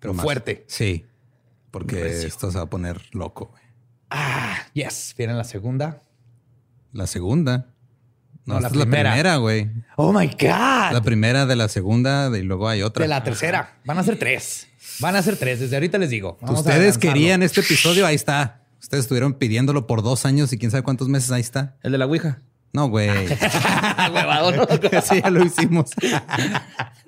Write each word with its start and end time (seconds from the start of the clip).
Pero 0.00 0.14
Más- 0.14 0.24
fuerte. 0.24 0.64
Sí, 0.68 1.04
porque 1.70 2.02
Recio. 2.02 2.28
esto 2.28 2.50
se 2.50 2.58
va 2.58 2.64
a 2.64 2.70
poner 2.70 3.00
loco. 3.12 3.46
güey. 3.46 3.62
Ah, 4.10 4.56
yes. 4.74 5.14
Viene 5.18 5.34
la 5.34 5.44
segunda. 5.44 6.00
La 6.92 7.06
segunda. 7.06 7.66
No, 8.46 8.54
No, 8.54 8.60
esta 8.60 8.60
la 8.60 8.68
es 8.68 8.76
la 8.76 8.82
primera. 8.84 9.10
primera, 9.10 9.36
güey. 9.36 9.70
Oh 9.96 10.12
my 10.12 10.26
God. 10.26 10.92
La 10.92 11.00
primera 11.04 11.44
de 11.44 11.56
la 11.56 11.68
segunda 11.68 12.30
y 12.36 12.42
luego 12.42 12.68
hay 12.68 12.82
otra. 12.82 13.02
de 13.02 13.08
la 13.08 13.22
tercera. 13.22 13.76
Van 13.84 13.98
a 13.98 14.02
ser 14.02 14.18
tres. 14.18 14.66
Van 15.00 15.14
a 15.16 15.22
ser 15.22 15.36
tres. 15.36 15.60
Desde 15.60 15.76
ahorita 15.76 15.98
les 15.98 16.08
digo. 16.10 16.38
Vamos 16.40 16.60
Ustedes 16.60 16.96
querían 16.96 17.42
este 17.42 17.60
episodio, 17.60 18.06
ahí 18.06 18.14
está. 18.14 18.62
Ustedes 18.80 19.04
estuvieron 19.04 19.34
pidiéndolo 19.34 19.86
por 19.86 20.02
dos 20.02 20.24
años 20.24 20.52
y 20.54 20.58
quién 20.58 20.70
sabe 20.70 20.82
cuántos 20.82 21.08
meses, 21.08 21.30
ahí 21.30 21.42
está. 21.42 21.76
El 21.82 21.92
de 21.92 21.98
la 21.98 22.06
Ouija. 22.06 22.40
No, 22.72 22.88
güey. 22.88 23.10
Sí, 25.02 25.20
ya 25.22 25.30
lo 25.30 25.44
hicimos. 25.44 25.90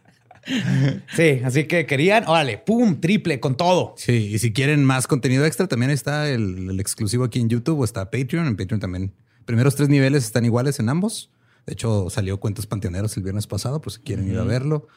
Sí, 1.14 1.40
así 1.44 1.64
que 1.64 1.86
querían. 1.86 2.24
Órale, 2.26 2.58
pum, 2.58 3.00
triple 3.00 3.40
con 3.40 3.56
todo. 3.56 3.94
Sí, 3.96 4.30
y 4.32 4.38
si 4.38 4.52
quieren 4.52 4.84
más 4.84 5.06
contenido 5.06 5.44
extra, 5.44 5.66
también 5.68 5.90
está 5.90 6.28
el, 6.28 6.70
el 6.70 6.80
exclusivo 6.80 7.24
aquí 7.24 7.40
en 7.40 7.48
YouTube 7.48 7.80
o 7.80 7.84
está 7.84 8.10
Patreon. 8.10 8.46
En 8.46 8.56
Patreon 8.56 8.80
también. 8.80 9.12
Primeros 9.44 9.74
tres 9.74 9.88
niveles 9.88 10.24
están 10.24 10.44
iguales 10.44 10.78
en 10.78 10.88
ambos. 10.88 11.30
De 11.66 11.72
hecho, 11.74 12.10
salió 12.10 12.38
Cuentos 12.40 12.66
Panteoneros 12.66 13.16
el 13.16 13.22
viernes 13.22 13.46
pasado, 13.46 13.80
por 13.80 13.92
si 13.92 14.00
quieren 14.00 14.28
ir 14.30 14.38
a 14.38 14.44
verlo. 14.44 14.88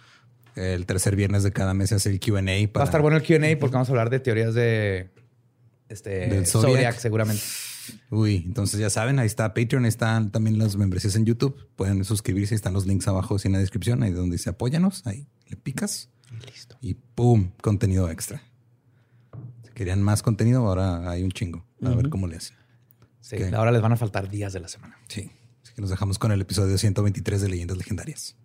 El 0.55 0.85
tercer 0.85 1.15
viernes 1.15 1.43
de 1.43 1.51
cada 1.51 1.73
mes 1.73 1.89
se 1.89 1.95
hace 1.95 2.09
el 2.09 2.19
QA. 2.19 2.41
Va 2.41 2.81
a 2.81 2.83
estar 2.83 3.01
bueno 3.01 3.17
el 3.17 3.23
QA 3.23 3.59
porque 3.59 3.73
vamos 3.73 3.89
a 3.89 3.91
hablar 3.91 4.09
de 4.09 4.19
teorías 4.19 4.53
de 4.53 5.09
este. 5.89 6.45
Zodiac. 6.45 6.97
seguramente. 6.97 7.41
Uy, 8.09 8.43
entonces 8.45 8.79
ya 8.79 8.89
saben, 8.89 9.19
ahí 9.19 9.25
está 9.25 9.53
Patreon, 9.53 9.85
ahí 9.85 9.89
están 9.89 10.31
también 10.31 10.57
las 10.57 10.75
membresías 10.75 11.15
en 11.15 11.25
YouTube. 11.25 11.67
Pueden 11.75 12.03
suscribirse, 12.05 12.53
ahí 12.53 12.57
están 12.57 12.73
los 12.73 12.85
links 12.85 13.07
abajo 13.07 13.37
en 13.43 13.51
la 13.51 13.59
descripción, 13.59 14.03
ahí 14.03 14.11
donde 14.11 14.35
dice 14.35 14.49
apóyanos, 14.49 15.05
ahí 15.05 15.27
le 15.47 15.57
picas 15.57 16.09
Listo. 16.47 16.77
y 16.81 16.93
¡pum! 16.93 17.51
Contenido 17.61 18.09
extra. 18.09 18.41
Si 19.65 19.71
querían 19.73 20.01
más 20.01 20.21
contenido, 20.21 20.67
ahora 20.67 21.09
hay 21.09 21.23
un 21.23 21.31
chingo. 21.31 21.65
A 21.81 21.89
ver 21.89 22.09
cómo 22.09 22.27
le 22.27 22.37
hacen. 22.37 22.55
Sí, 23.21 23.37
ahora 23.55 23.71
les 23.71 23.81
van 23.81 23.91
a 23.93 23.97
faltar 23.97 24.29
días 24.29 24.53
de 24.53 24.59
la 24.59 24.67
semana. 24.67 24.97
Sí. 25.07 25.31
Así 25.63 25.73
que 25.73 25.81
nos 25.81 25.89
dejamos 25.89 26.19
con 26.19 26.31
el 26.31 26.41
episodio 26.41 26.77
123 26.77 27.41
de 27.41 27.49
Leyendas 27.49 27.77
Legendarias. 27.77 28.35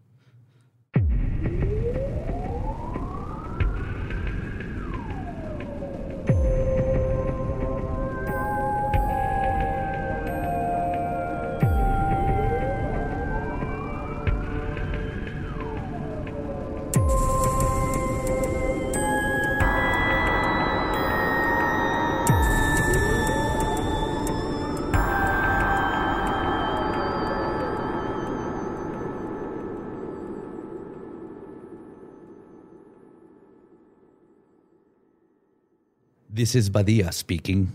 This 36.39 36.55
is 36.55 36.71
Badia 36.71 37.11
speaking. 37.11 37.67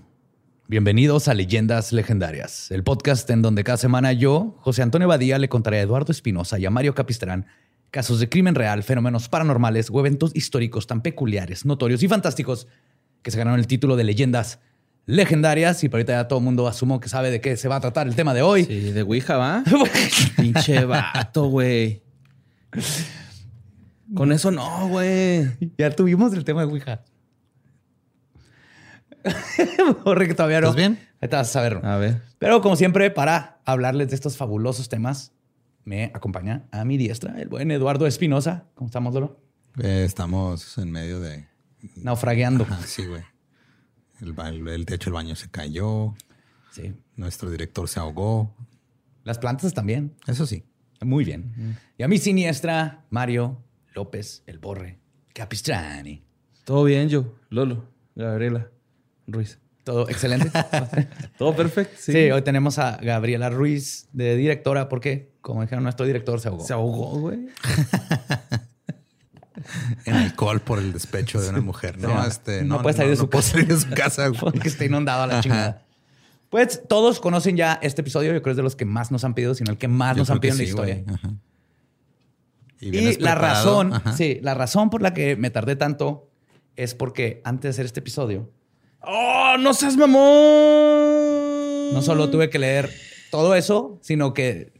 Bienvenidos 0.69 1.27
a 1.27 1.33
Leyendas 1.33 1.91
Legendarias, 1.91 2.71
el 2.71 2.81
podcast 2.81 3.29
en 3.29 3.41
donde 3.41 3.65
cada 3.65 3.75
semana 3.75 4.13
yo, 4.13 4.55
José 4.61 4.83
Antonio 4.83 5.09
Badía, 5.09 5.37
le 5.37 5.49
contaré 5.49 5.79
a 5.79 5.81
Eduardo 5.81 6.13
Espinosa 6.13 6.57
y 6.59 6.65
a 6.65 6.69
Mario 6.69 6.95
Capistrán 6.95 7.45
casos 7.91 8.21
de 8.21 8.29
crimen 8.29 8.55
real, 8.55 8.83
fenómenos 8.83 9.27
paranormales 9.27 9.89
o 9.91 9.99
eventos 9.99 10.33
históricos 10.33 10.87
tan 10.87 11.01
peculiares, 11.01 11.65
notorios 11.65 12.03
y 12.03 12.07
fantásticos 12.07 12.69
que 13.21 13.31
se 13.31 13.37
ganaron 13.37 13.59
el 13.59 13.67
título 13.67 13.97
de 13.97 14.05
Leyendas 14.05 14.59
Legendarias. 15.07 15.83
Y 15.83 15.89
por 15.89 15.97
ahorita 15.97 16.13
ya 16.13 16.29
todo 16.29 16.39
el 16.39 16.45
mundo 16.45 16.65
asumo 16.65 17.01
que 17.01 17.09
sabe 17.09 17.31
de 17.31 17.41
qué 17.41 17.57
se 17.57 17.67
va 17.67 17.75
a 17.75 17.81
tratar 17.81 18.07
el 18.07 18.15
tema 18.15 18.33
de 18.33 18.43
hoy. 18.43 18.63
Sí, 18.63 18.93
de 18.93 19.01
Ouija, 19.01 19.35
¿va? 19.35 19.65
Pinche 20.37 20.85
vato, 20.85 21.47
güey. 21.47 22.01
Con 24.15 24.31
eso 24.31 24.51
no, 24.51 24.87
güey. 24.87 25.49
Ya 25.77 25.91
tuvimos 25.91 26.31
el 26.33 26.45
tema 26.45 26.61
de 26.61 26.71
Ouija. 26.71 27.03
Borre 30.03 30.27
que 30.27 30.33
todavía 30.33 30.61
no. 30.61 30.67
¿Estás 30.67 30.75
bien? 30.77 30.99
Ahorita 31.21 31.37
vas 31.37 31.49
a 31.49 31.51
saber. 31.53 31.79
A 31.83 31.97
ver. 31.97 32.21
Pero 32.39 32.61
como 32.61 32.75
siempre, 32.75 33.09
para 33.11 33.61
hablarles 33.65 34.09
de 34.09 34.15
estos 34.15 34.37
fabulosos 34.37 34.89
temas, 34.89 35.31
me 35.85 36.05
acompaña 36.13 36.65
a 36.71 36.85
mi 36.85 36.97
diestra 36.97 37.39
el 37.41 37.47
buen 37.49 37.71
Eduardo 37.71 38.05
Espinosa. 38.07 38.65
¿Cómo 38.75 38.87
estamos, 38.87 39.13
Lolo? 39.13 39.39
Eh, 39.81 40.03
estamos 40.05 40.77
en 40.77 40.91
medio 40.91 41.19
de... 41.19 41.47
Naufragueando. 41.97 42.63
Ajá, 42.63 42.81
sí, 42.85 43.05
güey. 43.05 43.23
El, 44.21 44.33
ba- 44.33 44.49
el, 44.49 44.67
el 44.67 44.85
techo 44.85 45.05
del 45.09 45.13
baño 45.15 45.35
se 45.35 45.49
cayó. 45.49 46.13
Sí. 46.71 46.93
Nuestro 47.15 47.49
director 47.49 47.87
se 47.89 47.99
ahogó. 47.99 48.55
Las 49.23 49.37
plantas 49.39 49.73
también. 49.73 50.15
Eso 50.27 50.45
sí. 50.45 50.63
Muy 51.01 51.25
bien. 51.25 51.77
Y 51.97 52.03
a 52.03 52.07
mi 52.07 52.17
siniestra, 52.17 53.03
Mario 53.09 53.61
López, 53.93 54.43
el 54.47 54.59
Borre 54.59 54.99
Capistrani. 55.33 56.23
Todo 56.63 56.85
bien, 56.85 57.09
yo. 57.09 57.35
Lolo. 57.49 57.85
Gabriela. 58.15 58.69
Ruiz. 59.27 59.59
Todo 59.83 60.07
excelente. 60.09 60.49
Todo 61.37 61.55
perfecto. 61.55 61.95
sí. 61.99 62.13
Sí. 62.13 62.31
hoy 62.31 62.41
tenemos 62.41 62.79
a 62.79 62.97
Gabriela 63.01 63.49
Ruiz 63.49 64.07
de 64.13 64.35
directora 64.37 64.87
porque, 64.87 65.33
como 65.41 65.61
dijeron, 65.61 65.83
nuestro 65.83 66.05
director 66.05 66.39
se 66.39 66.47
ahogó. 66.47 66.65
Se 66.65 66.73
ahogó, 66.73 67.19
güey. 67.19 67.47
En 70.05 70.15
alcohol 70.15 70.61
por 70.61 70.79
el 70.79 70.91
despecho 70.91 71.39
de 71.39 71.49
una 71.49 71.61
mujer. 71.61 71.97
No, 71.99 72.21
Sí. 72.23 72.27
este, 72.29 72.63
No 72.63 72.81
puede 72.81 72.95
salir 72.97 73.11
de 73.11 73.17
su 73.17 73.29
puede 73.29 73.43
casa. 73.43 73.51
salir 73.53 73.67
de 73.67 73.77
su 73.79 73.89
casa. 73.91 74.27
güey. 74.29 74.39
porque 74.39 74.67
está 74.67 74.83
inundado 74.85 75.23
a 75.23 75.27
la 75.27 75.41
chingada. 75.41 75.83
Pues 76.49 76.81
todos 76.89 77.19
conocen 77.19 77.55
ya 77.55 77.79
este 77.81 78.01
episodio. 78.01 78.29
Yo 78.33 78.41
creo 78.41 78.43
que 78.43 78.49
es 78.51 78.57
de 78.57 78.63
los 78.63 78.75
que 78.75 78.85
más 78.85 79.11
nos 79.11 79.23
han 79.23 79.33
pedido, 79.35 79.53
sino 79.53 79.71
el 79.71 79.77
que 79.77 79.87
más 79.87 80.15
Yo 80.15 80.21
nos 80.21 80.29
han 80.31 80.39
pedido 80.39 80.55
en 80.55 80.57
la 80.57 80.63
historia. 80.63 81.03
Ajá. 81.07 81.29
Y, 82.81 83.17
la 83.21 83.35
razón, 83.35 83.93
Ajá. 83.93 84.13
sí, 84.13 84.39
la 84.41 84.53
razón 84.55 84.89
por 84.89 85.01
la 85.01 85.13
que 85.13 85.35
me 85.37 85.49
tardé 85.51 85.75
tanto 85.75 86.29
es 86.75 86.95
porque 86.95 87.41
antes 87.45 87.63
de 87.63 87.69
hacer 87.69 87.85
este 87.85 88.01
episodio, 88.01 88.49
¡Oh, 89.03 89.57
no 89.59 89.73
seas 89.73 89.97
mamón! 89.97 91.93
no 91.93 92.01
solo 92.01 92.29
tuve 92.29 92.49
que 92.49 92.59
leer 92.59 92.89
todo 93.29 93.55
eso, 93.55 93.99
sino 94.01 94.33
que 94.33 94.73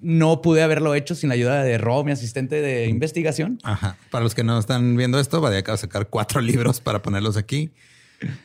no 0.00 0.42
pude 0.42 0.62
haberlo 0.62 0.94
hecho 0.94 1.14
sin 1.14 1.28
la 1.28 1.34
ayuda 1.34 1.62
de 1.62 1.78
Ro, 1.78 2.04
mi 2.04 2.12
asistente 2.12 2.60
de 2.60 2.86
investigación. 2.86 3.58
Ajá. 3.62 3.96
Para 4.10 4.24
los 4.24 4.34
que 4.34 4.42
no 4.44 4.58
están 4.58 4.96
viendo 4.96 5.18
esto, 5.20 5.40
Badia 5.40 5.60
acaba 5.60 5.76
de 5.76 5.82
sacar 5.82 6.08
cuatro 6.08 6.40
libros 6.42 6.80
para 6.80 7.02
ponerlos 7.02 7.36
aquí. 7.36 7.72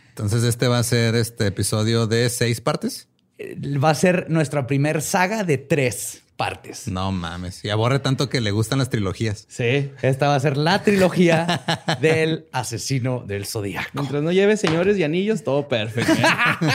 Entonces, 0.10 0.44
este 0.44 0.68
va 0.68 0.80
a 0.80 0.84
ser 0.84 1.16
este 1.16 1.48
episodio 1.48 2.08
de 2.08 2.30
seis 2.30 2.62
partes. 2.62 3.08
Eh, 3.38 3.56
Va 3.78 3.92
a 3.92 3.96
ser 3.96 4.30
nuestra 4.30 4.66
primer 4.66 5.02
saga 5.02 5.44
de 5.44 5.58
tres. 5.58 6.24
Partes. 6.38 6.88
No 6.88 7.12
mames. 7.12 7.66
Y 7.66 7.70
aborre 7.70 8.00
tanto 8.00 8.30
que 8.30 8.40
le 8.40 8.52
gustan 8.52 8.80
las 8.80 8.90
trilogías. 8.90 9.46
Sí. 9.50 9.92
Esta 10.02 10.30
va 10.30 10.36
a 10.36 10.40
ser 10.40 10.56
la 10.56 10.84
trilogía 10.84 11.62
del 12.02 12.46
asesino 12.52 13.24
del 13.26 13.46
zodiaco. 13.46 13.90
Mientras 13.94 14.24
no 14.24 14.32
lleve 14.32 14.56
señores 14.56 14.98
y 14.98 15.04
anillos, 15.04 15.44
todo 15.44 15.68
perfecto. 15.68 16.14
¿eh? 16.14 16.24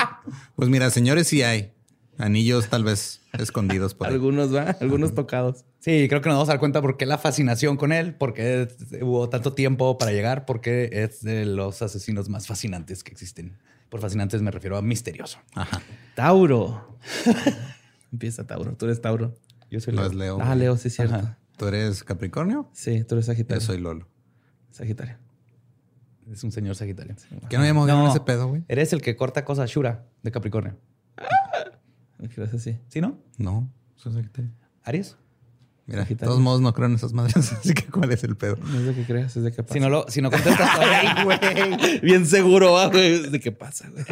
Pues 0.57 0.69
mira, 0.69 0.91
señores, 0.91 1.29
sí 1.29 1.43
hay. 1.43 1.73
Anillos 2.19 2.69
tal 2.69 2.85
vez 2.85 3.21
escondidos 3.39 3.95
por 3.95 4.07
ahí. 4.09 4.13
Algunos 4.13 4.55
va, 4.55 4.77
algunos 4.81 5.15
tocados. 5.15 5.65
Sí, 5.81 6.07
creo 6.09 6.21
que 6.21 6.29
nos 6.29 6.37
vamos 6.37 6.49
a 6.49 6.53
dar 6.53 6.61
cuenta 6.61 6.83
por 6.83 6.97
qué 6.97 7.07
la 7.07 7.19
fascinación 7.19 7.77
con 7.77 7.91
él, 7.91 8.15
por 8.15 8.35
qué 8.35 8.69
hubo 9.01 9.29
tanto 9.29 9.55
tiempo 9.55 9.99
para 9.99 10.13
llegar, 10.13 10.45
porque 10.45 10.91
es 10.93 11.23
de 11.23 11.47
los 11.47 11.83
asesinos 11.83 12.29
más 12.29 12.47
fascinantes 12.47 13.03
que 13.03 13.13
existen. 13.13 13.59
Por 13.89 14.01
fascinantes 14.01 14.43
me 14.43 14.51
refiero 14.51 14.77
a 14.77 14.83
misterioso. 14.83 15.39
Ajá. 15.55 15.83
Tauro. 16.15 16.99
Empieza 18.13 18.47
Tauro. 18.47 18.77
Tú 18.77 18.85
eres 18.85 19.01
Tauro. 19.01 19.35
Yo 19.73 19.81
soy 19.81 19.95
No 19.95 20.03
Leo. 20.03 20.11
es 20.11 20.17
Leo. 20.17 20.39
Ah. 20.41 20.55
Leo, 20.55 20.77
sí 20.77 20.89
es 20.89 20.95
cierto. 20.95 21.15
Ajá. 21.15 21.39
¿Tú 21.57 21.67
eres 21.67 22.05
Capricornio? 22.05 22.69
Sí, 22.75 23.05
tú 23.05 23.15
eres 23.15 23.27
Yo 23.27 23.33
Sagitario. 23.33 23.61
soy 23.63 23.79
Lolo. 23.79 24.07
Sagitario. 24.71 25.17
Es 26.31 26.45
un 26.45 26.53
señor 26.53 26.77
sagitario. 26.77 27.17
¿Qué 27.49 27.57
no 27.57 27.63
habíamos 27.63 27.89
No. 27.89 28.09
ese 28.11 28.21
pedo, 28.21 28.49
güey? 28.49 28.63
Eres 28.69 28.93
el 28.93 29.01
que 29.03 29.17
corta 29.17 29.45
cosas 29.45 29.69
Shura 29.71 30.05
de 30.23 30.31
Capricornio. 30.31 30.77
Gracias, 32.19 32.55
así. 32.55 32.79
¿Sí, 32.89 33.01
no? 33.01 33.19
No, 33.39 33.69
soy 33.97 34.13
Sagitario. 34.13 34.51
¿Aries? 34.85 35.17
Mira, 35.87 36.05
de 36.05 36.15
todos 36.17 36.39
modos 36.39 36.61
no 36.61 36.73
creo 36.75 36.87
en 36.89 36.95
esas 36.95 37.13
madres, 37.13 37.53
así 37.53 37.75
que 37.75 37.87
¿cuál 37.87 38.13
es 38.13 38.23
el 38.25 38.37
pedo? 38.37 38.57
No 38.57 38.79
es 38.79 38.87
de 38.87 38.95
que 38.95 39.05
creas, 39.05 39.37
es 39.37 39.43
de 39.43 39.51
que 39.53 39.63
pasa. 39.63 39.75
Si 39.75 39.81
no, 39.81 39.89
lo, 39.89 40.05
si 40.09 40.21
no 40.23 40.31
contestas, 40.31 40.69
ay, 40.79 41.25
güey. 41.25 42.01
Bien 42.01 42.25
seguro, 42.27 42.73
¿va, 42.73 42.87
güey. 42.89 43.31
¿De 43.31 43.41
qué 43.41 43.51
pasa, 43.51 43.89
güey? 43.91 44.05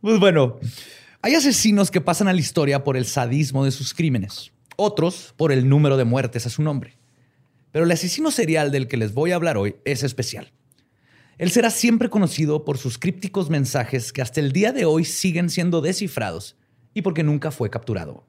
Pues 0.00 0.18
bueno, 0.18 0.58
hay 1.24 1.36
asesinos 1.36 1.92
que 1.92 2.00
pasan 2.00 2.26
a 2.26 2.32
la 2.32 2.40
historia 2.40 2.82
por 2.82 2.96
el 2.96 3.06
sadismo 3.06 3.64
de 3.64 3.70
sus 3.70 3.94
crímenes, 3.94 4.50
otros 4.76 5.32
por 5.36 5.52
el 5.52 5.68
número 5.68 5.96
de 5.96 6.04
muertes 6.04 6.46
a 6.46 6.50
su 6.50 6.62
nombre. 6.62 6.98
Pero 7.70 7.84
el 7.84 7.90
asesino 7.92 8.32
serial 8.32 8.72
del 8.72 8.88
que 8.88 8.96
les 8.96 9.14
voy 9.14 9.30
a 9.30 9.36
hablar 9.36 9.56
hoy 9.56 9.76
es 9.84 10.02
especial. 10.02 10.52
Él 11.38 11.52
será 11.52 11.70
siempre 11.70 12.10
conocido 12.10 12.64
por 12.64 12.76
sus 12.76 12.98
crípticos 12.98 13.50
mensajes 13.50 14.12
que 14.12 14.20
hasta 14.20 14.40
el 14.40 14.50
día 14.50 14.72
de 14.72 14.84
hoy 14.84 15.04
siguen 15.04 15.48
siendo 15.48 15.80
descifrados 15.80 16.56
y 16.92 17.02
porque 17.02 17.22
nunca 17.22 17.52
fue 17.52 17.70
capturado. 17.70 18.26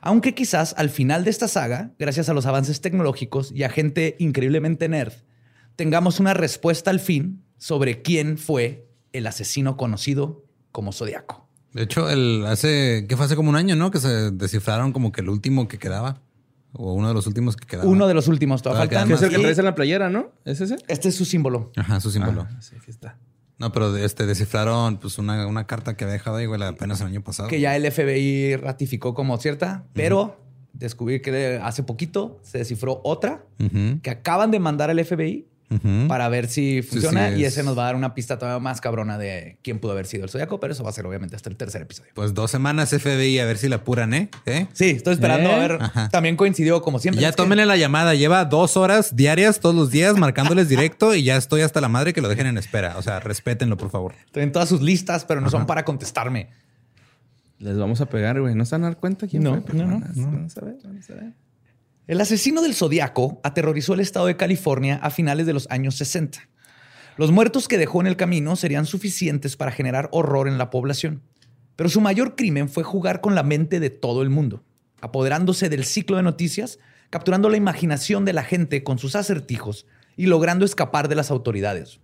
Aunque 0.00 0.32
quizás 0.32 0.74
al 0.78 0.90
final 0.90 1.24
de 1.24 1.30
esta 1.30 1.48
saga, 1.48 1.92
gracias 1.98 2.28
a 2.28 2.34
los 2.34 2.46
avances 2.46 2.80
tecnológicos 2.80 3.50
y 3.50 3.64
a 3.64 3.68
gente 3.68 4.14
increíblemente 4.20 4.88
nerd, 4.88 5.12
tengamos 5.74 6.20
una 6.20 6.34
respuesta 6.34 6.90
al 6.90 7.00
fin 7.00 7.42
sobre 7.58 8.00
quién 8.02 8.38
fue 8.38 8.88
el 9.12 9.26
asesino 9.26 9.76
conocido 9.76 10.44
como 10.70 10.92
Zodiaco. 10.92 11.45
De 11.76 11.82
hecho, 11.82 12.08
el 12.08 12.46
hace, 12.46 13.04
¿qué 13.06 13.16
fue 13.18 13.26
hace 13.26 13.36
como 13.36 13.50
un 13.50 13.56
año, 13.56 13.76
no? 13.76 13.90
Que 13.90 13.98
se 13.98 14.30
descifraron 14.30 14.92
como 14.92 15.12
que 15.12 15.20
el 15.20 15.28
último 15.28 15.68
que 15.68 15.78
quedaba. 15.78 16.22
O 16.72 16.94
uno 16.94 17.08
de 17.08 17.12
los 17.14 17.26
últimos 17.26 17.54
que 17.54 17.66
quedaba. 17.66 17.86
Uno 17.86 18.06
de 18.06 18.14
los 18.14 18.28
últimos, 18.28 18.62
todavía 18.62 18.84
faltan. 18.84 19.08
Que 19.08 19.14
es 19.14 19.20
el 19.22 19.28
que 19.28 19.38
traes 19.38 19.58
en 19.58 19.66
la 19.66 19.74
playera, 19.74 20.08
¿no? 20.08 20.32
¿Es 20.46 20.62
ese? 20.62 20.76
Este 20.88 21.10
es 21.10 21.14
su 21.14 21.26
símbolo. 21.26 21.72
Ajá, 21.76 22.00
su 22.00 22.10
símbolo. 22.10 22.46
Ah, 22.50 22.62
sí, 22.62 22.76
aquí 22.80 22.90
está. 22.90 23.18
No, 23.58 23.72
pero 23.72 23.94
este 23.94 24.24
descifraron 24.24 24.96
pues 24.96 25.18
una, 25.18 25.46
una 25.46 25.66
carta 25.66 25.98
que 25.98 26.04
había 26.04 26.14
dejado 26.14 26.36
ahí, 26.36 26.46
güey, 26.46 26.62
apenas 26.62 27.02
el 27.02 27.08
año 27.08 27.22
pasado. 27.22 27.50
que 27.50 27.60
ya 27.60 27.76
el 27.76 27.90
FBI 27.92 28.56
ratificó 28.56 29.12
como 29.12 29.36
cierta, 29.36 29.84
pero 29.92 30.40
descubrí 30.72 31.20
que 31.20 31.60
hace 31.62 31.82
poquito 31.82 32.38
se 32.42 32.56
descifró 32.58 33.02
otra 33.04 33.44
que 34.02 34.10
acaban 34.10 34.50
de 34.50 34.60
mandar 34.60 34.88
al 34.90 35.04
FBI 35.04 35.46
para 36.06 36.28
ver 36.28 36.46
si 36.48 36.80
funciona 36.82 37.30
sí, 37.30 37.40
y 37.40 37.44
es- 37.44 37.54
ese 37.54 37.64
nos 37.64 37.76
va 37.76 37.82
a 37.82 37.86
dar 37.86 37.96
una 37.96 38.14
pista 38.14 38.38
todavía 38.38 38.60
más 38.60 38.80
cabrona 38.80 39.18
de 39.18 39.58
quién 39.62 39.80
pudo 39.80 39.92
haber 39.92 40.06
sido 40.06 40.22
el 40.24 40.30
zodiaco, 40.30 40.60
pero 40.60 40.72
eso 40.72 40.84
va 40.84 40.90
a 40.90 40.92
ser 40.92 41.04
obviamente 41.06 41.34
hasta 41.34 41.50
el 41.50 41.56
tercer 41.56 41.82
episodio. 41.82 42.12
Pues 42.14 42.34
dos 42.34 42.50
semanas 42.52 42.90
FBI 42.92 43.40
a 43.40 43.44
ver 43.46 43.58
si 43.58 43.68
la 43.68 43.76
apuran, 43.76 44.14
¿eh? 44.14 44.28
¿Eh? 44.46 44.68
Sí, 44.72 44.90
estoy 44.90 45.14
esperando 45.14 45.50
¿Eh? 45.50 45.54
a 45.54 45.58
ver. 45.58 45.78
Ajá. 45.80 46.08
También 46.10 46.36
coincidió 46.36 46.82
como 46.82 46.98
siempre. 47.00 47.20
Ya 47.20 47.30
que- 47.30 47.36
tómenle 47.36 47.66
la 47.66 47.76
llamada. 47.76 48.14
Lleva 48.14 48.44
dos 48.44 48.76
horas 48.76 49.16
diarias 49.16 49.58
todos 49.58 49.74
los 49.74 49.90
días 49.90 50.16
marcándoles 50.16 50.68
directo 50.68 51.14
y 51.16 51.24
ya 51.24 51.36
estoy 51.36 51.62
hasta 51.62 51.80
la 51.80 51.88
madre 51.88 52.12
que 52.12 52.20
lo 52.20 52.28
dejen 52.28 52.46
en 52.46 52.58
espera. 52.58 52.96
O 52.98 53.02
sea, 53.02 53.18
respétenlo, 53.18 53.76
por 53.76 53.90
favor. 53.90 54.14
Estoy 54.26 54.44
en 54.44 54.52
todas 54.52 54.68
sus 54.68 54.82
listas, 54.82 55.24
pero 55.24 55.40
no 55.40 55.50
son 55.50 55.66
para 55.66 55.84
contestarme. 55.84 56.48
Les 57.58 57.76
vamos 57.76 58.00
a 58.02 58.06
pegar, 58.06 58.40
güey. 58.40 58.54
¿No 58.54 58.64
se 58.66 58.74
van 58.74 58.84
a 58.84 58.88
dar 58.88 58.98
cuenta 58.98 59.26
quién 59.26 59.42
No, 59.42 59.50
fue? 59.52 59.62
Pero 59.62 59.86
no, 59.86 59.98
no, 59.98 60.06
no. 60.14 60.26
Vamos 60.30 60.56
a 60.58 60.60
ver, 60.64 60.76
vamos 60.84 61.10
a 61.10 61.14
ver. 61.14 61.32
El 62.06 62.20
asesino 62.20 62.62
del 62.62 62.74
zodiaco 62.74 63.40
aterrorizó 63.42 63.94
el 63.94 64.00
estado 64.00 64.26
de 64.26 64.36
California 64.36 65.00
a 65.02 65.10
finales 65.10 65.44
de 65.44 65.52
los 65.52 65.66
años 65.70 65.96
60. 65.96 66.38
Los 67.16 67.32
muertos 67.32 67.66
que 67.66 67.78
dejó 67.78 68.00
en 68.00 68.06
el 68.06 68.16
camino 68.16 68.54
serían 68.54 68.86
suficientes 68.86 69.56
para 69.56 69.72
generar 69.72 70.08
horror 70.12 70.46
en 70.46 70.56
la 70.56 70.70
población. 70.70 71.22
Pero 71.74 71.88
su 71.88 72.00
mayor 72.00 72.36
crimen 72.36 72.68
fue 72.68 72.84
jugar 72.84 73.20
con 73.20 73.34
la 73.34 73.42
mente 73.42 73.80
de 73.80 73.90
todo 73.90 74.22
el 74.22 74.30
mundo, 74.30 74.62
apoderándose 75.00 75.68
del 75.68 75.84
ciclo 75.84 76.16
de 76.16 76.22
noticias, 76.22 76.78
capturando 77.10 77.48
la 77.48 77.56
imaginación 77.56 78.24
de 78.24 78.34
la 78.34 78.44
gente 78.44 78.84
con 78.84 78.98
sus 78.98 79.16
acertijos 79.16 79.86
y 80.16 80.26
logrando 80.26 80.64
escapar 80.64 81.08
de 81.08 81.16
las 81.16 81.32
autoridades. 81.32 81.98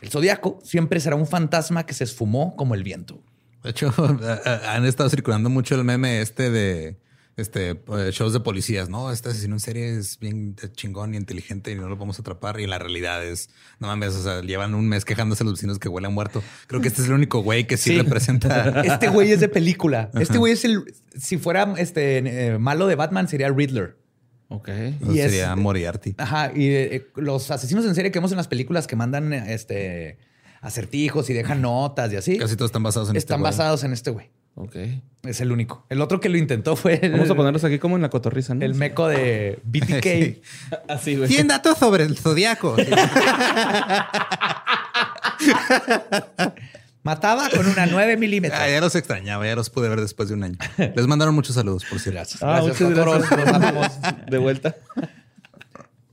El 0.00 0.10
zodiaco 0.10 0.60
siempre 0.62 1.00
será 1.00 1.16
un 1.16 1.26
fantasma 1.26 1.84
que 1.84 1.94
se 1.94 2.04
esfumó 2.04 2.54
como 2.54 2.76
el 2.76 2.84
viento. 2.84 3.20
De 3.64 3.70
hecho, 3.70 3.92
han 4.68 4.84
estado 4.84 5.10
circulando 5.10 5.50
mucho 5.50 5.74
el 5.74 5.82
meme 5.82 6.20
este 6.20 6.50
de 6.50 6.96
este 7.36 7.70
eh, 7.70 8.10
shows 8.12 8.32
de 8.32 8.40
policías, 8.40 8.88
¿no? 8.90 9.10
Este 9.10 9.30
asesino 9.30 9.54
en 9.54 9.60
serie 9.60 9.96
es 9.96 10.18
bien 10.18 10.54
chingón 10.74 11.14
y 11.14 11.16
inteligente 11.16 11.72
y 11.72 11.74
no 11.76 11.88
lo 11.88 11.96
vamos 11.96 12.18
a 12.18 12.22
atrapar. 12.22 12.60
Y 12.60 12.66
la 12.66 12.78
realidad 12.78 13.24
es, 13.24 13.48
no 13.78 13.86
mames, 13.86 14.14
o 14.14 14.22
sea, 14.22 14.42
llevan 14.42 14.74
un 14.74 14.88
mes 14.88 15.04
quejándose 15.04 15.42
a 15.42 15.46
los 15.46 15.54
vecinos 15.54 15.78
que 15.78 15.88
huele 15.88 16.08
a 16.08 16.10
muerto. 16.10 16.42
Creo 16.66 16.80
que 16.82 16.88
este 16.88 17.02
es 17.02 17.08
el 17.08 17.14
único 17.14 17.40
güey 17.42 17.66
que 17.66 17.76
sí, 17.76 17.90
Sí. 17.90 17.98
representa. 17.98 18.82
Este 18.84 19.08
güey 19.08 19.32
es 19.32 19.40
de 19.40 19.48
película. 19.48 20.10
Este 20.14 20.36
güey 20.38 20.52
es 20.52 20.64
el. 20.64 20.84
Si 21.18 21.38
fuera 21.38 21.74
este 21.78 22.18
eh, 22.48 22.58
malo 22.58 22.86
de 22.86 22.94
Batman, 22.96 23.28
sería 23.28 23.48
Riddler. 23.50 23.96
Ok. 24.48 24.68
Y 25.08 25.18
es- 25.18 25.30
sería 25.30 25.56
Moriarty. 25.56 26.14
Ajá. 26.18 26.52
Y 26.54 26.68
eh, 26.68 27.06
los 27.16 27.50
asesinos 27.50 27.86
en 27.86 27.94
serie 27.94 28.10
que 28.10 28.18
vemos 28.18 28.32
en 28.32 28.36
las 28.36 28.48
películas 28.48 28.86
que 28.86 28.96
mandan 28.96 29.32
este 29.32 30.18
acertijos 30.60 31.28
y 31.30 31.32
dejan 31.32 31.62
notas 31.62 32.12
y 32.12 32.16
así. 32.16 32.36
Casi 32.38 32.56
todos 32.56 32.68
están 32.68 32.82
basados 32.82 33.08
en 33.08 33.16
este 33.16 33.24
están 33.24 33.40
güey. 33.40 33.50
basados 33.50 33.82
en 33.84 33.92
este 33.94 34.10
güey. 34.10 34.30
Ok. 34.54 34.76
Es 35.24 35.40
el 35.40 35.52
único. 35.52 35.86
El 35.88 36.00
otro 36.00 36.20
que 36.20 36.28
lo 36.28 36.36
intentó 36.36 36.74
fue 36.76 36.98
el, 37.02 37.12
Vamos 37.12 37.30
a 37.30 37.34
ponerlos 37.34 37.62
aquí 37.64 37.78
como 37.78 37.96
en 37.96 38.02
la 38.02 38.10
cotorriza, 38.10 38.54
¿no? 38.54 38.64
el 38.64 38.74
meco 38.74 39.08
de 39.08 39.60
BTK. 39.64 40.02
Sí. 40.02 40.42
Así, 40.88 41.16
güey. 41.16 41.28
100 41.28 41.48
datos 41.48 41.78
sobre 41.78 42.04
el 42.04 42.18
zodiaco. 42.18 42.76
Mataba 47.04 47.48
con 47.50 47.66
una 47.66 47.86
9 47.86 48.16
milímetros. 48.16 48.60
Ah, 48.60 48.68
ya 48.68 48.80
los 48.80 48.94
extrañaba, 48.94 49.44
ya 49.44 49.56
los 49.56 49.70
pude 49.70 49.88
ver 49.88 50.00
después 50.00 50.28
de 50.28 50.36
un 50.36 50.44
año. 50.44 50.56
Les 50.94 51.06
mandaron 51.08 51.34
muchos 51.34 51.56
saludos, 51.56 51.84
por 51.84 51.98
cierto. 51.98 52.18
Gracias. 52.18 52.42
Ah, 52.42 52.60
Gracias, 52.62 52.80
muchas 52.80 53.04
Cotoros. 53.04 53.28
gracias. 53.28 53.46
Los 53.46 53.54
amamos. 53.56 53.86
De 54.30 54.38
vuelta. 54.38 54.76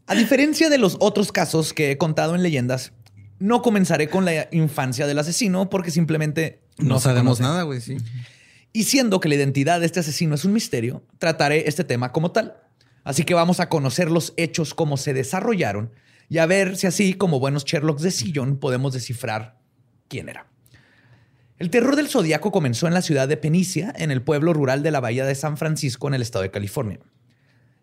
A 0.07 0.15
diferencia 0.15 0.69
de 0.69 0.79
los 0.79 0.97
otros 0.99 1.31
casos 1.31 1.73
que 1.73 1.91
he 1.91 1.97
contado 1.99 2.33
en 2.33 2.41
leyendas, 2.41 2.93
no 3.37 3.61
comenzaré 3.61 4.09
con 4.09 4.25
la 4.25 4.47
infancia 4.51 5.05
del 5.05 5.19
asesino 5.19 5.69
porque 5.69 5.91
simplemente 5.91 6.61
No, 6.79 6.99
sabemos 6.99 7.39
nada, 7.39 7.63
güey, 7.63 7.81
sí. 7.81 7.97
Y 8.71 8.83
siendo 8.83 9.19
que 9.19 9.29
la 9.29 9.35
identidad 9.35 9.79
de 9.79 9.85
este 9.85 9.99
asesino 9.99 10.35
es 10.35 10.45
un 10.45 10.53
misterio, 10.53 11.03
trataré 11.17 11.67
este 11.67 11.83
tema 11.83 12.11
como 12.11 12.31
tal. 12.31 12.57
Así 13.03 13.23
que 13.23 13.33
vamos 13.33 13.59
a 13.59 13.69
conocer 13.69 14.11
los 14.11 14.33
hechos, 14.37 14.73
cómo 14.73 14.97
se 14.97 15.13
desarrollaron 15.13 15.91
y 16.29 16.37
a 16.37 16.45
ver 16.45 16.77
si 16.77 16.85
así, 16.85 17.15
como 17.15 17.39
buenos 17.39 17.65
Sherlocks 17.65 18.03
de 18.03 18.11
sillón, 18.11 18.57
podemos 18.57 18.93
descifrar 18.93 19.57
quién 20.07 20.29
era. 20.29 20.45
El 21.57 21.71
terror 21.71 21.95
del 21.95 22.07
zodiaco 22.07 22.51
comenzó 22.51 22.87
en 22.87 22.93
la 22.93 23.01
ciudad 23.01 23.27
de 23.27 23.35
Penicia, 23.35 23.91
en 23.97 24.11
el 24.11 24.21
pueblo 24.21 24.53
rural 24.53 24.83
de 24.83 24.91
la 24.91 24.99
bahía 24.99 25.25
de 25.25 25.33
San 25.33 25.57
Francisco, 25.57 26.07
en 26.07 26.13
el 26.13 26.21
estado 26.21 26.43
de 26.43 26.51
California. 26.51 26.99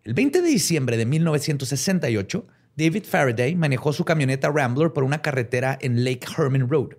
El 0.03 0.13
20 0.13 0.41
de 0.41 0.47
diciembre 0.47 0.95
de 0.95 1.05
1968, 1.05 2.47
David 2.77 3.03
Faraday 3.03 3.55
manejó 3.55 3.91
su 3.91 4.05
camioneta 4.05 4.49
Rambler 4.49 4.93
por 4.93 5.03
una 5.03 5.21
carretera 5.21 5.77
en 5.81 6.05
Lake 6.05 6.25
Herman 6.37 6.69
Road. 6.69 6.95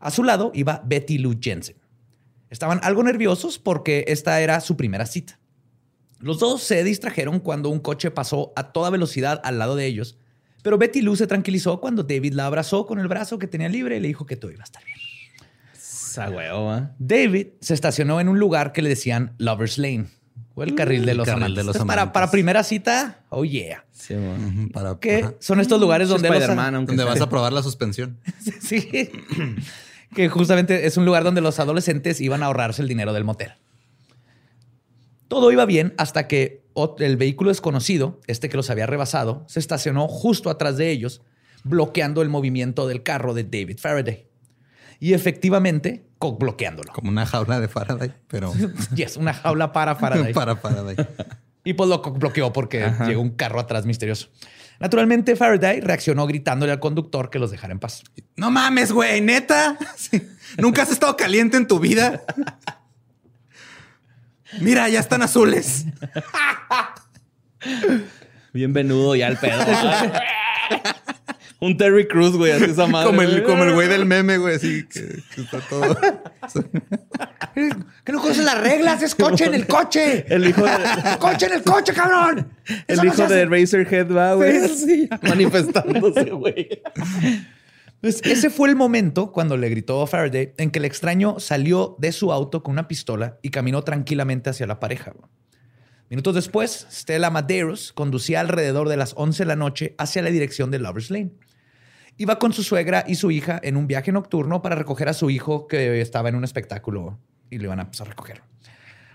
A 0.00 0.10
su 0.10 0.22
lado 0.24 0.50
iba 0.54 0.82
Betty 0.84 1.18
Lou 1.18 1.36
Jensen. 1.40 1.76
Estaban 2.50 2.80
algo 2.82 3.02
nerviosos 3.02 3.58
porque 3.58 4.04
esta 4.08 4.40
era 4.40 4.60
su 4.60 4.76
primera 4.76 5.06
cita. 5.06 5.38
Los 6.20 6.38
dos 6.38 6.62
se 6.62 6.82
distrajeron 6.82 7.40
cuando 7.40 7.68
un 7.68 7.78
coche 7.78 8.10
pasó 8.10 8.52
a 8.56 8.72
toda 8.72 8.90
velocidad 8.90 9.40
al 9.44 9.58
lado 9.58 9.76
de 9.76 9.86
ellos, 9.86 10.18
pero 10.62 10.78
Betty 10.78 11.02
Lou 11.02 11.14
se 11.14 11.26
tranquilizó 11.26 11.80
cuando 11.80 12.02
David 12.02 12.32
la 12.32 12.46
abrazó 12.46 12.86
con 12.86 12.98
el 12.98 13.06
brazo 13.06 13.38
que 13.38 13.46
tenía 13.46 13.68
libre 13.68 13.96
y 13.96 14.00
le 14.00 14.08
dijo 14.08 14.26
que 14.26 14.36
todo 14.36 14.50
iba 14.50 14.62
a 14.62 14.64
estar 14.64 14.82
bien. 14.84 14.98
Esa 15.74 16.30
huevo, 16.30 16.70
¿ah? 16.70 16.90
David 16.98 17.48
se 17.60 17.74
estacionó 17.74 18.20
en 18.20 18.28
un 18.28 18.38
lugar 18.38 18.72
que 18.72 18.82
le 18.82 18.88
decían 18.88 19.34
Lover's 19.38 19.78
Lane 19.78 20.06
o 20.54 20.64
el 20.64 20.74
carril 20.74 21.06
de 21.06 21.14
los 21.14 21.26
carril 21.26 21.44
amantes. 21.44 21.56
de 21.58 21.64
los 21.64 21.76
Entonces, 21.76 21.94
para, 21.96 22.12
para 22.12 22.30
primera 22.30 22.64
cita, 22.64 23.20
oh 23.28 23.44
yeah. 23.44 23.84
Sí. 23.92 24.14
Ujú, 24.14 24.70
Para, 24.72 24.98
Que 24.98 25.16
ajá. 25.22 25.34
son 25.38 25.60
estos 25.60 25.80
lugares 25.80 26.08
donde 26.08 26.28
los, 26.30 27.06
vas 27.06 27.20
a 27.20 27.28
probar 27.28 27.52
la 27.52 27.62
suspensión. 27.62 28.18
sí, 28.60 28.88
que 30.14 30.28
justamente 30.28 30.86
es 30.86 30.96
un 30.96 31.04
lugar 31.04 31.24
donde 31.24 31.40
los 31.40 31.58
adolescentes 31.60 32.20
iban 32.20 32.42
a 32.42 32.46
ahorrarse 32.46 32.82
el 32.82 32.88
dinero 32.88 33.12
del 33.12 33.24
motel. 33.24 33.52
Todo 35.28 35.52
iba 35.52 35.66
bien 35.66 35.94
hasta 35.98 36.26
que 36.26 36.64
el 36.98 37.16
vehículo 37.16 37.50
desconocido, 37.50 38.20
este 38.26 38.48
que 38.48 38.56
los 38.56 38.70
había 38.70 38.86
rebasado, 38.86 39.44
se 39.48 39.60
estacionó 39.60 40.08
justo 40.08 40.48
atrás 40.48 40.76
de 40.76 40.90
ellos, 40.90 41.22
bloqueando 41.64 42.22
el 42.22 42.28
movimiento 42.28 42.86
del 42.86 43.02
carro 43.02 43.34
de 43.34 43.44
David 43.44 43.78
Faraday. 43.78 44.26
y 45.00 45.12
efectivamente 45.12 46.04
bloqueándolo. 46.38 46.92
Como 46.92 47.10
una 47.10 47.26
jaula 47.26 47.60
de 47.60 47.68
Faraday, 47.68 48.12
pero 48.26 48.52
Y 48.96 49.02
es 49.02 49.16
una 49.16 49.34
jaula 49.34 49.72
para 49.72 49.94
Faraday. 49.96 50.32
para 50.32 50.56
Faraday. 50.56 50.96
Y 51.64 51.74
pues 51.74 51.88
lo 51.90 52.00
bloqueó 52.00 52.52
porque 52.52 52.90
llegó 53.06 53.20
un 53.20 53.30
carro 53.30 53.60
atrás 53.60 53.84
misterioso. 53.86 54.28
Naturalmente, 54.80 55.34
Faraday 55.34 55.80
reaccionó 55.80 56.26
gritándole 56.26 56.70
al 56.72 56.78
conductor 56.80 57.30
que 57.30 57.38
los 57.38 57.50
dejara 57.50 57.72
en 57.72 57.80
paz. 57.80 58.04
No 58.36 58.50
mames, 58.50 58.92
güey, 58.92 59.20
neta. 59.20 59.76
Sí. 59.96 60.22
Nunca 60.56 60.82
has 60.82 60.90
estado 60.90 61.16
caliente 61.16 61.56
en 61.56 61.66
tu 61.66 61.78
vida. 61.78 62.22
Mira, 64.60 64.88
ya 64.88 65.00
están 65.00 65.22
azules. 65.22 65.84
Bienvenido 68.52 69.14
ya 69.14 69.26
al 69.26 69.38
pedo. 69.38 69.58
Un 71.60 71.76
Terry 71.76 72.06
Cruz, 72.06 72.36
güey, 72.36 72.52
así 72.52 72.64
esa 72.66 72.86
madre. 72.88 73.06
Como 73.08 73.22
el, 73.22 73.42
como 73.42 73.64
el 73.64 73.74
güey 73.74 73.88
del 73.88 74.06
meme, 74.06 74.38
güey, 74.38 74.56
así 74.56 74.86
que, 74.86 75.22
que 75.34 75.40
está 75.40 75.60
todo. 75.60 75.98
¿Que 78.04 78.12
no 78.12 78.20
conocen 78.20 78.44
las 78.44 78.60
reglas? 78.60 79.02
¡Es 79.02 79.14
coche 79.14 79.46
en 79.46 79.54
el 79.54 79.66
coche! 79.66 80.24
El 80.28 80.46
hijo 80.46 80.64
de, 80.64 80.70
¡Coche 81.18 81.46
en 81.46 81.52
el 81.54 81.62
coche, 81.62 81.92
cabrón! 81.92 82.48
el 82.66 82.84
Eso 82.86 83.04
no 83.04 83.12
hijo 83.12 83.26
de. 83.26 83.46
Razorhead 83.46 84.12
va, 84.14 84.34
güey. 84.34 84.60
Manifestándose, 85.22 86.30
güey. 86.30 86.68
Pues 88.00 88.20
ese 88.24 88.50
fue 88.50 88.68
el 88.68 88.76
momento 88.76 89.32
cuando 89.32 89.56
le 89.56 89.68
gritó 89.68 90.00
a 90.02 90.06
Faraday 90.06 90.52
en 90.56 90.70
que 90.70 90.78
el 90.78 90.84
extraño 90.84 91.40
salió 91.40 91.96
de 91.98 92.12
su 92.12 92.32
auto 92.32 92.62
con 92.62 92.72
una 92.72 92.86
pistola 92.86 93.38
y 93.42 93.50
caminó 93.50 93.82
tranquilamente 93.82 94.50
hacia 94.50 94.68
la 94.68 94.78
pareja. 94.78 95.10
güey. 95.10 95.28
Minutos 96.08 96.36
después, 96.36 96.86
Stella 96.92 97.30
Madeiros 97.30 97.92
conducía 97.92 98.40
alrededor 98.40 98.88
de 98.88 98.96
las 98.96 99.14
11 99.16 99.42
de 99.42 99.46
la 99.48 99.56
noche 99.56 99.94
hacia 99.98 100.22
la 100.22 100.30
dirección 100.30 100.70
de 100.70 100.78
Lovers 100.78 101.10
Lane. 101.10 101.32
Iba 102.20 102.40
con 102.40 102.52
su 102.52 102.64
suegra 102.64 103.04
y 103.06 103.14
su 103.14 103.30
hija 103.30 103.60
en 103.62 103.76
un 103.76 103.86
viaje 103.86 104.10
nocturno 104.10 104.60
para 104.60 104.74
recoger 104.74 105.08
a 105.08 105.14
su 105.14 105.30
hijo 105.30 105.68
que 105.68 106.00
estaba 106.00 106.28
en 106.28 106.34
un 106.34 106.42
espectáculo 106.42 107.16
y 107.48 107.58
lo 107.58 107.64
iban 107.66 107.78
a, 107.78 107.86
pues, 107.86 108.00
a 108.00 108.04
recoger. 108.04 108.42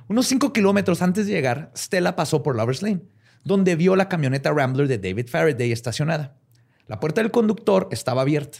Unos 0.07 0.25
5 0.27 0.53
kilómetros 0.53 1.01
antes 1.01 1.27
de 1.27 1.33
llegar, 1.33 1.69
Stella 1.75 2.15
pasó 2.15 2.43
por 2.43 2.55
Lovers 2.55 2.81
Lane, 2.81 3.01
donde 3.43 3.75
vio 3.75 3.97
la 3.97 4.07
camioneta 4.07 4.53
Rambler 4.53 4.87
de 4.87 4.99
David 4.99 5.27
Faraday 5.27 5.73
estacionada. 5.73 6.37
La 6.87 7.01
puerta 7.01 7.21
del 7.21 7.31
conductor 7.31 7.89
estaba 7.91 8.21
abierta. 8.21 8.59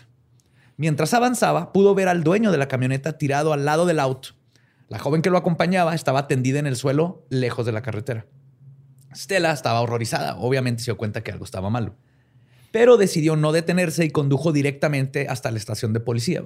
Mientras 0.76 1.14
avanzaba, 1.14 1.72
pudo 1.72 1.96
ver 1.96 2.10
al 2.10 2.26
dueño 2.26 2.52
de 2.52 2.58
la 2.58 2.68
camioneta 2.68 3.18
tirado 3.18 3.54
al 3.54 3.64
lado 3.64 3.86
del 3.86 4.02
auto. 4.02 4.30
La 4.90 5.00
joven 5.00 5.22
que 5.22 5.30
lo 5.30 5.38
acompañaba 5.38 5.96
estaba 5.96 6.28
tendida 6.28 6.60
en 6.60 6.68
el 6.68 6.76
suelo, 6.76 7.26
lejos 7.30 7.66
de 7.66 7.72
la 7.72 7.82
carretera. 7.82 8.26
Stella 9.16 9.54
estaba 9.54 9.80
horrorizada. 9.80 10.36
Obviamente 10.36 10.84
se 10.84 10.92
dio 10.92 10.98
cuenta 10.98 11.24
que 11.24 11.32
algo 11.32 11.46
estaba 11.46 11.70
malo. 11.70 11.96
Pero 12.74 12.98
decidió 12.98 13.36
no 13.36 13.52
detenerse 13.52 14.04
y 14.04 14.10
condujo 14.10 14.52
directamente 14.52 15.28
hasta 15.30 15.52
la 15.52 15.58
estación 15.60 15.94
de 15.94 16.00
policía. 16.00 16.44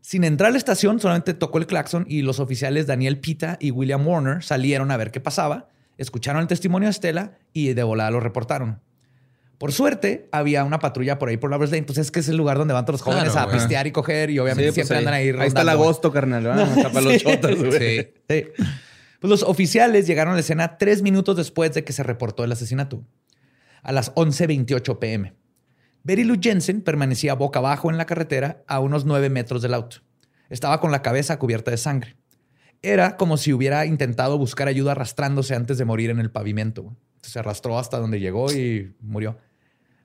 Sin 0.00 0.24
entrar 0.24 0.48
a 0.48 0.50
la 0.50 0.58
estación, 0.58 0.98
solamente 1.00 1.32
tocó 1.32 1.58
el 1.58 1.66
claxon 1.66 2.04
y 2.08 2.22
los 2.22 2.40
oficiales 2.40 2.86
Daniel 2.88 3.18
Pita 3.20 3.56
y 3.60 3.70
William 3.70 4.04
Warner 4.06 4.42
salieron 4.42 4.90
a 4.90 4.96
ver 4.96 5.12
qué 5.12 5.20
pasaba, 5.20 5.68
escucharon 5.96 6.42
el 6.42 6.48
testimonio 6.48 6.88
de 6.88 6.92
Stella 6.92 7.38
y 7.52 7.72
de 7.74 7.82
volada 7.84 8.10
lo 8.10 8.18
reportaron. 8.18 8.80
Por 9.58 9.72
suerte, 9.72 10.28
había 10.32 10.64
una 10.64 10.80
patrulla 10.80 11.18
por 11.18 11.28
ahí 11.28 11.36
por 11.36 11.50
Lovers 11.50 11.70
Lane. 11.72 11.84
Pues 11.84 11.98
es 11.98 12.10
que 12.10 12.20
es 12.20 12.28
el 12.28 12.36
lugar 12.36 12.58
donde 12.58 12.74
van 12.74 12.84
todos 12.84 13.00
los 13.00 13.02
jóvenes 13.02 13.32
Claro, 13.32 13.40
a 13.40 13.44
güey. 13.50 13.58
pistear 13.58 13.86
y 13.86 13.92
coger 13.92 14.30
y 14.30 14.38
obviamente 14.40 14.70
Sí, 14.72 14.80
pues 14.80 14.86
siempre 14.88 14.96
ahí. 14.96 15.00
andan 15.04 15.14
ahí 15.14 15.22
Ahí 15.22 15.48
está 15.48 15.62
el 15.62 15.66
rondando, 15.68 15.82
agosto, 15.82 16.12
carnal. 16.12 16.44
Tapa 16.82 17.00
los 17.00 17.16
chotas, 17.22 17.56
güey. 17.56 17.72
Sí. 17.72 18.08
Sí. 18.28 18.46
Pues 19.20 19.28
los 19.30 19.42
oficiales 19.42 20.06
llegaron 20.06 20.32
a 20.32 20.34
la 20.36 20.40
escena 20.40 20.78
tres 20.78 21.02
minutos 21.02 21.36
después 21.36 21.74
de 21.74 21.82
que 21.82 21.92
se 21.92 22.04
reportó 22.04 22.44
el 22.44 22.52
asesinato, 22.52 23.02
a 23.82 23.92
las 23.92 24.14
11.28 24.14 24.98
pm. 24.98 25.34
Betty 26.04 26.24
Lou 26.24 26.36
Jensen 26.40 26.80
permanecía 26.80 27.34
boca 27.34 27.58
abajo 27.58 27.90
en 27.90 27.98
la 27.98 28.06
carretera 28.06 28.64
a 28.66 28.80
unos 28.80 29.04
nueve 29.04 29.30
metros 29.30 29.62
del 29.62 29.74
auto. 29.74 29.98
Estaba 30.48 30.80
con 30.80 30.90
la 30.90 31.02
cabeza 31.02 31.38
cubierta 31.38 31.70
de 31.70 31.76
sangre. 31.76 32.16
Era 32.80 33.16
como 33.16 33.36
si 33.36 33.52
hubiera 33.52 33.84
intentado 33.86 34.38
buscar 34.38 34.68
ayuda 34.68 34.92
arrastrándose 34.92 35.54
antes 35.54 35.78
de 35.78 35.84
morir 35.84 36.10
en 36.10 36.20
el 36.20 36.30
pavimento. 36.30 36.96
Se 37.22 37.40
arrastró 37.40 37.78
hasta 37.78 37.98
donde 37.98 38.20
llegó 38.20 38.52
y 38.52 38.94
murió. 39.00 39.38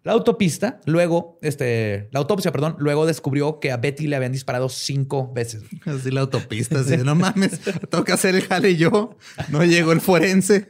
La 0.03 0.11
autopista, 0.11 0.81
luego, 0.85 1.37
este, 1.41 2.09
la 2.11 2.19
autopsia, 2.19 2.51
perdón, 2.51 2.75
luego 2.77 3.05
descubrió 3.05 3.61
que 3.61 3.71
a 3.71 3.77
Betty 3.77 4.07
le 4.07 4.17
habían 4.17 4.33
disparado 4.33 4.67
cinco 4.67 5.31
veces. 5.31 5.63
Así 5.85 6.11
la 6.11 6.21
autopista, 6.21 6.81
así, 6.81 6.97
no 6.97 7.15
mames, 7.15 7.61
toca 7.89 8.15
hacer 8.15 8.35
el 8.35 8.45
jale 8.45 8.75
yo. 8.75 9.17
No 9.47 9.63
llegó 9.63 9.93
el 9.93 10.01
forense. 10.01 10.67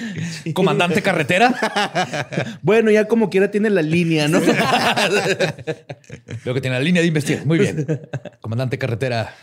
Comandante 0.54 1.02
carretera. 1.02 1.54
Bueno, 2.62 2.90
ya 2.90 3.06
como 3.06 3.30
quiera 3.30 3.50
tiene 3.50 3.70
la 3.70 3.82
línea, 3.82 4.28
¿no? 4.28 4.40
Veo 6.44 6.54
que 6.54 6.60
tiene 6.60 6.76
la 6.76 6.82
línea 6.82 7.02
de 7.02 7.08
investigación. 7.08 7.48
Muy 7.48 7.58
bien. 7.58 7.86
Comandante 8.40 8.78
carretera. 8.78 9.34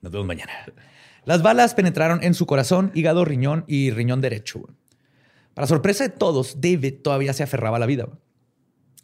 Nos 0.00 0.12
vemos 0.12 0.26
mañana. 0.26 0.52
Las 1.24 1.42
balas 1.42 1.74
penetraron 1.74 2.22
en 2.22 2.34
su 2.34 2.46
corazón, 2.46 2.90
hígado, 2.94 3.24
riñón 3.24 3.64
y 3.66 3.90
riñón 3.90 4.20
derecho. 4.20 4.62
Para 5.54 5.66
sorpresa 5.66 6.04
de 6.04 6.10
todos, 6.10 6.60
David 6.60 6.96
todavía 7.02 7.32
se 7.32 7.42
aferraba 7.42 7.76
a 7.76 7.80
la 7.80 7.86
vida. 7.86 8.08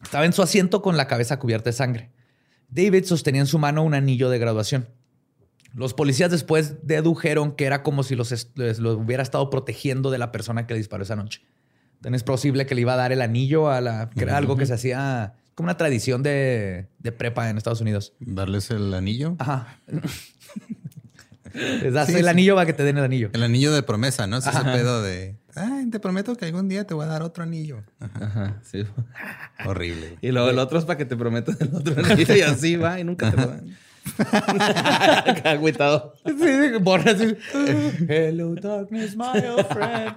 Estaba 0.02 0.24
en 0.24 0.32
su 0.32 0.42
asiento 0.42 0.82
con 0.82 0.96
la 0.96 1.08
cabeza 1.08 1.38
cubierta 1.38 1.70
de 1.70 1.74
sangre. 1.74 2.10
David 2.68 3.04
sostenía 3.04 3.40
en 3.40 3.46
su 3.46 3.58
mano 3.58 3.82
un 3.82 3.94
anillo 3.94 4.30
de 4.30 4.38
graduación. 4.38 4.88
Los 5.74 5.92
policías 5.94 6.30
después 6.30 6.76
dedujeron 6.86 7.52
que 7.56 7.64
era 7.66 7.82
como 7.82 8.02
si 8.04 8.14
los, 8.16 8.30
est- 8.32 8.56
les- 8.56 8.78
lo 8.78 8.92
hubiera 8.92 9.22
estado 9.22 9.50
protegiendo 9.50 10.10
de 10.10 10.18
la 10.18 10.30
persona 10.32 10.66
que 10.66 10.74
le 10.74 10.78
disparó 10.78 11.02
esa 11.02 11.16
noche. 11.16 11.42
Entonces 11.96 12.18
es 12.20 12.22
posible 12.24 12.66
que 12.66 12.74
le 12.74 12.82
iba 12.82 12.92
a 12.94 12.96
dar 12.96 13.12
el 13.12 13.22
anillo 13.22 13.70
a 13.70 13.80
la... 13.80 14.10
que 14.10 14.22
era 14.22 14.36
algo 14.36 14.56
que 14.56 14.66
se 14.66 14.74
hacía 14.74 15.34
como 15.54 15.66
una 15.66 15.76
tradición 15.76 16.22
de, 16.22 16.88
de 16.98 17.12
prepa 17.12 17.48
en 17.50 17.56
Estados 17.56 17.80
Unidos. 17.80 18.12
Darles 18.20 18.70
el 18.70 18.92
anillo. 18.94 19.36
Ajá. 19.38 19.78
Les 21.54 21.92
das 21.92 22.08
Sí, 22.08 22.14
el 22.14 22.24
sí. 22.24 22.28
anillo 22.28 22.54
para 22.56 22.66
que 22.66 22.72
te 22.72 22.82
den 22.82 22.98
el 22.98 23.04
anillo. 23.04 23.30
El 23.32 23.42
anillo 23.44 23.72
de 23.72 23.82
promesa, 23.84 24.26
¿no? 24.26 24.36
Es 24.38 24.46
ese 24.46 24.60
pedo 24.64 25.02
de, 25.02 25.36
ay, 25.54 25.88
te 25.88 26.00
prometo 26.00 26.34
que 26.36 26.46
algún 26.46 26.68
día 26.68 26.84
te 26.84 26.94
voy 26.94 27.04
a 27.04 27.08
dar 27.08 27.22
otro 27.22 27.44
anillo. 27.44 27.84
Ajá. 28.00 28.24
Ajá, 28.26 28.60
sí. 28.64 28.84
Horrible. 29.64 30.18
Y 30.20 30.32
luego 30.32 30.50
el 30.50 30.58
otro 30.58 30.78
es 30.78 30.84
para 30.84 30.98
que 30.98 31.04
te 31.04 31.16
prometas 31.16 31.60
el 31.60 31.72
otro 31.72 31.94
anillo 32.12 32.34
y 32.34 32.40
así 32.40 32.74
va 32.76 32.98
y 32.98 33.04
nunca 33.04 33.30
te 33.30 33.36
lo 33.36 33.46
dan. 33.46 33.76
Agüitado. 35.44 36.14
Borra 36.80 37.12
así. 37.12 37.36
Hello, 38.08 38.54
darkness, 38.54 39.16
my 39.16 39.46
old 39.46 39.66
friend. 39.68 40.14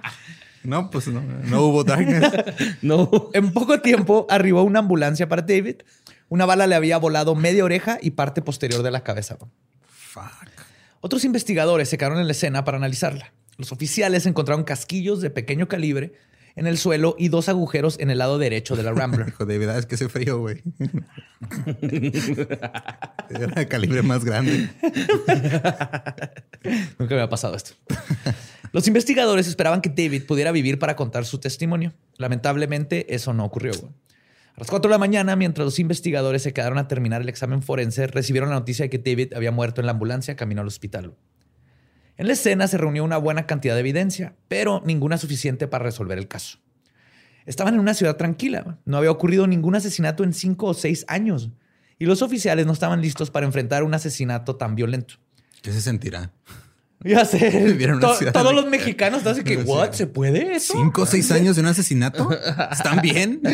No, 0.62 0.90
pues 0.90 1.08
no, 1.08 1.22
no 1.22 1.62
hubo 1.62 1.84
darkness. 1.84 2.30
No. 2.82 3.30
En 3.32 3.52
poco 3.52 3.80
tiempo 3.80 4.26
arribó 4.28 4.62
una 4.62 4.80
ambulancia 4.80 5.28
para 5.28 5.42
David. 5.42 5.76
Una 6.28 6.44
bala 6.44 6.66
le 6.66 6.74
había 6.74 6.98
volado 6.98 7.34
media 7.34 7.64
oreja 7.64 7.98
y 8.02 8.10
parte 8.10 8.42
posterior 8.42 8.82
de 8.82 8.90
la 8.90 9.02
cabeza. 9.02 9.38
Fuck. 9.86 10.48
Otros 11.00 11.24
investigadores 11.24 11.88
se 11.88 11.96
quedaron 11.96 12.18
en 12.18 12.26
la 12.26 12.32
escena 12.32 12.64
para 12.64 12.76
analizarla. 12.76 13.32
Los 13.56 13.72
oficiales 13.72 14.26
encontraron 14.26 14.64
casquillos 14.64 15.20
de 15.20 15.30
pequeño 15.30 15.68
calibre 15.68 16.12
en 16.58 16.66
el 16.66 16.76
suelo 16.76 17.14
y 17.18 17.28
dos 17.28 17.48
agujeros 17.48 17.98
en 18.00 18.10
el 18.10 18.18
lado 18.18 18.36
derecho 18.38 18.74
de 18.74 18.82
la 18.82 18.92
Rambler. 18.92 19.32
David, 19.38 19.68
ah, 19.68 19.78
es 19.78 19.86
que 19.86 19.94
hace 19.94 20.08
frío, 20.08 20.40
güey. 20.40 20.60
Era 23.30 23.46
de 23.46 23.68
calibre 23.68 24.02
más 24.02 24.24
grande. 24.24 24.68
Nunca 26.98 27.14
me 27.14 27.20
había 27.20 27.28
pasado 27.28 27.54
esto. 27.54 27.74
Los 28.72 28.88
investigadores 28.88 29.46
esperaban 29.46 29.80
que 29.80 29.88
David 29.88 30.26
pudiera 30.26 30.50
vivir 30.50 30.80
para 30.80 30.96
contar 30.96 31.24
su 31.24 31.38
testimonio. 31.38 31.94
Lamentablemente, 32.16 33.14
eso 33.14 33.32
no 33.32 33.44
ocurrió. 33.44 33.72
güey. 33.80 33.92
A 34.56 34.62
las 34.62 34.70
4 34.70 34.88
de 34.88 34.92
la 34.92 34.98
mañana, 34.98 35.36
mientras 35.36 35.64
los 35.64 35.78
investigadores 35.78 36.42
se 36.42 36.52
quedaron 36.52 36.78
a 36.78 36.88
terminar 36.88 37.20
el 37.22 37.28
examen 37.28 37.62
forense, 37.62 38.08
recibieron 38.08 38.50
la 38.50 38.56
noticia 38.56 38.86
de 38.86 38.90
que 38.90 38.98
David 38.98 39.34
había 39.34 39.52
muerto 39.52 39.80
en 39.80 39.86
la 39.86 39.92
ambulancia 39.92 40.34
camino 40.34 40.62
al 40.62 40.66
hospital. 40.66 41.14
En 42.18 42.26
la 42.26 42.32
escena 42.34 42.68
se 42.68 42.76
reunió 42.76 43.04
una 43.04 43.16
buena 43.16 43.46
cantidad 43.46 43.74
de 43.74 43.80
evidencia, 43.80 44.34
pero 44.48 44.82
ninguna 44.84 45.16
suficiente 45.18 45.68
para 45.68 45.84
resolver 45.84 46.18
el 46.18 46.28
caso. 46.28 46.58
Estaban 47.46 47.74
en 47.74 47.80
una 47.80 47.94
ciudad 47.94 48.16
tranquila. 48.16 48.78
No 48.84 48.98
había 48.98 49.10
ocurrido 49.10 49.46
ningún 49.46 49.74
asesinato 49.76 50.24
en 50.24 50.34
cinco 50.34 50.66
o 50.66 50.74
seis 50.74 51.04
años. 51.08 51.50
Y 51.98 52.04
los 52.06 52.20
oficiales 52.20 52.66
no 52.66 52.72
estaban 52.72 53.00
listos 53.00 53.30
para 53.30 53.46
enfrentar 53.46 53.82
un 53.84 53.94
asesinato 53.94 54.56
tan 54.56 54.74
violento. 54.74 55.14
¿Qué 55.62 55.72
se 55.72 55.80
sentirá? 55.80 56.30
Ya 57.04 57.24
sé. 57.24 57.76
To- 58.00 58.32
todos 58.32 58.52
los 58.54 58.66
mexicanos 58.66 59.18
están 59.18 59.32
así 59.34 59.44
que. 59.44 59.56
¿what? 59.64 59.92
¿Se 59.92 60.06
puede 60.08 60.56
eso? 60.56 60.74
¿Cinco 60.76 61.02
o 61.02 61.06
seis 61.06 61.30
años 61.30 61.54
de 61.56 61.62
un 61.62 61.68
asesinato? 61.68 62.28
¿Están 62.72 63.00
bien? 63.00 63.40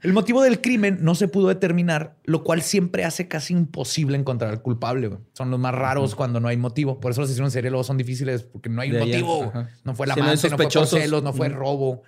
El 0.00 0.12
motivo 0.12 0.42
del 0.42 0.60
crimen 0.60 0.98
no 1.00 1.16
se 1.16 1.26
pudo 1.26 1.48
determinar, 1.48 2.16
lo 2.24 2.44
cual 2.44 2.62
siempre 2.62 3.04
hace 3.04 3.26
casi 3.26 3.52
imposible 3.52 4.16
encontrar 4.16 4.50
al 4.50 4.62
culpable. 4.62 5.10
Son 5.32 5.50
los 5.50 5.58
más 5.58 5.74
raros 5.74 6.14
cuando 6.14 6.38
no 6.38 6.46
hay 6.46 6.56
motivo. 6.56 7.00
Por 7.00 7.10
eso 7.10 7.20
los 7.20 7.30
asesinos 7.30 7.48
en 7.48 7.52
serie 7.52 7.70
luego 7.70 7.82
son 7.82 7.96
difíciles 7.96 8.44
porque 8.44 8.68
no 8.68 8.80
hay 8.80 8.90
De 8.90 9.00
motivo. 9.00 9.52
No 9.82 9.94
fue 9.94 10.06
la 10.06 10.14
no 10.14 10.22
hay 10.22 10.28
amante, 10.28 10.50
no, 10.50 10.56
fue 10.56 10.68
por 10.68 10.86
celos, 10.86 11.22
no 11.24 11.32
fue 11.32 11.48
Ujú. 11.48 11.56
robo. 11.56 12.02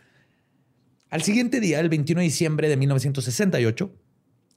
Al 1.11 1.23
siguiente 1.23 1.59
día, 1.59 1.81
el 1.81 1.89
21 1.89 2.21
de 2.21 2.25
diciembre 2.25 2.69
de 2.69 2.77
1968, 2.77 3.93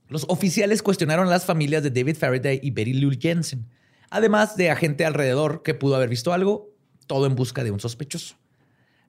los 0.09 0.25
oficiales 0.29 0.83
cuestionaron 0.83 1.27
a 1.27 1.31
las 1.31 1.45
familias 1.45 1.81
de 1.81 1.89
David 1.89 2.15
Faraday 2.15 2.59
y 2.61 2.69
Betty 2.69 2.93
Lou 2.93 3.11
Jensen, 3.19 3.65
además 4.11 4.55
de 4.55 4.69
a 4.69 4.75
gente 4.75 5.05
alrededor 5.05 5.63
que 5.63 5.73
pudo 5.73 5.95
haber 5.95 6.09
visto 6.09 6.33
algo, 6.33 6.69
todo 7.07 7.25
en 7.25 7.33
busca 7.33 7.63
de 7.63 7.71
un 7.71 7.79
sospechoso. 7.79 8.35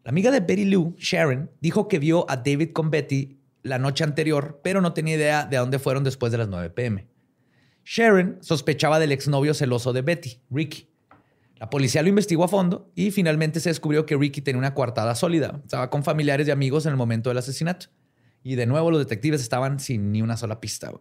La 0.02 0.11
amiga 0.11 0.31
de 0.31 0.40
Betty 0.40 0.64
Lou, 0.64 0.95
Sharon, 0.99 1.50
dijo 1.61 1.88
que 1.88 1.99
vio 1.99 2.25
a 2.31 2.38
David 2.38 2.71
con 2.73 2.90
Betty 2.90 3.38
la 3.64 3.78
noche 3.78 4.04
anterior, 4.04 4.61
pero 4.62 4.80
no 4.80 4.92
tenía 4.92 5.16
idea 5.16 5.47
de 5.47 5.56
a 5.56 5.61
dónde 5.61 5.80
fueron 5.80 6.04
después 6.04 6.30
de 6.30 6.38
las 6.38 6.49
9 6.49 6.71
pm. 6.71 7.09
Sharon 7.85 8.38
sospechaba 8.40 9.00
del 9.00 9.11
exnovio 9.11 9.54
celoso 9.54 9.92
de 9.92 10.02
Betty, 10.02 10.40
Ricky. 10.50 10.88
La 11.56 11.71
policía 11.71 12.02
lo 12.02 12.09
investigó 12.09 12.44
a 12.44 12.49
fondo 12.49 12.90
y 12.94 13.11
finalmente 13.11 13.61
se 13.61 13.71
descubrió 13.71 14.04
que 14.06 14.16
Ricky 14.16 14.42
tenía 14.42 14.59
una 14.59 14.75
coartada 14.75 15.14
sólida. 15.14 15.61
Estaba 15.64 15.90
con 15.90 16.04
familiares 16.04 16.47
y 16.47 16.50
amigos 16.50 16.85
en 16.87 16.92
el 16.92 16.97
momento 16.97 17.30
del 17.30 17.38
asesinato. 17.38 17.87
Y 18.42 18.54
de 18.56 18.66
nuevo 18.66 18.90
los 18.90 19.00
detectives 19.00 19.40
estaban 19.40 19.80
sin 19.80 20.12
ni 20.12 20.21
una 20.21 20.37
sola 20.37 20.61
pista. 20.61 20.92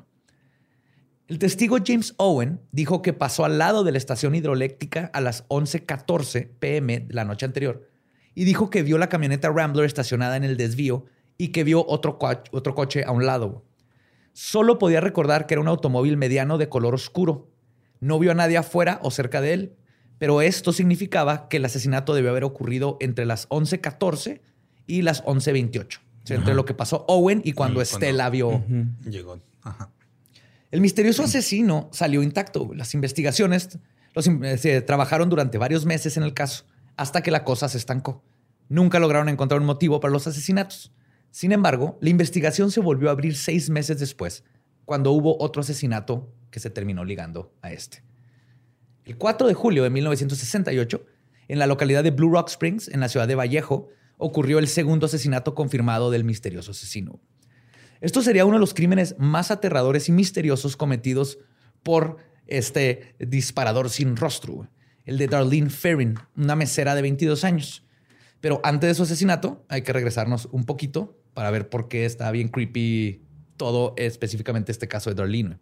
El 1.27 1.39
testigo 1.39 1.77
James 1.85 2.13
Owen 2.17 2.61
dijo 2.71 3.01
que 3.01 3.11
pasó 3.11 3.43
al 3.43 3.57
lado 3.57 3.83
de 3.83 3.91
la 3.91 3.97
estación 3.97 4.35
hidroeléctrica 4.35 5.09
a 5.13 5.19
las 5.19 5.47
11:14 5.49 6.49
pm 6.59 7.07
la 7.09 7.25
noche 7.25 7.45
anterior 7.45 7.89
y 8.35 8.45
dijo 8.45 8.69
que 8.69 8.83
vio 8.83 8.97
la 8.97 9.09
camioneta 9.09 9.49
Rambler 9.49 9.85
estacionada 9.85 10.37
en 10.37 10.43
el 10.43 10.57
desvío 10.57 11.05
y 11.43 11.49
que 11.49 11.63
vio 11.63 11.85
otro, 11.87 12.17
coach- 12.17 12.47
otro 12.51 12.73
coche 12.75 13.03
a 13.05 13.11
un 13.11 13.25
lado. 13.25 13.63
Solo 14.33 14.77
podía 14.79 15.01
recordar 15.01 15.45
que 15.45 15.53
era 15.55 15.61
un 15.61 15.67
automóvil 15.67 16.17
mediano 16.17 16.57
de 16.57 16.69
color 16.69 16.93
oscuro. 16.95 17.49
No 17.99 18.17
vio 18.19 18.31
a 18.31 18.35
nadie 18.35 18.57
afuera 18.57 18.99
o 19.03 19.11
cerca 19.11 19.41
de 19.41 19.53
él, 19.53 19.73
pero 20.19 20.41
esto 20.41 20.71
significaba 20.73 21.47
que 21.49 21.57
el 21.57 21.65
asesinato 21.65 22.13
debió 22.15 22.29
haber 22.31 22.43
ocurrido 22.43 22.97
entre 23.01 23.25
las 23.25 23.47
11:14 23.49 24.41
y 24.87 25.01
las 25.01 25.23
11:28. 25.25 25.99
O 26.23 26.27
sea, 26.27 26.37
entre 26.37 26.53
lo 26.55 26.63
que 26.65 26.73
pasó 26.73 27.03
Owen 27.09 27.41
y 27.43 27.51
cuando 27.53 27.81
Estela 27.81 28.29
vio 28.29 28.63
Llegó. 29.05 29.39
Ajá. 29.63 29.89
el 30.71 30.79
misterioso 30.81 31.23
asesino 31.23 31.89
salió 31.91 32.23
intacto. 32.23 32.71
Las 32.73 32.93
investigaciones 32.93 33.77
los 34.15 34.27
in- 34.27 34.43
eh, 34.45 34.57
se 34.57 34.81
trabajaron 34.81 35.29
durante 35.29 35.57
varios 35.57 35.85
meses 35.85 36.15
en 36.17 36.23
el 36.23 36.33
caso 36.33 36.63
hasta 36.95 37.21
que 37.21 37.31
la 37.31 37.43
cosa 37.43 37.67
se 37.67 37.77
estancó. 37.77 38.23
Nunca 38.69 38.99
lograron 38.99 39.27
encontrar 39.29 39.59
un 39.59 39.65
motivo 39.67 39.99
para 39.99 40.11
los 40.13 40.25
asesinatos. 40.25 40.91
Sin 41.33 41.51
embargo, 41.51 41.97
la 41.99 42.11
investigación 42.11 42.69
se 42.69 42.79
volvió 42.79 43.09
a 43.09 43.13
abrir 43.13 43.35
seis 43.35 43.71
meses 43.71 43.99
después, 43.99 44.43
cuando 44.85 45.11
hubo 45.11 45.41
otro 45.41 45.61
asesinato 45.61 46.31
que 46.51 46.59
se 46.59 46.69
terminó 46.69 47.03
ligando 47.03 47.51
a 47.63 47.71
este. 47.71 48.03
El 49.03 49.17
4 49.17 49.47
de 49.47 49.55
julio 49.55 49.81
de 49.81 49.89
1968, 49.89 51.03
en 51.47 51.57
la 51.57 51.65
localidad 51.65 52.03
de 52.03 52.11
Blue 52.11 52.29
Rock 52.29 52.49
Springs, 52.49 52.87
en 52.87 52.99
la 52.99 53.09
ciudad 53.09 53.27
de 53.27 53.33
Vallejo, 53.33 53.89
ocurrió 54.19 54.59
el 54.59 54.67
segundo 54.67 55.07
asesinato 55.07 55.55
confirmado 55.55 56.11
del 56.11 56.23
misterioso 56.23 56.69
asesino. 56.69 57.19
Esto 57.99 58.21
sería 58.21 58.45
uno 58.45 58.57
de 58.57 58.61
los 58.61 58.75
crímenes 58.75 59.15
más 59.17 59.49
aterradores 59.49 60.09
y 60.09 60.11
misteriosos 60.11 60.77
cometidos 60.77 61.39
por 61.81 62.17
este 62.45 63.15
disparador 63.17 63.89
sin 63.89 64.17
rostro, 64.17 64.69
el 65.03 65.17
de 65.17 65.25
Darlene 65.25 65.71
Ferrin, 65.71 66.13
una 66.37 66.55
mesera 66.55 66.93
de 66.93 67.01
22 67.01 67.43
años. 67.43 67.87
Pero 68.39 68.61
antes 68.63 68.87
de 68.87 68.93
su 68.93 69.01
asesinato, 69.01 69.65
hay 69.67 69.81
que 69.81 69.93
regresarnos 69.93 70.47
un 70.51 70.65
poquito 70.65 71.22
para 71.33 71.51
ver 71.51 71.69
por 71.69 71.87
qué 71.87 72.05
está 72.05 72.29
bien 72.31 72.47
creepy 72.49 73.21
todo, 73.57 73.93
específicamente 73.97 74.71
este 74.71 74.87
caso 74.87 75.09
de 75.09 75.15
Darlene. 75.15 75.57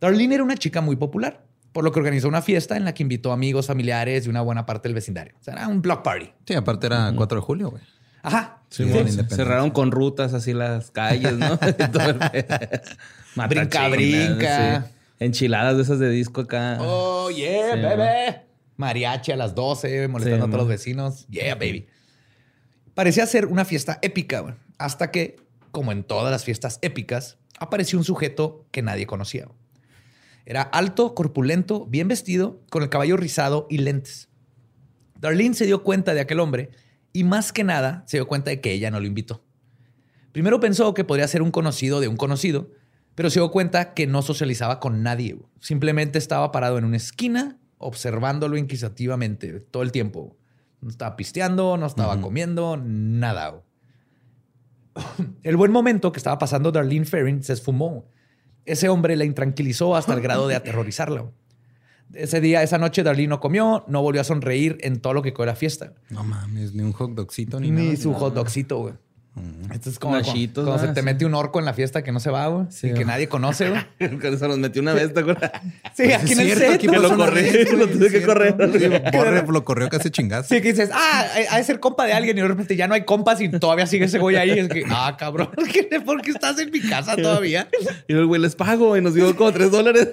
Darlene 0.00 0.34
era 0.34 0.44
una 0.44 0.56
chica 0.56 0.80
muy 0.80 0.96
popular, 0.96 1.44
por 1.72 1.84
lo 1.84 1.92
que 1.92 1.98
organizó 2.00 2.28
una 2.28 2.42
fiesta 2.42 2.76
en 2.76 2.84
la 2.84 2.94
que 2.94 3.02
invitó 3.02 3.32
amigos, 3.32 3.66
familiares 3.66 4.26
y 4.26 4.28
una 4.30 4.40
buena 4.42 4.66
parte 4.66 4.88
del 4.88 4.94
vecindario. 4.94 5.34
O 5.40 5.42
sea, 5.42 5.54
era 5.54 5.68
un 5.68 5.82
block 5.82 6.02
party. 6.02 6.30
Sí, 6.46 6.54
aparte 6.54 6.86
era 6.86 7.12
4 7.14 7.36
de 7.38 7.42
julio, 7.42 7.70
güey. 7.70 7.82
Ajá. 8.22 8.62
Sí, 8.70 8.84
Sí, 8.84 9.18
cerraron 9.30 9.70
con 9.70 9.90
rutas 9.92 10.34
así 10.34 10.52
las 10.52 10.90
calles, 10.90 11.34
¿no? 11.34 11.58
Brinca, 13.48 13.88
brinca. 13.88 14.82
sí. 14.86 14.92
Enchiladas 15.18 15.76
de 15.76 15.82
esas 15.82 15.98
de 15.98 16.10
disco 16.10 16.42
acá. 16.42 16.78
Oh, 16.80 17.30
yeah, 17.30 17.74
Sí, 17.74 17.80
baby. 17.80 18.36
Mariachi 18.76 19.32
a 19.32 19.36
las 19.36 19.54
12, 19.54 20.08
molestando 20.08 20.44
Sí, 20.44 20.48
a 20.48 20.50
todos 20.50 20.58
los 20.58 20.68
vecinos. 20.68 21.26
Yeah, 21.28 21.54
baby. 21.54 21.86
Parecía 22.96 23.26
ser 23.26 23.44
una 23.44 23.66
fiesta 23.66 23.98
épica, 24.00 24.56
hasta 24.78 25.10
que, 25.10 25.36
como 25.70 25.92
en 25.92 26.02
todas 26.02 26.30
las 26.32 26.46
fiestas 26.46 26.78
épicas, 26.80 27.36
apareció 27.58 27.98
un 27.98 28.06
sujeto 28.06 28.64
que 28.70 28.80
nadie 28.80 29.06
conocía. 29.06 29.48
Era 30.46 30.62
alto, 30.62 31.14
corpulento, 31.14 31.84
bien 31.84 32.08
vestido, 32.08 32.62
con 32.70 32.82
el 32.82 32.88
cabello 32.88 33.18
rizado 33.18 33.66
y 33.68 33.76
lentes. 33.76 34.30
Darlene 35.20 35.54
se 35.54 35.66
dio 35.66 35.82
cuenta 35.82 36.14
de 36.14 36.20
aquel 36.20 36.40
hombre 36.40 36.70
y 37.12 37.24
más 37.24 37.52
que 37.52 37.64
nada 37.64 38.02
se 38.06 38.16
dio 38.16 38.26
cuenta 38.26 38.48
de 38.48 38.62
que 38.62 38.72
ella 38.72 38.90
no 38.90 38.98
lo 38.98 39.06
invitó. 39.06 39.44
Primero 40.32 40.58
pensó 40.58 40.94
que 40.94 41.04
podría 41.04 41.28
ser 41.28 41.42
un 41.42 41.50
conocido 41.50 42.00
de 42.00 42.08
un 42.08 42.16
conocido, 42.16 42.70
pero 43.14 43.28
se 43.28 43.40
dio 43.40 43.50
cuenta 43.50 43.92
que 43.92 44.06
no 44.06 44.22
socializaba 44.22 44.80
con 44.80 45.02
nadie. 45.02 45.36
Simplemente 45.60 46.16
estaba 46.16 46.50
parado 46.50 46.78
en 46.78 46.86
una 46.86 46.96
esquina 46.96 47.58
observándolo 47.76 48.56
inquisitivamente 48.56 49.60
todo 49.60 49.82
el 49.82 49.92
tiempo. 49.92 50.34
No 50.80 50.90
estaba 50.90 51.16
pisteando, 51.16 51.76
no 51.76 51.86
estaba 51.86 52.20
comiendo, 52.20 52.76
nada. 52.76 53.62
El 55.42 55.56
buen 55.56 55.72
momento 55.72 56.12
que 56.12 56.18
estaba 56.18 56.38
pasando 56.38 56.72
Darlene 56.72 57.04
Ferrin 57.04 57.42
se 57.42 57.52
esfumó. 57.52 58.06
Ese 58.64 58.88
hombre 58.88 59.16
la 59.16 59.24
intranquilizó 59.24 59.94
hasta 59.96 60.14
el 60.14 60.20
grado 60.20 60.48
de 60.48 60.54
aterrorizarla. 60.56 61.30
Ese 62.14 62.40
día, 62.40 62.62
esa 62.62 62.78
noche, 62.78 63.02
Darlene 63.02 63.28
no 63.28 63.40
comió, 63.40 63.84
no 63.88 64.00
volvió 64.00 64.20
a 64.20 64.24
sonreír 64.24 64.78
en 64.80 65.00
todo 65.00 65.12
lo 65.12 65.22
que 65.22 65.32
fue 65.32 65.44
la 65.46 65.56
fiesta. 65.56 65.94
No 66.10 66.22
mames, 66.24 66.72
ni 66.72 66.82
un 66.82 66.92
hot 66.92 67.12
dogcito 67.12 67.58
ni, 67.60 67.70
Ni 67.70 67.84
nada. 67.88 67.96
su 67.96 68.14
hot 68.14 68.34
dogcito, 68.34 68.78
güey. 68.78 68.94
Esto 69.74 69.90
es 69.90 69.98
como 69.98 70.12
cuando, 70.14 70.28
Nachitos, 70.28 70.64
cuando 70.64 70.86
se 70.86 70.92
te 70.94 71.02
mete 71.02 71.26
un 71.26 71.34
orco 71.34 71.58
en 71.58 71.66
la 71.66 71.74
fiesta 71.74 72.02
que 72.02 72.10
no 72.10 72.20
se 72.20 72.30
va, 72.30 72.46
güey. 72.46 72.66
Sí, 72.70 72.88
y 72.88 72.94
que 72.94 73.04
nadie 73.04 73.28
conoce, 73.28 73.68
güey. 73.68 73.82
Se 74.38 74.48
los 74.48 74.56
metió 74.58 74.80
una 74.80 74.94
vez, 74.94 75.12
¿te 75.12 75.20
acuerdas? 75.20 75.50
Sí, 75.94 76.04
Pues 76.04 76.14
aquí 76.14 76.32
es 76.32 76.38
en 76.38 76.40
el 76.40 76.46
cierto, 76.46 76.64
set. 76.64 76.74
aquí 76.74 76.86
pasó 76.88 77.00
lo 77.02 77.16
corrí, 77.16 77.42
vez, 77.42 77.72
lo 77.74 77.86
tuve 77.88 78.10
que 78.10 78.22
correr. 78.22 78.54
Sí, 78.78 79.16
Borre 79.16 79.46
lo 79.46 79.64
corrió 79.64 79.88
casi 79.90 80.10
chingazo. 80.10 80.48
Sí, 80.54 80.62
que 80.62 80.68
dices, 80.72 80.90
ah, 80.92 81.26
ha 81.50 81.56
de 81.58 81.64
ser 81.64 81.80
compa 81.80 82.06
de 82.06 82.14
alguien 82.14 82.38
y 82.38 82.40
de 82.40 82.48
repente 82.48 82.76
ya 82.76 82.88
no 82.88 82.94
hay 82.94 83.04
compas 83.04 83.40
y 83.42 83.48
todavía 83.50 83.86
sigue 83.86 84.06
ese 84.06 84.18
güey 84.18 84.36
ahí. 84.36 84.50
Es 84.58 84.68
que, 84.68 84.84
ah, 84.90 85.16
cabrón, 85.18 85.50
¿qué- 85.72 86.00
¿por 86.00 86.22
qué 86.22 86.30
estás 86.30 86.58
en 86.58 86.70
mi 86.70 86.80
casa 86.80 87.14
todavía? 87.16 87.68
Y 88.08 88.14
el 88.14 88.24
güey 88.26 88.40
les 88.40 88.54
pago 88.56 88.96
y 88.96 89.02
nos 89.02 89.12
dio 89.14 89.34
como 89.36 89.52
tres 89.52 89.70
dólares. 89.70 90.08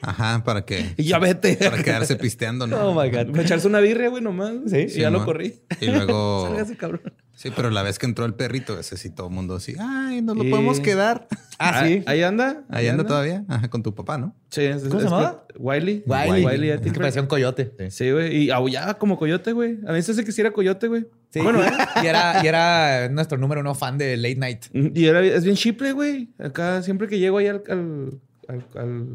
Ajá, 0.00 0.42
para 0.44 0.64
que 0.64 0.94
Y 0.96 1.04
ya 1.04 1.18
vete. 1.18 1.56
para 1.56 1.82
quedarse 1.82 2.14
pisteando, 2.16 2.66
¿no? 2.68 2.76
Oh 2.90 2.94
my 3.00 3.10
God. 3.10 3.30
Para 3.32 3.42
echarse 3.42 3.66
una 3.66 3.80
birria, 3.80 4.08
güey, 4.08 4.22
nomás. 4.22 4.52
Sí. 4.68 4.86
Y 4.88 5.00
ya 5.00 5.10
lo 5.10 5.24
corrí. 5.24 5.60
Y 5.80 5.86
luego 5.86 6.46
Sálgase, 6.48 6.76
cabrón. 6.76 7.02
Sí, 7.34 7.50
pero 7.54 7.70
la 7.70 7.82
vez 7.82 7.98
que 7.98 8.06
entró 8.06 8.24
el 8.24 8.34
perrito, 8.34 8.78
ese 8.78 8.96
sí 8.96 9.10
todo 9.10 9.28
el 9.28 9.32
mundo 9.34 9.56
así, 9.56 9.74
ay, 9.80 10.22
nos 10.22 10.36
lo 10.36 10.44
Y- 10.44 10.50
podemos 10.50 10.80
quedar. 10.80 11.26
Ah, 11.64 11.84
sí. 11.86 12.02
Ahí 12.06 12.22
anda. 12.24 12.64
Ahí 12.70 12.88
anda 12.88 13.04
todavía, 13.06 13.44
Ajá, 13.46 13.70
con 13.70 13.84
tu 13.84 13.94
papá, 13.94 14.18
¿no? 14.18 14.34
Sí, 14.50 14.62
es, 14.62 14.82
¿Cómo 14.82 14.98
se 14.98 15.06
es- 15.06 15.12
llamaba? 15.12 15.46
Wiley. 15.56 16.02
Wiley. 16.06 16.44
Wiley, 16.44 16.70
Es 16.70 16.80
que 16.80 16.90
parecía 16.90 17.22
un 17.22 17.28
coyote. 17.28 17.72
Sí, 17.90 18.10
güey. 18.10 18.36
Y 18.46 18.50
aullaba 18.50 18.94
como 18.94 19.16
coyote, 19.16 19.52
güey. 19.52 19.78
A 19.86 19.92
mí 19.92 20.02
se 20.02 20.10
hace 20.10 20.24
que 20.24 20.32
sí 20.32 20.40
era 20.40 20.50
coyote, 20.50 20.88
güey. 20.88 21.06
Sí. 21.30 21.38
Bueno, 21.38 21.62
¿eh? 21.62 21.70
y, 22.02 22.06
era, 22.08 22.42
y 22.42 22.48
era 22.48 23.08
nuestro 23.10 23.38
número 23.38 23.60
uno 23.60 23.76
fan 23.76 23.96
de 23.96 24.16
Late 24.16 24.36
Night. 24.36 24.64
Y 24.72 25.04
era, 25.06 25.20
es 25.24 25.44
bien 25.44 25.54
chiple, 25.54 25.92
güey. 25.92 26.30
Acá, 26.40 26.82
siempre 26.82 27.06
que 27.06 27.20
llego 27.20 27.38
ahí 27.38 27.46
al, 27.46 27.62
al, 27.68 28.18
al- 28.48 28.66
al 28.74 29.06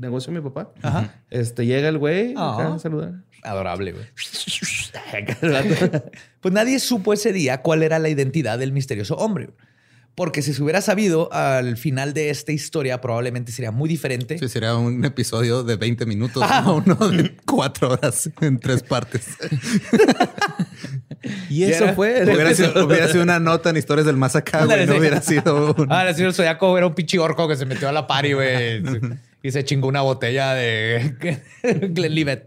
negocio 0.00 0.32
de 0.32 0.40
mi 0.40 0.44
papá, 0.48 0.72
Ajá. 0.82 1.14
este, 1.30 1.66
llega 1.66 1.88
el 1.88 1.98
güey 1.98 2.32
acá 2.32 2.68
Ah. 2.68 2.74
a 2.74 2.78
saludar. 2.78 3.12
Adorable, 3.42 3.92
güey. 3.92 4.04
Pues 6.40 6.54
nadie 6.54 6.78
supo 6.80 7.12
ese 7.12 7.32
día 7.32 7.62
cuál 7.62 7.82
era 7.82 7.98
la 7.98 8.08
identidad 8.08 8.58
del 8.58 8.72
misterioso 8.72 9.14
hombre. 9.16 9.50
Porque 10.14 10.42
si 10.42 10.52
se 10.52 10.62
hubiera 10.62 10.80
sabido 10.82 11.32
al 11.32 11.76
final 11.76 12.12
de 12.12 12.30
esta 12.30 12.52
historia, 12.52 13.00
probablemente 13.00 13.52
sería 13.52 13.70
muy 13.70 13.88
diferente. 13.88 14.38
Sí, 14.38 14.48
sería 14.48 14.74
un 14.76 15.04
episodio 15.04 15.62
de 15.62 15.76
20 15.76 16.04
minutos, 16.04 16.44
no 16.66 16.74
uno 16.86 16.94
de 17.08 17.36
cuatro 17.46 17.90
horas 17.92 18.28
en 18.40 18.58
tres 18.58 18.82
partes. 18.82 19.28
y 21.48 21.62
eso 21.64 21.94
fue. 21.94 22.22
hubiera, 22.24 22.54
sido, 22.54 22.68
episodio. 22.68 22.86
hubiera 22.86 23.08
sido 23.08 23.22
una 23.22 23.38
nota 23.38 23.70
en 23.70 23.76
historias 23.76 24.06
del 24.06 24.16
más 24.16 24.34
acá, 24.36 24.64
güey. 24.64 24.86
No 24.86 24.96
hubiera 24.96 25.22
sido 25.22 25.74
un... 25.74 25.86
Ah, 25.90 26.06
el 26.08 26.14
señor 26.14 26.34
Zodiaco 26.34 26.76
era 26.76 26.86
un 26.86 26.94
pinche 26.94 27.18
orco 27.18 27.46
que 27.48 27.56
se 27.56 27.64
metió 27.66 27.88
a 27.88 27.92
la 27.92 28.06
party, 28.06 28.32
güey. 28.32 28.82
Y 29.42 29.50
se 29.50 29.64
chingó 29.64 29.88
una 29.88 30.02
botella 30.02 30.54
de 30.54 31.40
Glenlivet. 31.90 32.46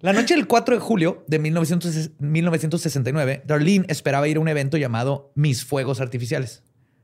La 0.00 0.12
noche 0.12 0.34
del 0.34 0.46
4 0.48 0.74
de 0.74 0.80
julio 0.80 1.24
de 1.28 1.38
1900 1.38 2.10
1969, 2.18 3.42
Darlene 3.46 3.86
esperaba 3.88 4.26
ir 4.26 4.36
a 4.36 4.40
un 4.40 4.48
evento 4.48 4.76
llamado 4.76 5.30
Mis 5.34 5.64
Fuegos 5.64 6.00
Artificiales. 6.00 6.62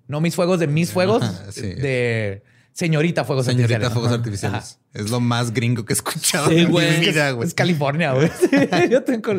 No 0.09 0.20
Mis 0.20 0.35
Fuegos 0.35 0.59
de 0.59 0.66
Mis 0.66 0.90
Fuegos, 0.90 1.22
sí. 1.50 1.74
de 1.74 2.42
Señorita 2.79 3.25
Fuegos 3.25 3.47
Señorita 3.47 3.75
Artificiales. 3.75 3.93
Fuegos 3.93 4.09
Ajá. 4.12 4.19
Artificiales. 4.19 4.79
Es 4.95 5.11
lo 5.11 5.19
más 5.19 5.53
gringo 5.53 5.85
que 5.85 5.93
he 5.93 5.97
escuchado 5.97 6.49
Sí, 6.49 6.59
en 6.59 6.71
güey. 6.71 6.88
mi 6.88 6.95
Es, 7.07 7.12
vida, 7.12 7.31
güey. 7.33 7.49
es 7.49 7.55
California, 7.55 8.12
güey. 8.12 8.31
Yo 8.91 9.03
tengo... 9.03 9.33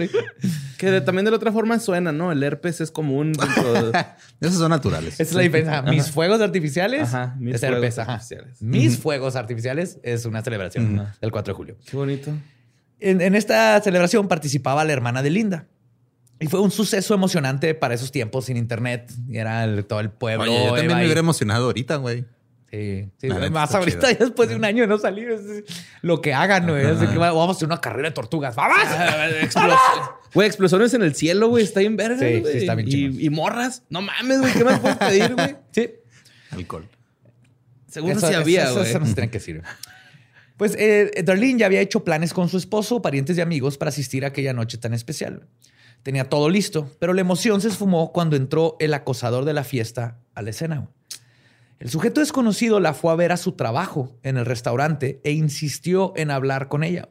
Que 0.78 0.92
de- 0.92 1.00
también 1.00 1.24
de 1.24 1.32
la 1.32 1.38
otra 1.38 1.54
forma 1.54 1.80
suena, 1.80 2.12
¿no? 2.12 2.34
El 2.34 2.44
herpes 2.44 2.82
es 2.82 2.92
común 2.92 3.32
de- 3.32 4.06
Esos 4.42 4.58
son 4.58 4.70
naturales. 4.72 5.14
Esa 5.14 5.24
es 5.24 5.34
la 5.34 5.42
diferencia. 5.44 5.82
Mis 5.84 6.12
fuegos 6.12 6.42
artificiales 6.42 7.04
Ajá, 7.14 7.36
mis 7.40 7.56
es 7.56 7.62
fuegos 7.62 7.78
herpes, 7.78 8.00
ajá. 8.00 8.12
artificiales. 8.16 8.62
Mis 8.62 8.98
fuegos 8.98 9.36
artificiales 9.38 10.00
es 10.04 10.26
una 10.26 10.42
celebración 10.44 11.08
del 11.22 11.32
4 11.32 11.54
de 11.54 11.56
julio. 11.56 11.78
Qué 11.90 11.96
bonito. 11.96 12.32
En, 13.00 13.22
en 13.22 13.36
esta 13.36 13.80
celebración 13.82 14.28
participaba 14.28 14.84
la 14.84 14.92
hermana 14.92 15.24
de 15.24 15.30
Linda. 15.30 15.66
Y 16.42 16.48
fue 16.48 16.60
un 16.60 16.72
suceso 16.72 17.14
emocionante 17.14 17.74
para 17.74 17.94
esos 17.94 18.12
tiempos 18.12 18.46
sin 18.46 18.58
internet. 18.58 19.14
Y 19.30 19.38
era 19.38 19.64
el- 19.64 19.86
todo 19.86 20.02
el 20.02 20.10
pueblo. 20.10 20.44
Oye, 20.44 20.66
yo 20.66 20.74
también 20.76 20.98
me 20.98 21.06
hubiera 21.06 21.22
emocionado 21.22 21.66
ahorita, 21.68 21.96
güey. 21.96 22.26
Sí, 22.72 23.10
sí. 23.18 23.28
Más 23.52 23.74
ahorita, 23.74 24.10
chido. 24.14 24.26
después 24.28 24.48
de 24.50 24.56
un 24.56 24.64
año 24.64 24.84
de 24.84 24.88
no 24.88 24.98
salir, 25.00 25.30
es 25.32 25.42
lo 26.04 26.22
que 26.22 26.34
hagan, 26.34 26.68
güey. 26.68 26.86
Así 26.86 27.08
que 27.08 27.18
va- 27.18 27.32
vamos 27.32 27.56
a 27.56 27.58
hacer 27.58 27.66
una 27.68 27.82
carrera 27.82 28.10
de 28.10 28.14
tortugas. 28.16 28.56
¡Vamos! 28.56 28.78
Explos- 29.42 29.78
Güey, 30.34 30.48
explosiones 30.48 30.94
en 30.94 31.02
el 31.02 31.16
cielo, 31.16 31.48
güey. 31.50 31.64
Está 31.64 31.80
bien 31.80 31.98
verga, 31.98 32.20
Sí, 32.20 32.44
está 32.46 32.76
bien 32.76 32.88
y, 32.88 33.26
y 33.26 33.30
morras. 33.32 33.82
No 33.90 34.02
mames, 34.04 34.40
güey. 34.42 34.54
¿Qué 34.54 34.64
más 34.64 34.80
puedes 34.80 34.98
pedir, 34.98 35.34
güey? 35.34 35.56
Sí. 35.72 35.90
Alcohol. 36.52 36.88
Seguro 37.88 38.14
Eso- 38.18 38.28
sí 38.28 38.34
había, 38.36 38.66
eso- 38.66 38.76
güey. 38.76 38.90
Eso 38.90 39.00
nos 39.00 39.16
tiene 39.16 39.30
que 39.32 39.40
decir. 39.40 39.64
Pues 40.58 40.76
eh, 40.78 41.10
Darlene 41.24 41.58
ya 41.60 41.66
había 41.66 41.80
hecho 41.82 42.04
planes 42.04 42.34
con 42.34 42.50
su 42.50 42.58
esposo, 42.58 43.02
parientes 43.02 43.38
y 43.38 43.42
amigos 43.42 43.78
para 43.78 43.90
asistir 43.90 44.26
a 44.26 44.28
aquella 44.28 44.54
noche 44.54 44.78
tan 44.78 44.94
especial. 44.94 45.48
Tenía 46.04 46.26
todo 46.26 46.50
listo, 46.50 46.92
pero 47.00 47.14
la 47.14 47.22
emoción 47.22 47.62
se 47.62 47.70
esfumó 47.70 48.12
cuando 48.12 48.36
entró 48.36 48.76
el 48.80 48.94
acosador 48.94 49.46
de 49.46 49.54
la 49.54 49.64
fiesta 49.64 50.18
a 50.36 50.42
la 50.42 50.50
escena. 50.52 50.88
El 51.80 51.90
sujeto 51.90 52.20
desconocido 52.20 52.80
la 52.82 52.94
fue 52.94 53.12
a 53.12 53.16
ver 53.16 53.32
a 53.32 53.38
su 53.38 53.54
trabajo 53.54 54.20
en 54.22 54.38
el 54.38 54.46
restaurante 54.46 55.22
e 55.24 55.32
insistió 55.32 56.12
en 56.18 56.30
hablar 56.30 56.68
con 56.68 56.84
ella. 56.84 57.10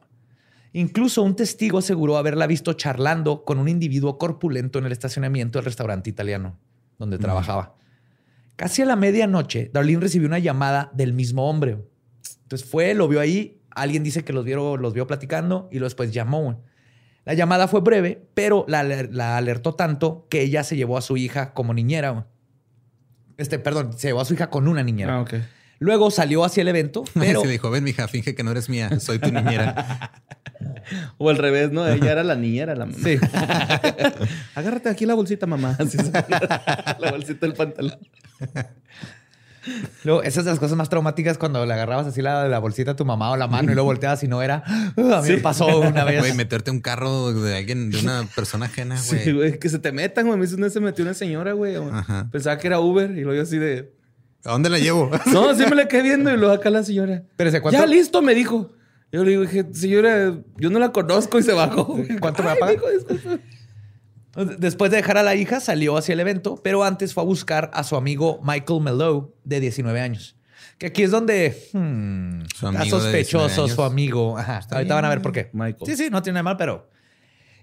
Incluso 0.73 1.23
un 1.23 1.35
testigo 1.35 1.79
aseguró 1.79 2.17
haberla 2.17 2.45
visto 2.45 2.73
charlando 2.73 3.43
con 3.43 3.57
un 3.57 3.67
individuo 3.67 4.19
corpulento 4.19 4.77
en 4.77 4.85
el 4.85 4.91
estacionamiento 4.91 5.57
del 5.57 5.65
restaurante 5.65 6.11
italiano 6.11 6.59
donde 6.99 7.17
trabajaba. 7.17 7.75
Casi 8.55 8.81
a 8.81 8.85
la 8.85 8.95
medianoche, 8.95 9.71
Darlene 9.73 10.01
recibió 10.01 10.27
una 10.27 10.37
llamada 10.37 10.91
del 10.93 11.13
mismo 11.13 11.49
hombre. 11.49 11.79
Entonces 12.43 12.69
fue, 12.69 12.93
lo 12.93 13.07
vio 13.07 13.21
ahí, 13.21 13.61
alguien 13.71 14.03
dice 14.03 14.23
que 14.23 14.33
los 14.33 14.45
vio, 14.45 14.77
los 14.77 14.93
vio 14.93 15.07
platicando 15.07 15.69
y 15.71 15.75
luego 15.75 15.85
después 15.85 16.11
llamó. 16.11 16.61
La 17.25 17.33
llamada 17.33 17.67
fue 17.67 17.79
breve, 17.79 18.27
pero 18.33 18.65
la 18.67 19.37
alertó 19.37 19.73
tanto 19.75 20.27
que 20.29 20.41
ella 20.41 20.63
se 20.63 20.75
llevó 20.75 20.97
a 20.97 21.01
su 21.01 21.15
hija 21.17 21.53
como 21.53 21.73
niñera. 21.73 22.27
Este, 23.39 23.57
perdón, 23.57 23.97
se 23.97 24.09
llevó 24.09 24.19
a 24.19 24.25
su 24.25 24.33
hija 24.33 24.49
con 24.49 24.67
una 24.67 24.83
niñera. 24.83 25.15
Ah, 25.15 25.21
ok. 25.21 25.35
Luego 25.79 26.11
salió 26.11 26.43
hacia 26.43 26.61
el 26.61 26.67
evento, 26.67 27.05
pero 27.13 27.41
Se 27.41 27.47
dijo, 27.47 27.71
ven, 27.71 27.85
mija, 27.85 28.07
finge 28.09 28.35
que 28.35 28.43
no 28.43 28.51
eres 28.51 28.67
mía, 28.69 28.99
soy 28.99 29.17
tu 29.17 29.31
niñera. 29.31 30.11
O 31.17 31.29
al 31.29 31.37
revés, 31.37 31.71
¿no? 31.71 31.87
Ella 31.87 32.11
era 32.11 32.23
la 32.23 32.35
niña, 32.35 32.63
era 32.63 32.75
la 32.75 32.85
mamá. 32.85 32.97
sí. 33.01 33.17
Agárrate 34.55 34.89
aquí 34.89 35.05
la 35.05 35.13
bolsita, 35.13 35.45
mamá. 35.45 35.75
Así 35.79 35.97
es. 35.97 36.11
la 36.11 37.11
bolsita 37.11 37.45
del 37.45 37.53
pantalón. 37.53 37.97
Luego, 40.03 40.23
esas 40.23 40.45
de 40.45 40.51
las 40.51 40.59
cosas 40.59 40.77
más 40.77 40.89
traumáticas 40.89 41.37
cuando 41.37 41.65
le 41.65 41.73
agarrabas 41.73 42.07
así 42.07 42.21
la, 42.21 42.47
la 42.47 42.59
bolsita 42.59 42.91
a 42.91 42.95
tu 42.95 43.05
mamá 43.05 43.31
o 43.31 43.37
la 43.37 43.47
mano 43.47 43.71
y 43.71 43.73
luego 43.75 43.85
volteabas 43.87 44.23
y 44.23 44.27
no 44.27 44.41
era. 44.41 44.63
"Ah, 44.65 44.91
A 45.17 45.21
mí 45.21 45.29
me 45.29 45.37
pasó 45.37 45.79
una 45.79 46.03
vez. 46.03 46.19
Güey, 46.19 46.33
meterte 46.33 46.71
un 46.71 46.79
carro 46.81 47.31
de 47.33 47.57
alguien, 47.57 47.89
de 47.91 47.99
una 47.99 48.23
persona 48.35 48.65
ajena, 48.67 48.95
güey. 49.09 49.23
Sí, 49.23 49.31
güey. 49.31 49.59
Que 49.59 49.69
se 49.69 49.79
te 49.79 49.91
metan, 49.91 50.25
güey. 50.27 50.39
A 50.39 50.41
mí 50.41 50.47
una 50.53 50.63
vez 50.65 50.73
se 50.73 50.79
metió 50.79 51.03
una 51.03 51.13
señora, 51.13 51.53
güey. 51.53 51.75
Ajá. 51.75 52.29
Pensaba 52.31 52.57
que 52.57 52.67
era 52.67 52.79
Uber 52.79 53.11
y 53.11 53.21
luego 53.21 53.33
yo 53.35 53.41
así 53.43 53.57
de... 53.57 53.93
¿A 54.45 54.51
dónde 54.51 54.69
la 54.69 54.79
llevo? 54.79 55.11
No, 55.25 55.53
sí 55.55 55.63
me 55.69 55.75
la 55.75 55.87
quedé 55.87 56.03
viendo 56.03 56.31
y 56.33 56.37
luego 56.37 56.53
acá 56.53 56.69
la 56.69 56.83
señora. 56.83 57.23
¿cuánto- 57.37 57.71
Ya 57.71 57.85
listo, 57.85 58.21
me 58.21 58.33
dijo. 58.33 58.71
Yo 59.11 59.23
le 59.23 59.37
dije, 59.39 59.65
señora, 59.73 60.35
yo 60.57 60.69
no 60.69 60.77
la 60.79 60.91
conozco 60.91 61.39
y 61.39 61.43
se 61.43 61.51
bajó. 61.53 61.97
¿Cuánto 62.19 62.43
me 62.43 62.47
va 62.49 62.53
a 62.53 62.57
pagar? 62.57 62.77
Después 64.57 64.91
de 64.91 64.97
dejar 64.97 65.17
a 65.17 65.23
la 65.23 65.35
hija, 65.35 65.59
salió 65.59 65.97
hacia 65.97 66.13
el 66.13 66.19
evento, 66.19 66.59
pero 66.63 66.83
antes 66.83 67.13
fue 67.13 67.23
a 67.23 67.25
buscar 67.25 67.69
a 67.73 67.83
su 67.83 67.95
amigo 67.95 68.39
Michael 68.43 68.81
Mellow, 68.81 69.33
de 69.43 69.59
19 69.59 69.99
años. 69.99 70.35
Que 70.77 70.87
aquí 70.87 71.03
es 71.03 71.11
donde 71.11 71.69
hmm, 71.73 72.41
Su 72.55 72.67
está 72.67 72.79
amigo 72.79 72.97
de 72.97 73.03
sospechoso 73.03 73.47
19 73.47 73.63
años. 73.63 73.75
su 73.75 73.83
amigo. 73.83 74.37
Ajá, 74.37 74.61
ahorita 74.71 74.95
van 74.95 75.05
a 75.05 75.09
ver 75.09 75.21
por 75.21 75.31
qué. 75.31 75.49
Michael. 75.53 75.85
Sí, 75.85 75.95
sí, 75.95 76.09
no 76.09 76.21
tiene 76.21 76.35
nada 76.35 76.43
mal, 76.43 76.57
pero 76.57 76.89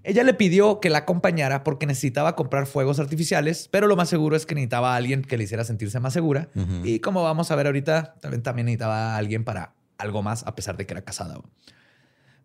ella 0.06 0.22
le 0.22 0.34
pidió 0.34 0.78
que 0.78 0.88
la 0.88 0.98
acompañara 0.98 1.64
porque 1.64 1.84
necesitaba 1.84 2.36
comprar 2.36 2.66
fuegos 2.66 3.00
artificiales, 3.00 3.68
pero 3.72 3.88
lo 3.88 3.96
más 3.96 4.08
seguro 4.08 4.36
es 4.36 4.46
que 4.46 4.54
necesitaba 4.54 4.94
a 4.94 4.96
alguien 4.96 5.22
que 5.22 5.36
le 5.36 5.44
hiciera 5.44 5.64
sentirse 5.64 5.98
más 5.98 6.12
segura. 6.12 6.48
Y 6.84 7.00
como 7.00 7.24
vamos 7.24 7.50
a 7.50 7.56
ver 7.56 7.66
ahorita, 7.66 8.14
también, 8.20 8.42
también 8.42 8.66
necesitaba 8.66 9.14
a 9.14 9.16
alguien 9.16 9.44
para 9.44 9.74
algo 9.98 10.22
más, 10.22 10.46
a 10.46 10.54
pesar 10.54 10.76
de 10.76 10.86
que 10.86 10.94
era 10.94 11.02
casada. 11.02 11.40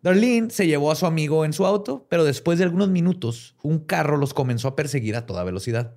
Darlene 0.02 0.50
se 0.50 0.66
llevó 0.66 0.90
a 0.90 0.96
su 0.96 1.06
amigo 1.06 1.44
en 1.44 1.52
su 1.52 1.64
auto, 1.64 2.06
pero 2.10 2.24
después 2.24 2.58
de 2.58 2.64
algunos 2.64 2.88
minutos, 2.90 3.56
un 3.62 3.78
carro 3.78 4.16
los 4.16 4.34
comenzó 4.34 4.68
a 4.68 4.76
perseguir 4.76 5.14
a 5.16 5.26
toda 5.26 5.44
velocidad. 5.44 5.94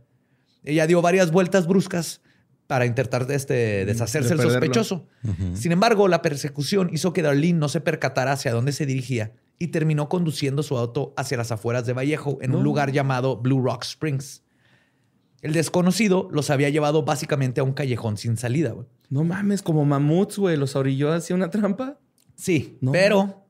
Ella 0.64 0.86
dio 0.88 1.02
varias 1.02 1.32
vueltas 1.32 1.68
bruscas 1.68 2.22
para 2.68 2.86
intentar 2.86 3.26
este, 3.30 3.86
deshacerse 3.86 4.30
de 4.36 4.42
del 4.42 4.52
sospechoso. 4.52 5.08
Sin 5.54 5.72
embargo, 5.72 6.08
la 6.08 6.22
persecución 6.22 6.90
hizo 6.92 7.14
que 7.14 7.22
Darlene 7.22 7.60
no 7.60 7.70
se 7.70 7.82
percatara 7.82 8.32
hacia 8.32 8.52
dónde 8.54 8.72
se 8.72 8.86
dirigía 8.86 9.34
y 9.60 9.68
terminó 9.68 10.10
conduciendo 10.10 10.64
su 10.64 10.78
auto 10.78 11.14
hacia 11.18 11.38
las 11.38 11.52
afueras 11.52 11.86
de 11.86 11.94
Vallejo 11.94 12.38
en 12.42 12.56
un 12.56 12.64
lugar 12.64 12.92
llamado 12.92 13.38
Blue 13.38 13.62
Rock 13.62 13.84
Springs. 13.84 14.44
El 15.42 15.54
desconocido 15.54 16.28
los 16.32 16.50
había 16.50 16.70
llevado 16.70 17.04
básicamente 17.04 17.62
a 17.62 17.64
un 17.64 17.74
callejón 17.74 18.18
sin 18.18 18.36
salida. 18.36 18.76
No 19.10 19.24
mames, 19.24 19.62
como 19.62 19.86
mamuts, 19.86 20.40
güey. 20.40 20.58
Los 20.58 20.76
orilló 20.76 21.14
hacia 21.14 21.36
una 21.36 21.52
trampa. 21.52 22.00
Sí, 22.36 22.78
No. 22.82 22.92
pero 22.92 23.45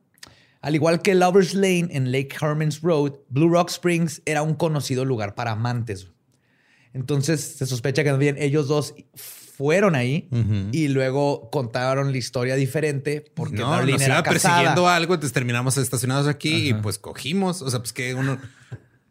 al 0.65 0.73
igual 0.73 1.04
que 1.04 1.13
Lovers 1.13 1.54
Lane 1.54 1.89
en 1.91 2.12
Lake 2.12 2.36
Herman's 2.41 2.82
Road, 2.82 3.13
Blue 3.30 3.49
Rock 3.49 3.69
Springs 3.69 4.23
era 4.25 4.41
un 4.41 4.56
conocido 4.56 5.06
lugar 5.06 5.36
para 5.36 5.51
amantes. 5.51 6.08
Entonces 6.91 7.39
se 7.39 7.67
sospecha 7.67 8.04
que 8.04 8.10
también 8.10 8.36
ellos 8.39 8.67
dos 8.67 8.95
fueron 9.13 9.93
ahí 9.93 10.28
y 10.71 10.88
luego 10.88 11.51
contaron 11.51 12.12
la 12.12 12.17
historia 12.17 12.56
diferente 12.56 13.23
porque 13.36 13.58
no, 13.58 13.69
Darlene 13.69 13.91
nos 13.91 14.01
era 14.01 14.15
iba 14.15 14.23
casada. 14.23 14.56
persiguiendo 14.56 14.88
algo, 14.89 15.13
entonces 15.13 15.34
terminamos 15.34 15.78
estacionados 15.78 16.25
aquí 16.28 16.69
y 16.69 16.73
pues 16.73 16.97
cogimos. 16.97 17.62
O 17.62 17.69
sea, 17.69 17.78
pues 17.78 17.93
que 17.93 18.15
uno, 18.15 18.39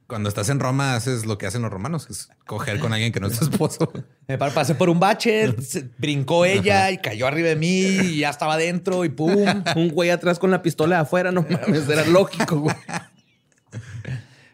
cuando 0.07 0.29
estás 0.29 0.49
en 0.51 0.61
Roma, 0.61 0.95
haces 0.97 1.25
lo 1.27 1.39
que 1.39 1.47
hacen 1.47 1.63
los 1.63 1.71
romanos, 1.73 2.07
que 2.07 2.13
es 2.13 2.29
coger 2.47 2.79
con 2.79 2.93
alguien 2.93 3.11
que 3.13 3.21
no 3.21 3.27
es 3.29 3.39
tu 3.39 3.45
esposo. 3.47 3.91
Me 4.29 4.37
pa- 4.39 4.51
pasé 4.51 4.75
por 4.75 4.91
un 4.91 5.01
bache, 5.01 5.55
brincó 5.99 6.45
ella 6.45 6.91
y 6.91 6.99
cayó 6.99 7.27
arriba 7.27 7.49
de 7.49 7.57
mí 7.57 7.69
y 7.69 8.19
ya 8.19 8.31
estaba 8.31 8.57
dentro 8.57 9.05
y 9.05 9.09
pum. 9.09 9.35
Un 9.77 9.89
güey 9.91 10.11
atrás 10.11 10.39
con 10.39 10.51
la 10.51 10.63
pistola 10.63 11.01
afuera, 11.01 11.33
no 11.33 11.43
mames. 11.49 11.89
Era 11.89 12.05
lógico, 12.07 12.59
güey. 12.61 12.77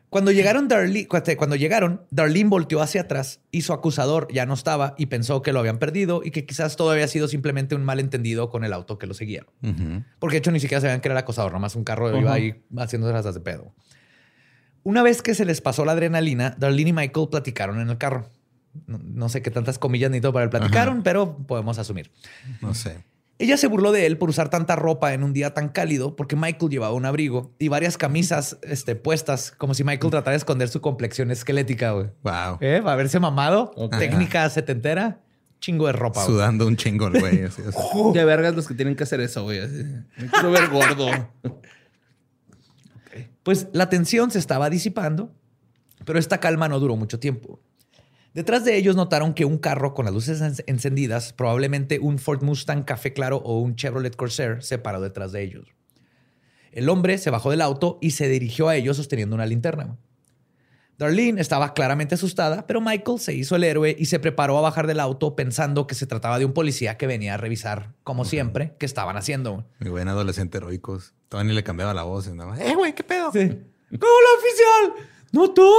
Cuando 0.09 0.33
llegaron, 0.33 0.67
Darlene, 0.67 1.07
cuando 1.37 1.55
llegaron, 1.55 2.03
Darlene 2.11 2.49
volteó 2.51 2.83
hacia 2.83 3.03
atrás 3.03 3.39
y 3.53 3.63
su 3.63 3.73
acusador 3.73 4.27
ya 4.33 4.45
no 4.45 4.55
estaba 4.55 4.97
y 4.99 5.07
pensó 5.07 5.41
que 5.41 5.53
lo 5.53 5.61
habían 5.61 5.79
perdido 5.79 6.23
y 6.25 6.33
que 6.33 6.45
quizás 6.47 6.75
todo 6.75 6.91
había 6.91 7.07
sido 7.07 7.29
simplemente 7.29 7.77
un 7.77 7.85
malentendido 7.85 8.51
con 8.51 8.65
el 8.65 8.73
auto 8.73 8.99
que 8.99 9.07
lo 9.07 9.15
seguía. 9.15 9.47
Porque 10.19 10.35
de 10.35 10.39
hecho 10.39 10.51
ni 10.51 10.59
siquiera 10.59 10.81
sabían 10.81 11.01
que 11.01 11.07
era 11.07 11.15
el 11.15 11.19
acosador, 11.23 11.53
nomás 11.53 11.77
un 11.77 11.85
carro 11.85 12.09
iba 12.19 12.31
Ajá. 12.31 12.33
ahí 12.39 12.61
haciéndose 12.77 13.13
las 13.13 13.33
de 13.33 13.41
pedo. 13.41 13.73
Una 14.83 15.03
vez 15.03 15.23
que 15.23 15.35
se 15.35 15.45
les 15.45 15.61
pasó 15.61 15.85
la 15.85 15.93
adrenalina, 15.93 16.55
Darlene 16.59 16.91
y 16.91 16.93
Michael 16.93 17.29
platicaron 17.31 17.81
en 17.81 17.91
el 17.91 17.99
carro. 17.99 18.31
No, 18.87 18.99
no 18.99 19.29
sé 19.29 19.43
qué 19.43 19.51
tantas 19.51 19.79
comillas 19.79 20.11
necesito 20.11 20.33
para 20.33 20.45
el 20.45 20.51
platicaron, 20.51 21.03
pero 21.03 21.37
podemos 21.37 21.79
asumir. 21.79 22.11
No 22.61 22.75
sé. 22.75 23.05
Ella 23.41 23.57
se 23.57 23.69
burló 23.69 23.91
de 23.91 24.05
él 24.05 24.19
por 24.19 24.29
usar 24.29 24.51
tanta 24.51 24.77
ropa 24.77 25.15
en 25.15 25.23
un 25.23 25.33
día 25.33 25.55
tan 25.55 25.71
cálido 25.71 26.15
porque 26.15 26.37
Michael 26.37 26.71
llevaba 26.71 26.93
un 26.93 27.07
abrigo 27.07 27.55
y 27.59 27.69
varias 27.69 27.97
camisas 27.97 28.59
este, 28.63 28.97
puestas, 28.97 29.51
como 29.51 29.73
si 29.73 29.83
Michael 29.83 30.11
tratara 30.11 30.33
de 30.33 30.37
esconder 30.37 30.69
su 30.69 30.83
complexión 30.83 31.31
esquelética, 31.31 31.93
güey. 31.93 32.09
Wow. 32.23 32.59
¿Eh? 32.61 32.83
Para 32.85 32.97
verse 32.97 33.19
mamado. 33.19 33.73
Técnica 33.99 34.49
setentera. 34.51 35.21
Chingo 35.59 35.87
de 35.87 35.93
ropa. 35.95 36.25
Sudando 36.25 36.67
un 36.67 36.77
chingo 36.77 37.07
el 37.07 37.19
güey. 37.19 37.45
Qué 38.13 38.25
vergas 38.25 38.55
los 38.55 38.69
que 38.69 38.75
tienen 38.75 38.95
que 38.95 39.05
hacer 39.05 39.21
eso, 39.21 39.43
güey. 39.43 39.61
Me 40.19 40.27
quiero 40.27 40.51
ver 40.51 40.69
gordo. 40.69 41.09
Pues 43.43 43.69
la 43.73 43.89
tensión 43.89 44.31
se 44.31 44.39
estaba 44.39 44.71
disipando, 44.71 45.33
pero 46.05 46.19
esta 46.19 46.39
calma 46.41 46.69
no 46.69 46.79
duró 46.81 46.97
mucho 46.97 47.19
tiempo. 47.19 47.61
Detrás 48.35 48.65
de 48.65 48.77
ellos 48.77 48.95
notaron 48.97 49.35
que 49.35 49.45
un 49.45 49.59
carro 49.59 49.93
con 49.95 50.05
las 50.05 50.15
luces 50.15 50.41
en- 50.41 50.55
encendidas, 50.67 51.33
probablemente 51.33 51.99
un 51.99 52.19
Ford 52.19 52.43
Mustang 52.43 52.85
café 52.85 53.13
claro 53.13 53.39
o 53.39 53.59
un 53.61 53.75
Chevrolet 53.75 54.15
Corsair, 54.15 54.63
se 54.63 54.79
paró 54.79 55.01
detrás 55.01 55.33
de 55.33 55.43
ellos. 55.43 55.69
El 56.71 56.89
hombre 56.89 57.19
se 57.19 57.31
bajó 57.31 57.51
del 57.51 57.61
auto 57.61 57.99
y 58.01 58.13
se 58.13 58.29
dirigió 58.29 58.69
a 58.69 58.77
ellos 58.77 58.97
sosteniendo 58.97 59.35
una 59.35 59.47
linterna. 59.47 59.97
Darlene 61.01 61.41
estaba 61.41 61.73
claramente 61.73 62.15
asustada, 62.15 62.67
pero 62.67 62.83
Michael 62.83 63.19
se 63.19 63.33
hizo 63.33 63.57
el 63.57 63.65
héroe 63.65 63.97
y 63.99 64.05
se 64.05 64.19
preparó 64.21 64.59
a 64.59 64.61
bajar 64.61 64.87
del 64.87 65.01
auto 65.01 65.35
pensando 65.35 65.87
que 65.87 65.95
se 65.95 66.07
trataba 66.07 66.39
de 66.39 66.45
un 66.45 66.53
policía 66.53 66.99
que 66.99 67.07
venía 67.07 67.35
a 67.35 67.37
revisar, 67.39 67.95
como 68.05 68.27
siempre, 68.27 68.75
qué 68.79 68.85
estaban 68.85 69.17
haciendo. 69.17 69.65
Mi 69.79 69.89
buen 69.89 70.09
adolescente 70.09 70.59
heroicos. 70.59 71.15
Todavía 71.31 71.49
ni 71.49 71.55
le 71.57 71.65
cambiaba 71.65 71.95
la 71.95 72.03
voz. 72.03 72.27
y 72.27 72.33
nada 72.33 72.51
más, 72.51 72.61
Eh, 72.61 72.75
güey, 72.75 72.95
¿qué 72.95 73.03
pedo? 73.03 73.31
¡Hola, 73.31 73.41
oficial! 74.39 75.07
¡No, 75.33 75.51
todo 75.53 75.75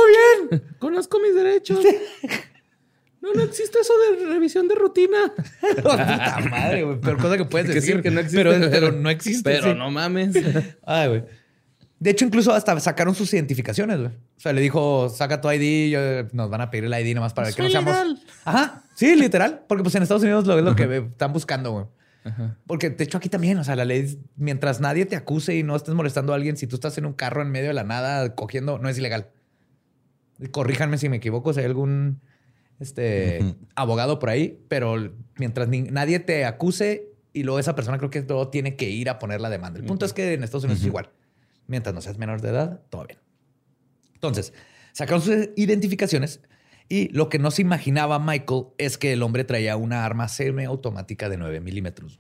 bien! 0.50 0.64
Conozco 0.80 1.20
mis 1.20 1.36
derechos. 1.36 1.80
No, 3.24 3.32
no 3.36 3.44
existe 3.44 3.78
eso 3.80 3.94
de 4.18 4.26
revisión 4.26 4.68
de 4.68 4.74
rutina. 4.74 5.32
Puta 5.76 6.40
madre, 6.50 6.82
güey. 6.84 7.00
Peor 7.00 7.18
cosa 7.20 7.38
que 7.38 7.46
puedes 7.46 7.68
decir. 7.68 7.98
sí, 7.98 8.02
que 8.02 8.10
no 8.10 8.20
existe. 8.20 8.44
Pero, 8.44 8.72
pero 8.72 8.92
no 8.94 9.12
existe. 9.12 9.48
Pero 9.48 9.74
sí. 9.74 9.78
no 9.78 9.92
mames. 9.92 10.36
Ay, 10.84 11.08
güey. 11.08 11.24
De 12.02 12.10
hecho, 12.10 12.26
incluso 12.26 12.52
hasta 12.52 12.78
sacaron 12.80 13.14
sus 13.14 13.32
identificaciones, 13.34 14.00
güey. 14.00 14.10
O 14.10 14.40
sea, 14.40 14.54
le 14.54 14.62
dijo, 14.62 15.08
saca 15.10 15.40
tu 15.40 15.50
ID, 15.52 15.92
yo- 15.92 16.24
nos 16.34 16.50
van 16.50 16.62
a 16.62 16.72
pedir 16.72 16.86
el 16.86 16.94
ID 16.94 17.14
nomás 17.16 17.32
para 17.34 17.52
que 17.52 17.62
no 17.62 17.66
Soy 17.70 17.72
seamos... 17.72 17.94
legal. 17.94 18.20
Ajá, 18.44 18.84
sí, 18.96 19.16
literal. 19.16 19.66
Porque 19.68 19.84
pues 19.84 19.94
en 19.94 20.02
Estados 20.02 20.24
Unidos 20.24 20.48
lo 20.48 20.58
es 20.58 20.64
lo 20.66 20.76
que 20.76 20.98
están 20.98 21.32
buscando, 21.32 21.72
güey. 21.72 21.86
Porque 22.66 22.90
de 22.90 23.04
hecho 23.04 23.20
aquí 23.20 23.30
también, 23.30 23.58
o 23.60 23.64
sea, 23.64 23.76
la 23.76 23.86
ley, 23.86 24.00
es, 24.02 24.18
mientras 24.36 24.80
nadie 24.82 25.06
te 25.06 25.16
acuse 25.16 25.56
y 25.56 25.62
no 25.64 25.76
estés 25.76 25.94
molestando 25.94 26.34
a 26.34 26.36
alguien, 26.38 26.58
si 26.58 26.66
tú 26.66 26.76
estás 26.76 26.98
en 26.98 27.06
un 27.06 27.14
carro 27.14 27.44
en 27.44 27.52
medio 27.52 27.68
de 27.68 27.74
la 27.76 27.84
nada 27.84 28.34
cogiendo, 28.36 28.80
no 28.80 28.90
es 28.90 28.98
ilegal. 28.98 29.30
Corríjanme 30.52 30.98
si 30.98 31.08
me 31.08 31.18
equivoco, 31.18 31.54
si 31.54 31.60
hay 31.60 31.68
algún 31.68 32.20
este, 32.80 33.56
abogado 33.76 34.18
por 34.18 34.30
ahí, 34.32 34.60
pero 34.70 35.14
mientras 35.38 35.68
ni- 35.68 35.82
nadie 35.84 36.20
te 36.20 36.46
acuse 36.46 37.10
y 37.32 37.44
luego 37.44 37.60
esa 37.60 37.76
persona 37.76 38.00
creo 38.00 38.10
que 38.10 38.22
luego 38.22 38.48
tiene 38.50 38.76
que 38.76 38.90
ir 38.90 39.08
a 39.10 39.20
poner 39.20 39.40
la 39.40 39.52
demanda. 39.52 39.80
El 39.80 39.86
punto 39.86 40.06
es 40.06 40.14
que 40.14 40.34
en 40.34 40.44
Estados 40.44 40.64
Unidos 40.64 40.82
es 40.82 40.88
igual. 40.88 41.10
Mientras 41.72 41.96
no 41.96 42.02
seas 42.02 42.18
menor 42.18 42.42
de 42.42 42.50
edad, 42.50 42.82
todo 42.90 43.06
bien. 43.06 43.18
Entonces, 44.14 44.52
sacaron 44.92 45.22
sus 45.22 45.52
identificaciones 45.56 46.42
y 46.90 47.08
lo 47.14 47.30
que 47.30 47.40
no 47.40 47.50
se 47.50 47.62
imaginaba 47.62 48.20
Michael 48.20 48.66
es 48.78 48.98
que 48.98 49.14
el 49.14 49.24
hombre 49.24 49.46
traía 49.46 49.78
una 49.78 50.04
arma 50.04 50.28
semiautomática 50.28 51.30
de 51.30 51.38
9 51.38 51.62
milímetros. 51.62 52.20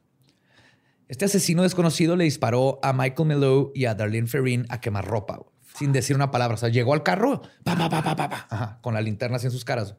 Este 1.09 1.25
asesino 1.25 1.63
desconocido 1.63 2.15
le 2.15 2.23
disparó 2.23 2.79
a 2.81 2.93
Michael 2.93 3.27
Milo 3.27 3.73
y 3.75 3.87
a 3.87 3.93
Darlene 3.93 4.27
Ferrin 4.27 4.65
a 4.69 4.79
quemar 4.79 5.03
ropa, 5.03 5.41
sin 5.77 5.91
decir 5.91 6.15
una 6.15 6.31
palabra. 6.31 6.55
O 6.55 6.57
sea, 6.57 6.69
llegó 6.69 6.93
al 6.93 7.03
carro, 7.03 7.41
pa, 7.65 7.75
pa, 7.75 7.89
pa, 7.89 8.01
pa, 8.01 8.15
pa, 8.15 8.29
pa, 8.29 8.47
ajá, 8.49 8.79
con 8.81 8.93
la 8.93 9.01
linterna 9.01 9.35
en 9.43 9.51
sus 9.51 9.65
caras. 9.65 9.97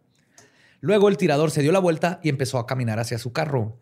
Luego 0.80 1.10
el 1.10 1.18
tirador 1.18 1.50
se 1.50 1.60
dio 1.60 1.72
la 1.72 1.78
vuelta 1.78 2.20
y 2.22 2.30
empezó 2.30 2.58
a 2.58 2.66
caminar 2.66 2.98
hacia 2.98 3.18
su 3.18 3.34
carro. 3.34 3.78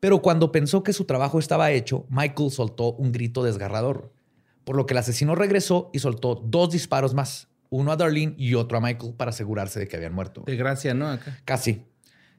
Pero 0.00 0.22
cuando 0.22 0.50
pensó 0.50 0.82
que 0.82 0.94
su 0.94 1.04
trabajo 1.04 1.38
estaba 1.38 1.70
hecho, 1.72 2.06
Michael 2.08 2.50
soltó 2.50 2.94
un 2.94 3.12
grito 3.12 3.42
desgarrador, 3.42 4.13
por 4.64 4.76
lo 4.76 4.86
que 4.86 4.94
el 4.94 4.98
asesino 4.98 5.34
regresó 5.34 5.90
y 5.92 5.98
soltó 5.98 6.34
dos 6.44 6.70
disparos 6.72 7.14
más, 7.14 7.48
uno 7.70 7.92
a 7.92 7.96
Darlene 7.96 8.34
y 8.38 8.54
otro 8.54 8.78
a 8.78 8.80
Michael 8.80 9.14
para 9.14 9.30
asegurarse 9.30 9.80
de 9.80 9.88
que 9.88 9.96
habían 9.96 10.14
muerto. 10.14 10.42
De 10.46 10.56
gracia, 10.56 10.94
¿no? 10.94 11.08
Acá. 11.10 11.38
Casi. 11.44 11.84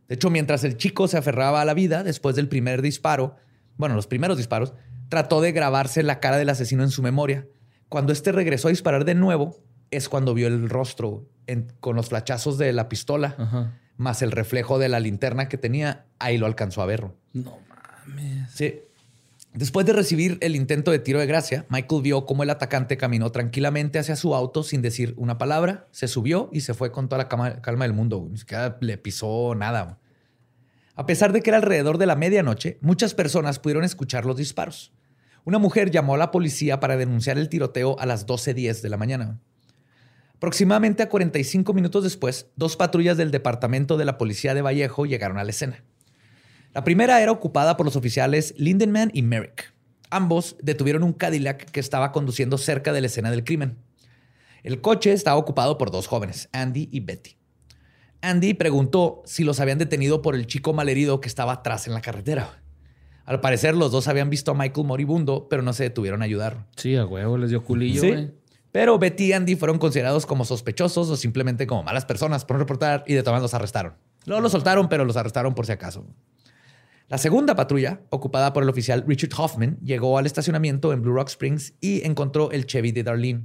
De 0.08 0.16
hecho, 0.16 0.30
mientras 0.30 0.64
el 0.64 0.78
chico 0.78 1.08
se 1.08 1.18
aferraba 1.18 1.62
a 1.62 1.66
la 1.66 1.74
vida 1.74 2.04
después 2.04 2.36
del 2.36 2.48
primer 2.48 2.82
disparo, 2.82 3.36
bueno, 3.78 3.96
los 3.96 4.08
primeros 4.08 4.38
disparos, 4.38 4.74
trató 5.10 5.42
de 5.42 5.52
grabarse 5.52 6.04
la 6.04 6.20
cara 6.20 6.38
del 6.38 6.50
asesino 6.50 6.84
en 6.84 6.90
su 6.92 7.02
memoria. 7.02 7.48
Cuando 7.90 8.14
este 8.14 8.32
regresó 8.32 8.68
a 8.68 8.72
disparar 8.72 9.06
de 9.06 9.16
nuevo, 9.16 9.58
es 9.92 10.10
cuando 10.10 10.34
vio 10.34 10.48
el 10.48 10.70
rostro 10.70 11.28
en- 11.48 11.72
con 11.80 11.96
los 11.96 12.10
flachazos 12.10 12.58
de 12.58 12.72
la 12.74 12.90
pistola, 12.90 13.36
Ajá. 13.38 13.80
más 13.98 14.22
el 14.22 14.32
reflejo 14.32 14.80
de 14.80 14.90
la 14.90 15.00
linterna 15.00 15.48
que 15.48 15.58
tenía, 15.58 16.06
ahí 16.20 16.38
lo 16.38 16.46
alcanzó 16.48 16.82
a 16.82 16.86
ver. 16.88 17.06
No 17.34 17.58
mames. 18.08 18.52
Sí. 18.52 18.80
Después 19.56 19.86
de 19.86 19.94
recibir 19.94 20.38
el 20.42 20.54
intento 20.54 20.92
de 20.92 21.00
tiro 21.00 21.22
de 21.22 21.28
gracia, 21.28 21.66
Michael 21.70 22.02
vio 22.02 22.26
cómo 22.26 22.44
el 22.44 22.50
atacante 22.50 22.98
caminó 22.98 23.32
tranquilamente 23.32 23.98
hacia 24.00 24.18
su 24.18 24.36
auto 24.36 24.64
sin 24.64 24.82
decir 24.82 25.14
una 25.16 25.38
palabra, 25.38 25.88
se 25.92 26.10
subió 26.10 26.50
y 26.52 26.60
se 26.60 26.74
fue 26.74 26.92
con 26.92 27.08
toda 27.08 27.24
la 27.24 27.62
calma 27.62 27.86
del 27.86 27.94
mundo. 27.94 28.28
Ni 28.30 28.38
siquiera 28.38 28.78
le 28.82 28.98
pisó 28.98 29.56
nada. 29.56 29.98
A 30.96 31.06
pesar 31.06 31.32
de 31.32 31.42
que 31.42 31.52
era 31.52 31.58
alrededor 31.58 31.98
de 31.98 32.06
la 32.06 32.18
medianoche, 32.18 32.78
muchas 32.82 33.14
personas 33.14 33.60
pudieron 33.60 33.86
escuchar 33.86 34.26
los 34.26 34.36
disparos. 34.36 34.92
Una 35.46 35.58
mujer 35.58 35.90
llamó 35.90 36.16
a 36.16 36.18
la 36.18 36.32
policía 36.32 36.82
para 36.82 36.98
denunciar 36.98 37.38
el 37.38 37.48
tiroteo 37.48 37.98
a 37.98 38.06
las 38.06 38.28
12.10 38.28 38.82
de 38.82 38.90
la 38.90 38.98
mañana. 38.98 39.40
Aproximadamente 40.36 41.02
a 41.02 41.08
45 41.08 41.74
minutos 41.74 42.04
después, 42.04 42.48
dos 42.58 42.76
patrullas 42.76 43.16
del 43.16 43.32
departamento 43.32 43.96
de 43.96 44.04
la 44.04 44.18
policía 44.18 44.54
de 44.54 44.62
Vallejo 44.62 45.06
llegaron 45.06 45.38
a 45.38 45.46
la 45.46 45.52
escena. 45.52 45.86
La 46.76 46.84
primera 46.84 47.22
era 47.22 47.32
ocupada 47.32 47.78
por 47.78 47.86
los 47.86 47.96
oficiales 47.96 48.54
Lindenman 48.58 49.10
y 49.14 49.22
Merrick. 49.22 49.74
Ambos 50.10 50.58
detuvieron 50.62 51.04
un 51.04 51.14
Cadillac 51.14 51.72
que 51.72 51.80
estaba 51.80 52.12
conduciendo 52.12 52.58
cerca 52.58 52.92
de 52.92 53.00
la 53.00 53.08
escena 53.08 53.32
del 53.32 53.46
crimen. 53.46 53.78
El 54.62 54.82
coche 54.82 55.14
estaba 55.14 55.38
ocupado 55.38 55.78
por 55.78 55.90
dos 55.90 56.08
jóvenes, 56.08 56.50
Andy 56.52 56.90
y 56.92 57.00
Betty. 57.00 57.38
Andy 58.22 58.56
preguntó 58.56 59.24
si 59.26 59.46
los 59.46 59.62
habían 59.62 59.78
detenido 59.78 60.22
por 60.22 60.36
el 60.36 60.48
chico 60.48 60.74
malherido 60.74 61.22
que 61.22 61.30
estaba 61.30 61.54
atrás 61.54 61.88
en 61.88 61.94
la 61.94 62.02
carretera. 62.02 62.62
Al 63.24 63.40
parecer, 63.40 63.74
los 63.74 63.94
dos 63.94 64.10
habían 64.10 64.30
visto 64.30 64.52
a 64.52 64.54
Michael 64.54 64.86
moribundo, 64.86 65.48
pero 65.50 65.62
no 65.64 65.72
se 65.72 65.84
detuvieron 65.84 66.24
a 66.24 66.26
ayudar. 66.26 66.66
Sí, 66.76 66.98
a 66.98 67.06
huevo 67.06 67.38
les 67.38 67.52
dio 67.52 67.64
culillo, 67.64 68.02
Sí. 68.02 68.32
Pero 68.74 69.00
Betty 69.00 69.28
y 69.28 69.32
Andy 69.32 69.56
fueron 69.56 69.80
considerados 69.80 70.26
como 70.26 70.44
sospechosos 70.44 71.10
o 71.10 71.16
simplemente 71.16 71.68
como 71.68 71.84
malas 71.84 72.04
personas 72.04 72.44
por 72.44 72.58
no 72.58 72.60
reportar 72.60 73.06
y 73.08 73.14
de 73.14 73.24
todas 73.24 73.42
los 73.42 73.54
arrestaron. 73.54 73.94
Luego 74.26 74.42
los 74.42 74.52
soltaron, 74.52 74.90
pero 74.90 75.06
los 75.06 75.16
arrestaron 75.16 75.56
por 75.56 75.66
si 75.66 75.72
acaso. 75.72 76.06
La 77.08 77.18
segunda 77.20 77.56
patrulla, 77.56 78.02
ocupada 78.10 78.52
por 78.52 78.64
el 78.64 78.70
oficial 78.70 79.04
Richard 79.08 79.30
Hoffman, 79.38 79.78
llegó 79.84 80.18
al 80.18 80.26
estacionamiento 80.26 80.92
en 80.92 81.02
Blue 81.04 81.14
Rock 81.14 81.30
Springs 81.30 81.74
y 81.80 82.04
encontró 82.06 82.50
el 82.52 82.66
Chevy 82.66 82.92
de 82.92 83.04
Darlene. 83.04 83.44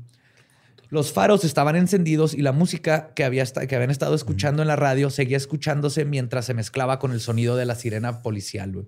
Los 0.89 1.13
faros 1.13 1.45
estaban 1.45 1.77
encendidos 1.77 2.33
y 2.35 2.43
la 2.43 2.53
música 2.53 3.13
que, 3.15 3.23
había 3.23 3.43
esta- 3.43 3.67
que 3.67 3.77
habían 3.77 3.91
estado 3.91 4.15
escuchando 4.15 4.63
en 4.63 4.69
la 4.69 4.77
radio 4.77 5.11
seguía 5.11 5.37
escuchándose 5.37 6.05
mientras 6.05 6.47
se 6.47 6.55
mezclaba 6.55 6.99
con 6.99 7.13
el 7.13 7.21
sonido 7.21 7.55
de 7.57 7.67
la 7.67 7.75
sirena 7.75 8.23
policial. 8.23 8.87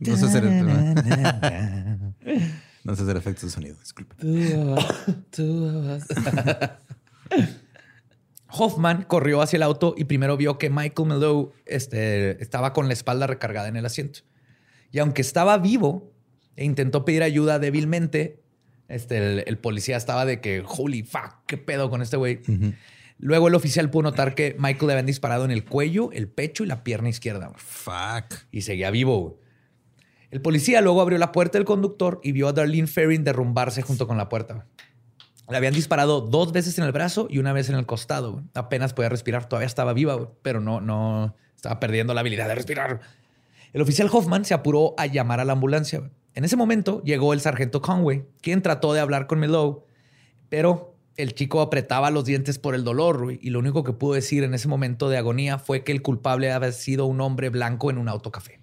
No 0.00 0.16
sé 0.16 0.26
hacer, 0.26 0.44
no 2.84 2.94
sé 2.96 3.02
hacer 3.02 3.16
efectos 3.16 3.44
de 3.44 3.50
sonido, 3.50 3.76
disculpe. 3.80 4.14
Hoffman 8.58 9.02
corrió 9.02 9.40
hacia 9.40 9.56
el 9.56 9.62
auto 9.62 9.94
y 9.96 10.04
primero 10.04 10.36
vio 10.36 10.58
que 10.58 10.70
Michael 10.70 11.08
Melo 11.08 11.52
este, 11.66 12.42
estaba 12.42 12.72
con 12.72 12.88
la 12.88 12.92
espalda 12.92 13.26
recargada 13.26 13.68
en 13.68 13.76
el 13.76 13.86
asiento. 13.86 14.20
Y 14.90 14.98
aunque 14.98 15.22
estaba 15.22 15.58
vivo 15.58 16.12
e 16.56 16.64
intentó 16.64 17.04
pedir 17.04 17.22
ayuda 17.22 17.58
débilmente, 17.58 18.42
este, 18.88 19.18
el, 19.18 19.44
el 19.46 19.58
policía 19.58 19.96
estaba 19.96 20.24
de 20.24 20.40
que, 20.40 20.64
holy 20.66 21.02
fuck, 21.02 21.44
qué 21.46 21.56
pedo 21.56 21.90
con 21.90 22.02
este 22.02 22.16
güey. 22.16 22.40
Luego 23.18 23.48
el 23.48 23.54
oficial 23.54 23.90
pudo 23.90 24.04
notar 24.04 24.34
que 24.34 24.56
Michael 24.58 24.86
le 24.86 24.92
habían 24.92 25.06
disparado 25.06 25.44
en 25.44 25.50
el 25.50 25.64
cuello, 25.64 26.10
el 26.12 26.28
pecho 26.28 26.64
y 26.64 26.66
la 26.66 26.84
pierna 26.84 27.08
izquierda. 27.08 27.52
Fuck. 27.56 28.46
Y 28.52 28.62
seguía 28.62 28.90
vivo. 28.90 29.40
El 30.30 30.40
policía 30.40 30.80
luego 30.80 31.00
abrió 31.00 31.18
la 31.18 31.32
puerta 31.32 31.58
del 31.58 31.64
conductor 31.64 32.20
y 32.22 32.32
vio 32.32 32.48
a 32.48 32.52
Darlene 32.52 32.86
Ferrin 32.86 33.24
derrumbarse 33.24 33.82
junto 33.82 34.06
con 34.06 34.16
la 34.16 34.28
puerta. 34.28 34.66
Le 35.50 35.56
habían 35.56 35.74
disparado 35.74 36.20
dos 36.20 36.52
veces 36.52 36.78
en 36.78 36.84
el 36.84 36.92
brazo 36.92 37.26
y 37.30 37.38
una 37.38 37.52
vez 37.52 37.68
en 37.68 37.76
el 37.76 37.86
costado. 37.86 38.42
Apenas 38.54 38.92
podía 38.92 39.08
respirar, 39.08 39.48
todavía 39.48 39.66
estaba 39.66 39.92
viva, 39.94 40.30
pero 40.42 40.60
no, 40.60 40.80
no 40.80 41.34
estaba 41.56 41.80
perdiendo 41.80 42.12
la 42.14 42.20
habilidad 42.20 42.48
de 42.48 42.54
respirar. 42.54 43.00
El 43.72 43.82
oficial 43.82 44.08
Hoffman 44.12 44.44
se 44.44 44.54
apuró 44.54 44.94
a 44.98 45.06
llamar 45.06 45.40
a 45.40 45.44
la 45.44 45.54
ambulancia. 45.54 46.10
En 46.34 46.44
ese 46.44 46.56
momento 46.56 47.02
llegó 47.02 47.32
el 47.32 47.40
sargento 47.40 47.82
Conway, 47.82 48.24
quien 48.40 48.62
trató 48.62 48.92
de 48.92 49.00
hablar 49.00 49.26
con 49.26 49.40
Melo, 49.40 49.86
pero 50.48 50.94
el 51.16 51.34
chico 51.34 51.60
apretaba 51.60 52.10
los 52.10 52.24
dientes 52.24 52.58
por 52.58 52.74
el 52.74 52.84
dolor 52.84 53.36
y 53.40 53.50
lo 53.50 53.58
único 53.58 53.82
que 53.82 53.92
pudo 53.92 54.14
decir 54.14 54.44
en 54.44 54.54
ese 54.54 54.68
momento 54.68 55.08
de 55.08 55.18
agonía 55.18 55.58
fue 55.58 55.82
que 55.82 55.92
el 55.92 56.00
culpable 56.00 56.52
había 56.52 56.72
sido 56.72 57.06
un 57.06 57.20
hombre 57.20 57.48
blanco 57.48 57.90
en 57.90 57.98
un 57.98 58.08
autocafé. 58.08 58.60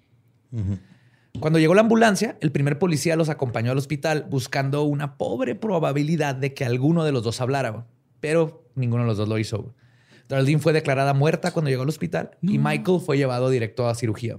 Cuando 1.40 1.58
llegó 1.58 1.74
la 1.74 1.82
ambulancia, 1.82 2.36
el 2.40 2.52
primer 2.52 2.78
policía 2.78 3.16
los 3.16 3.28
acompañó 3.28 3.72
al 3.72 3.78
hospital 3.78 4.26
buscando 4.28 4.82
una 4.84 5.16
pobre 5.16 5.54
probabilidad 5.54 6.34
de 6.34 6.54
que 6.54 6.64
alguno 6.64 7.04
de 7.04 7.12
los 7.12 7.22
dos 7.22 7.40
hablara, 7.40 7.86
pero 8.20 8.68
ninguno 8.74 9.02
de 9.02 9.08
los 9.08 9.18
dos 9.18 9.28
lo 9.28 9.38
hizo. 9.38 9.74
Darlene 10.28 10.58
fue 10.58 10.72
declarada 10.72 11.14
muerta 11.14 11.52
cuando 11.52 11.70
llegó 11.70 11.82
al 11.82 11.88
hospital 11.88 12.30
y 12.42 12.58
Michael 12.58 13.00
fue 13.00 13.16
llevado 13.16 13.48
directo 13.50 13.88
a 13.88 13.94
cirugía. 13.94 14.36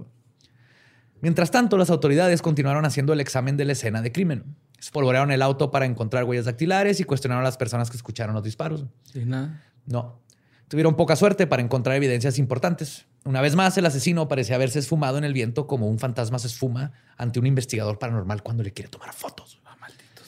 Mientras 1.20 1.50
tanto, 1.50 1.76
las 1.76 1.90
autoridades 1.90 2.42
continuaron 2.42 2.84
haciendo 2.84 3.12
el 3.12 3.20
examen 3.20 3.56
de 3.56 3.64
la 3.64 3.72
escena 3.72 4.02
de 4.02 4.12
crimen. 4.12 4.56
Espolvorearon 4.78 5.32
el 5.32 5.42
auto 5.42 5.70
para 5.70 5.86
encontrar 5.86 6.24
huellas 6.24 6.44
dactilares 6.44 7.00
y 7.00 7.04
cuestionaron 7.04 7.42
a 7.42 7.44
las 7.44 7.56
personas 7.56 7.90
que 7.90 7.96
escucharon 7.96 8.34
los 8.34 8.44
disparos. 8.44 8.84
Sí, 9.04 9.24
nada. 9.24 9.64
No. 9.86 10.20
Tuvieron 10.68 10.96
poca 10.96 11.16
suerte 11.16 11.46
para 11.46 11.62
encontrar 11.62 11.96
evidencias 11.96 12.38
importantes. 12.38 13.06
Una 13.24 13.40
vez 13.40 13.56
más, 13.56 13.76
el 13.78 13.86
asesino 13.86 14.28
parecía 14.28 14.56
haberse 14.56 14.78
esfumado 14.78 15.16
en 15.16 15.24
el 15.24 15.32
viento 15.32 15.66
como 15.66 15.88
un 15.88 15.98
fantasma 15.98 16.38
se 16.38 16.46
esfuma 16.46 16.92
ante 17.16 17.40
un 17.40 17.46
investigador 17.46 17.98
paranormal 17.98 18.42
cuando 18.42 18.62
le 18.62 18.72
quiere 18.72 18.90
tomar 18.90 19.14
fotos. 19.14 19.60
Ah, 19.64 19.76
malditos. 19.80 20.26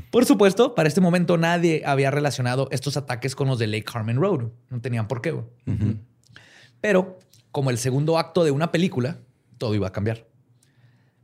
por 0.10 0.24
supuesto, 0.24 0.74
para 0.74 0.88
este 0.88 1.02
momento 1.02 1.36
nadie 1.36 1.82
había 1.84 2.10
relacionado 2.10 2.68
estos 2.70 2.96
ataques 2.96 3.36
con 3.36 3.48
los 3.48 3.58
de 3.58 3.66
Lake 3.66 3.86
Harmon 3.92 4.16
Road. 4.16 4.48
No 4.70 4.80
tenían 4.80 5.08
por 5.08 5.20
qué. 5.20 5.38
Pero, 6.80 7.18
como 7.52 7.68
el 7.68 7.76
segundo 7.76 8.18
acto 8.18 8.44
de 8.44 8.50
una 8.50 8.72
película, 8.72 9.18
todo 9.58 9.74
iba 9.74 9.88
a 9.88 9.92
cambiar. 9.92 10.26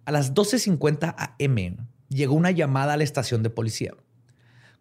A 0.05 0.13
las 0.13 0.35
12.50 0.35 1.15
am 1.17 1.87
llegó 2.09 2.35
una 2.35 2.51
llamada 2.51 2.93
a 2.93 2.97
la 2.99 3.05
estación 3.05 3.43
de 3.43 3.49
policía. 3.49 3.95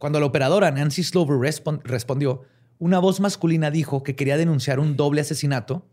Cuando 0.04 0.20
la 0.20 0.26
operadora 0.26 0.70
Nancy 0.70 1.02
Slover 1.02 1.38
respon- 1.38 1.80
respondió, 1.86 2.42
una 2.78 3.00
voz 3.00 3.22
masculina 3.22 3.72
dijo 3.72 4.04
que 4.04 4.18
quería 4.18 4.36
denunciar 4.36 4.82
un 4.82 4.98
doble 4.98 5.22
asesinato 5.22 5.88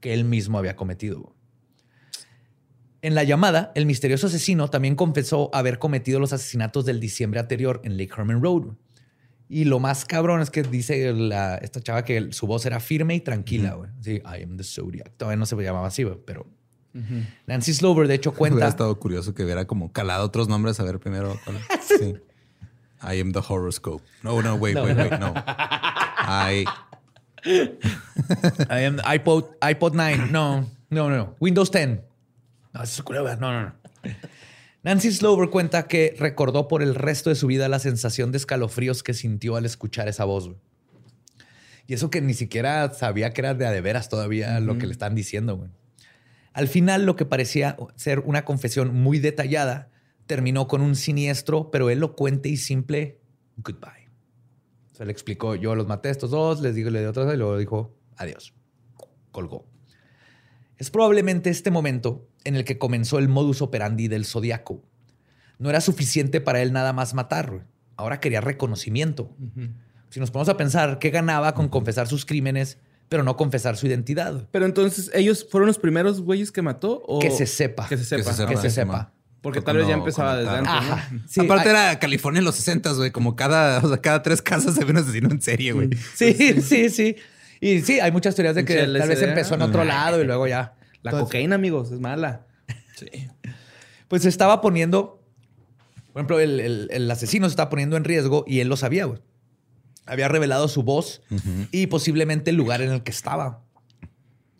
que 0.00 0.12
él 0.12 0.24
mismo 0.26 0.58
había 0.58 0.76
cometido. 0.76 1.34
En 3.00 3.14
la 3.14 3.24
llamada, 3.24 3.72
el 3.74 3.86
misterioso 3.86 4.26
asesino 4.26 4.68
también 4.68 4.96
confesó 4.96 5.48
haber 5.54 5.78
cometido 5.78 6.20
los 6.20 6.34
asesinatos 6.34 6.84
del 6.84 7.00
diciembre 7.00 7.40
anterior 7.40 7.80
en 7.84 7.96
Lake 7.96 8.12
Herman 8.14 8.42
Road. 8.42 8.74
Y 9.48 9.64
lo 9.64 9.80
más 9.80 10.04
cabrón 10.04 10.42
es 10.42 10.50
que 10.50 10.62
dice 10.62 11.14
la- 11.14 11.56
esta 11.56 11.80
chava 11.80 12.04
que 12.04 12.32
su 12.32 12.46
voz 12.46 12.66
era 12.66 12.80
firme 12.80 13.14
y 13.14 13.20
tranquila. 13.20 13.76
güey. 13.76 13.88
Sí, 14.02 14.16
I 14.26 14.42
am 14.42 14.58
the 14.58 14.62
Zodiac. 14.64 15.10
Todavía 15.16 15.38
no 15.38 15.46
se 15.46 15.56
llamaba 15.56 15.86
así, 15.86 16.04
pero 16.26 16.46
Nancy 17.46 17.72
Slover, 17.72 18.08
de 18.08 18.14
hecho, 18.16 18.28
Hubiera 18.36 18.38
cuenta. 18.38 18.68
estado 18.68 19.00
curioso 19.00 19.32
que 19.34 19.42
hubiera 19.42 19.66
como 19.66 19.90
calado 19.90 20.26
otros 20.26 20.48
nombres 20.48 20.78
a 20.80 20.84
ver 20.84 20.98
primero. 20.98 21.38
Sí. 21.80 22.14
I 23.02 23.20
am 23.20 23.32
the 23.32 23.40
horoscope. 23.40 24.02
No, 24.22 24.40
no, 24.40 24.56
wait, 24.56 24.76
wait, 24.76 24.96
wait, 24.96 25.18
no. 25.18 25.32
I. 25.36 26.64
I 27.44 28.80
am 28.80 28.98
iPod, 28.98 29.56
iPod 29.60 29.94
9. 29.94 30.30
No, 30.30 30.64
no, 30.90 31.10
no. 31.10 31.36
Windows 31.40 31.70
10. 31.70 32.00
No, 32.72 32.82
eso 32.82 33.02
es. 33.02 33.38
No, 33.38 33.52
no, 33.52 33.62
no. 33.62 33.72
Nancy 34.82 35.12
Slover 35.12 35.48
cuenta 35.50 35.88
que 35.88 36.14
recordó 36.18 36.68
por 36.68 36.82
el 36.82 36.94
resto 36.94 37.30
de 37.30 37.36
su 37.36 37.46
vida 37.46 37.68
la 37.68 37.78
sensación 37.78 38.32
de 38.32 38.38
escalofríos 38.38 39.02
que 39.02 39.14
sintió 39.14 39.56
al 39.56 39.64
escuchar 39.64 40.08
esa 40.08 40.24
voz. 40.24 40.50
Y 41.86 41.94
eso 41.94 42.10
que 42.10 42.20
ni 42.20 42.34
siquiera 42.34 42.92
sabía 42.92 43.32
que 43.32 43.40
era 43.40 43.54
de 43.54 43.66
a 43.66 43.70
de 43.70 43.80
veras 43.80 44.08
todavía 44.08 44.60
lo 44.60 44.78
que 44.78 44.86
le 44.86 44.92
están 44.92 45.14
diciendo. 45.14 45.68
Al 46.52 46.68
final, 46.68 47.04
lo 47.04 47.16
que 47.16 47.24
parecía 47.24 47.76
ser 47.96 48.20
una 48.20 48.44
confesión 48.44 48.94
muy 48.94 49.18
detallada 49.18 49.90
terminó 50.26 50.68
con 50.68 50.80
un 50.80 50.96
siniestro, 50.96 51.70
pero 51.70 51.90
elocuente 51.90 52.48
y 52.48 52.56
simple 52.56 53.20
goodbye. 53.56 54.10
Se 54.92 55.04
le 55.04 55.12
explicó, 55.12 55.54
yo 55.54 55.74
los 55.74 55.86
maté 55.86 56.08
a 56.08 56.12
estos 56.12 56.30
dos, 56.30 56.60
les 56.60 56.74
digo, 56.74 56.90
le 56.90 57.00
di 57.00 57.06
otra 57.06 57.32
y 57.34 57.36
luego 57.36 57.58
dijo 57.58 57.96
adiós. 58.16 58.54
Colgó. 59.32 59.66
Es 60.76 60.90
probablemente 60.90 61.50
este 61.50 61.70
momento 61.70 62.28
en 62.44 62.56
el 62.56 62.64
que 62.64 62.78
comenzó 62.78 63.18
el 63.18 63.28
modus 63.28 63.62
operandi 63.62 64.08
del 64.08 64.24
zodiaco. 64.24 64.82
No 65.58 65.70
era 65.70 65.80
suficiente 65.80 66.40
para 66.40 66.62
él 66.62 66.72
nada 66.72 66.92
más 66.92 67.14
matar. 67.14 67.66
Ahora 67.96 68.20
quería 68.20 68.40
reconocimiento. 68.40 69.34
Si 70.10 70.20
nos 70.20 70.30
ponemos 70.30 70.48
a 70.48 70.56
pensar, 70.56 70.98
¿qué 70.98 71.10
ganaba 71.10 71.54
con 71.54 71.68
confesar 71.68 72.06
sus 72.06 72.24
crímenes, 72.24 72.78
pero 73.08 73.22
no 73.22 73.36
confesar 73.36 73.76
su 73.76 73.86
identidad? 73.86 74.48
Pero 74.50 74.66
entonces, 74.66 75.10
¿ellos 75.14 75.46
fueron 75.48 75.68
los 75.68 75.78
primeros 75.78 76.20
güeyes 76.20 76.52
que 76.52 76.62
mató? 76.62 77.02
O... 77.06 77.18
Que 77.18 77.30
se 77.30 77.46
sepa. 77.46 77.88
Que 77.88 77.96
se 77.96 78.04
sepa. 78.04 78.22
Que 78.22 78.30
se 78.30 78.36
sepa. 78.36 78.50
Que 78.50 78.56
se 78.56 78.70
sepa. 78.70 79.13
Porque 79.44 79.60
tal 79.60 79.76
vez 79.76 79.86
ya 79.86 79.94
empezaba 79.94 80.36
desde 80.36 80.50
antes. 80.50 80.72
Sí, 81.28 81.40
Aparte 81.42 81.68
hay- 81.68 81.74
era 81.76 81.98
California 82.00 82.40
en 82.40 82.44
los 82.46 82.56
60, 82.56 82.92
güey. 82.94 83.12
Como 83.12 83.36
cada, 83.36 83.78
o 83.80 83.88
sea, 83.88 83.98
cada 83.98 84.22
tres 84.22 84.42
casas 84.42 84.74
se 84.74 84.84
ve 84.84 84.90
un 84.90 84.96
asesino 84.96 85.28
en 85.30 85.40
serie, 85.40 85.70
güey. 85.72 85.90
Sí, 86.16 86.60
sí, 86.62 86.90
sí. 86.90 87.14
Y 87.60 87.82
sí, 87.82 88.00
hay 88.00 88.10
muchas 88.10 88.34
teorías 88.34 88.56
de 88.56 88.64
que 88.64 88.74
tal 88.74 89.08
vez 89.08 89.22
empezó 89.22 89.54
en 89.54 89.62
otro 89.62 89.84
lado 89.84 90.20
y 90.20 90.24
luego 90.24 90.46
ya. 90.48 90.74
La 91.02 91.10
Entonces, 91.12 91.24
cocaína, 91.26 91.54
amigos, 91.54 91.92
es 91.92 92.00
mala. 92.00 92.46
Pues 94.08 94.22
se 94.22 94.28
estaba 94.28 94.60
poniendo, 94.60 95.22
por 96.12 96.20
ejemplo, 96.20 96.40
el, 96.40 96.60
el- 96.60 96.88
el 96.90 97.10
asesino 97.10 97.46
se 97.48 97.50
estaba 97.52 97.70
poniendo 97.70 97.96
en 97.96 98.04
riesgo 98.04 98.44
y 98.46 98.60
él 98.60 98.68
lo 98.68 98.76
sabía, 98.76 99.04
güey. 99.06 99.20
Había 100.06 100.28
revelado 100.28 100.68
su 100.68 100.82
voz 100.82 101.22
y 101.70 101.86
posiblemente 101.86 102.50
el 102.50 102.56
lugar 102.56 102.82
en 102.82 102.90
el 102.92 103.02
que 103.02 103.10
estaba. 103.10 103.62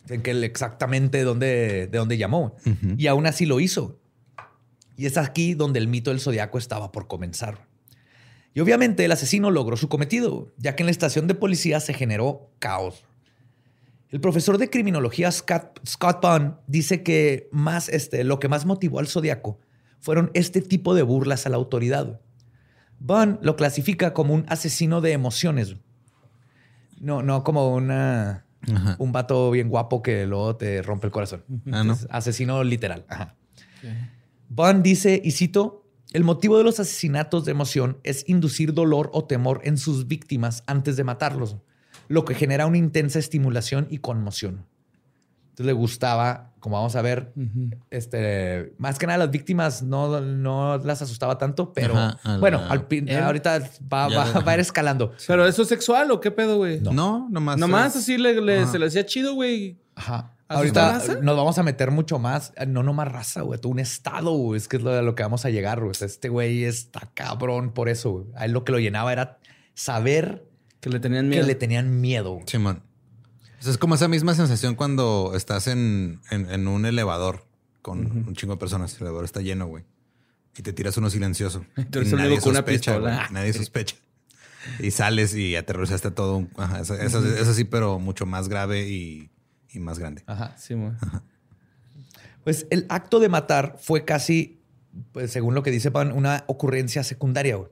En 0.08 0.20
que 0.22 0.32
él 0.32 0.44
exactamente 0.44 1.18
de 1.18 1.24
dónde, 1.24 1.86
de 1.90 1.98
dónde 1.98 2.16
llamó. 2.18 2.56
Y 2.96 3.06
aún 3.06 3.26
así 3.26 3.46
lo 3.46 3.60
hizo. 3.60 3.98
Y 4.96 5.06
es 5.06 5.16
aquí 5.16 5.54
donde 5.54 5.78
el 5.78 5.88
mito 5.88 6.10
del 6.10 6.20
zodiaco 6.20 6.58
estaba 6.58 6.92
por 6.92 7.06
comenzar. 7.06 7.66
Y 8.54 8.60
obviamente 8.60 9.04
el 9.04 9.12
asesino 9.12 9.50
logró 9.50 9.76
su 9.76 9.88
cometido, 9.88 10.52
ya 10.56 10.76
que 10.76 10.84
en 10.84 10.86
la 10.86 10.92
estación 10.92 11.26
de 11.26 11.34
policía 11.34 11.80
se 11.80 11.92
generó 11.92 12.52
caos. 12.60 13.04
El 14.10 14.20
profesor 14.20 14.58
de 14.58 14.70
criminología 14.70 15.32
Scott, 15.32 15.80
Scott 15.84 16.22
Bunn 16.22 16.56
dice 16.68 17.02
que 17.02 17.48
más, 17.50 17.88
este, 17.88 18.22
lo 18.22 18.38
que 18.38 18.48
más 18.48 18.64
motivó 18.64 19.00
al 19.00 19.08
zodiaco 19.08 19.58
fueron 19.98 20.30
este 20.34 20.60
tipo 20.60 20.94
de 20.94 21.02
burlas 21.02 21.46
a 21.46 21.48
la 21.50 21.56
autoridad. 21.56 22.20
Bunn 23.00 23.40
lo 23.42 23.56
clasifica 23.56 24.12
como 24.14 24.32
un 24.34 24.44
asesino 24.48 25.00
de 25.00 25.12
emociones. 25.12 25.74
No, 27.00 27.22
no 27.22 27.42
como 27.42 27.74
una, 27.74 28.46
Ajá. 28.72 28.94
un 29.00 29.10
vato 29.10 29.50
bien 29.50 29.68
guapo 29.68 30.00
que 30.00 30.26
luego 30.26 30.54
te 30.54 30.80
rompe 30.80 31.08
el 31.08 31.12
corazón. 31.12 31.44
Ah, 31.72 31.82
¿no? 31.82 31.94
Es 31.94 32.06
asesino 32.08 32.62
literal. 32.62 33.04
Ajá. 33.08 33.34
Bunn 34.48 34.82
dice, 34.82 35.20
y 35.24 35.30
cito, 35.32 35.84
el 36.12 36.22
motivo 36.24 36.58
de 36.58 36.64
los 36.64 36.78
asesinatos 36.80 37.44
de 37.44 37.50
emoción 37.52 37.98
es 38.04 38.28
inducir 38.28 38.72
dolor 38.74 39.10
o 39.12 39.24
temor 39.24 39.60
en 39.64 39.78
sus 39.78 40.06
víctimas 40.06 40.62
antes 40.66 40.96
de 40.96 41.04
matarlos, 41.04 41.56
lo 42.08 42.24
que 42.24 42.34
genera 42.34 42.66
una 42.66 42.78
intensa 42.78 43.18
estimulación 43.18 43.86
y 43.90 43.98
conmoción. 43.98 44.66
Entonces 45.50 45.66
le 45.66 45.72
gustaba, 45.72 46.52
como 46.60 46.76
vamos 46.76 46.96
a 46.96 47.02
ver, 47.02 47.32
este, 47.90 48.74
más 48.78 48.98
que 48.98 49.06
nada 49.06 49.18
las 49.18 49.30
víctimas 49.30 49.82
no, 49.82 50.20
no 50.20 50.78
las 50.78 51.00
asustaba 51.02 51.38
tanto, 51.38 51.72
pero 51.72 51.94
Ajá, 51.96 52.18
a 52.24 52.32
la- 52.32 52.38
bueno, 52.38 52.58
al 52.68 52.86
ahorita 53.24 53.60
va, 53.92 54.08
va- 54.08 54.40
va 54.40 54.50
a 54.52 54.54
ir 54.54 54.60
escalando. 54.60 55.12
¿Pero 55.26 55.46
eso 55.46 55.62
es 55.62 55.68
sexual 55.68 56.10
o 56.10 56.20
qué 56.20 56.30
pedo, 56.32 56.56
güey? 56.56 56.80
No, 56.80 57.28
nomás. 57.30 57.56
Nomás 57.58 57.94
es- 57.94 58.02
así 58.02 58.18
le, 58.18 58.40
le- 58.40 58.66
se 58.66 58.78
le 58.78 58.86
hacía 58.86 59.06
chido, 59.06 59.34
güey. 59.34 59.78
Ajá. 59.94 60.32
¿Asustar 60.54 60.94
Ahorita 60.94 61.08
raza? 61.14 61.20
nos 61.22 61.36
vamos 61.36 61.58
a 61.58 61.62
meter 61.62 61.90
mucho 61.90 62.18
más, 62.18 62.52
eh, 62.56 62.66
no 62.66 62.82
nomás 62.82 63.08
raza, 63.10 63.42
güey, 63.42 63.60
todo 63.60 63.72
un 63.72 63.78
estado, 63.78 64.32
güey, 64.32 64.58
es 64.58 64.68
que 64.68 64.76
es 64.78 64.82
lo, 64.82 64.90
a 64.92 65.02
lo 65.02 65.14
que 65.14 65.22
vamos 65.22 65.44
a 65.44 65.50
llegar, 65.50 65.80
güey. 65.80 65.92
Este 66.00 66.28
güey 66.28 66.64
está 66.64 67.10
cabrón 67.14 67.72
por 67.72 67.88
eso, 67.88 68.10
güey. 68.12 68.26
A 68.36 68.44
él 68.46 68.52
lo 68.52 68.64
que 68.64 68.72
lo 68.72 68.78
llenaba 68.78 69.12
era 69.12 69.38
saber 69.74 70.44
Que 70.80 70.90
le 70.90 71.00
tenían 71.00 71.24
que 71.26 71.36
miedo. 71.36 71.46
le 71.46 71.54
tenían 71.54 72.00
miedo. 72.00 72.34
güey. 72.34 72.44
Simón. 72.46 72.82
O 73.60 73.62
sea, 73.62 73.72
es 73.72 73.78
como 73.78 73.94
esa 73.94 74.08
misma 74.08 74.34
sensación 74.34 74.74
cuando 74.74 75.32
estás 75.34 75.66
en, 75.68 76.20
en- 76.30 76.50
en 76.50 76.68
un 76.68 76.84
elevador 76.86 77.46
con 77.82 77.98
un 78.26 78.34
chingo 78.34 78.54
de 78.54 78.58
personas. 78.60 78.92
El 78.94 79.02
elevador 79.02 79.24
está 79.24 79.40
lleno, 79.40 79.66
güey. 79.66 79.84
Y 80.56 80.62
te 80.62 80.72
tiras 80.72 80.96
uno 80.98 81.10
silencioso. 81.10 81.64
Eres 81.76 82.10
Y 82.12 82.14
único 82.14 82.42
con 82.42 82.50
una 82.50 82.64
pistola. 82.64 83.16
güey. 83.16 83.32
Nadie 83.32 83.52
sospecha. 83.54 83.96
Y 84.78 84.90
sales 84.92 85.34
y 85.34 85.56
aterrorizaste 85.56 86.08
a 86.08 86.14
todo. 86.14 86.46
Ajá, 86.56 86.80
eso, 86.80 86.94
eso- 86.94 87.26
eso 87.26 87.52
sí, 87.54 87.64
pero 87.64 87.98
mucho 87.98 88.24
más 88.26 88.48
grave 88.48 88.88
y, 88.88 89.30
y 89.74 89.80
más 89.80 89.98
grande. 89.98 90.22
Ajá. 90.26 90.56
Sí, 90.56 90.74
güey. 90.74 90.92
Pues 92.44 92.66
el 92.70 92.86
acto 92.88 93.20
de 93.20 93.28
matar 93.28 93.76
fue 93.78 94.04
casi, 94.04 94.60
pues, 95.12 95.30
según 95.32 95.54
lo 95.54 95.62
que 95.62 95.70
dice 95.70 95.90
Pan, 95.90 96.12
una 96.12 96.44
ocurrencia 96.46 97.02
secundaria. 97.02 97.56
güey. 97.56 97.70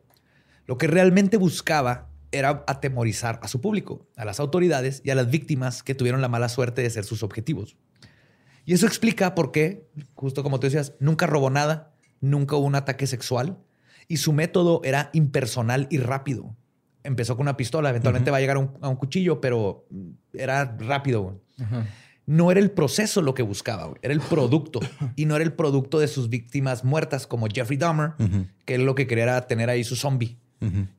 Lo 0.66 0.78
que 0.78 0.86
realmente 0.86 1.36
buscaba 1.36 2.08
era 2.32 2.64
atemorizar 2.66 3.38
a 3.42 3.48
su 3.48 3.60
público, 3.60 4.08
a 4.16 4.24
las 4.24 4.40
autoridades 4.40 5.02
y 5.04 5.10
a 5.10 5.14
las 5.14 5.30
víctimas 5.30 5.82
que 5.82 5.94
tuvieron 5.94 6.22
la 6.22 6.28
mala 6.28 6.48
suerte 6.48 6.82
de 6.82 6.90
ser 6.90 7.04
sus 7.04 7.22
objetivos. 7.22 7.76
Y 8.64 8.72
eso 8.72 8.86
explica 8.86 9.34
por 9.34 9.52
qué, 9.52 9.86
justo 10.14 10.42
como 10.42 10.58
tú 10.58 10.66
decías, 10.66 10.94
nunca 10.98 11.26
robó 11.26 11.50
nada, 11.50 11.92
nunca 12.20 12.56
hubo 12.56 12.66
un 12.66 12.74
ataque 12.74 13.06
sexual 13.06 13.58
y 14.08 14.16
su 14.18 14.32
método 14.32 14.80
era 14.84 15.10
impersonal 15.12 15.88
y 15.90 15.98
rápido. 15.98 16.56
Empezó 17.04 17.36
con 17.36 17.44
una 17.44 17.56
pistola, 17.56 17.90
eventualmente 17.90 18.30
va 18.30 18.36
a 18.36 18.40
llegar 18.40 18.56
a 18.56 18.60
un, 18.60 18.70
a 18.80 18.88
un 18.88 18.96
cuchillo, 18.96 19.40
pero 19.40 19.86
era 20.32 20.76
rápido. 20.78 21.22
güey 21.22 21.36
no 22.24 22.52
era 22.52 22.60
el 22.60 22.70
proceso 22.70 23.20
lo 23.20 23.34
que 23.34 23.42
buscaba, 23.42 23.86
güey, 23.86 23.98
era 24.00 24.14
el 24.14 24.20
producto. 24.20 24.80
y 25.16 25.26
no 25.26 25.34
era 25.34 25.44
el 25.44 25.52
producto 25.52 25.98
de 25.98 26.06
sus 26.08 26.28
víctimas 26.28 26.84
muertas, 26.84 27.26
como 27.26 27.46
Jeffrey 27.48 27.76
Dahmer, 27.76 28.12
que 28.64 28.76
él 28.76 28.84
lo 28.84 28.94
que 28.94 29.06
quería 29.06 29.24
era 29.24 29.46
tener 29.46 29.68
ahí 29.70 29.84
su 29.84 29.96
zombie. 29.96 30.38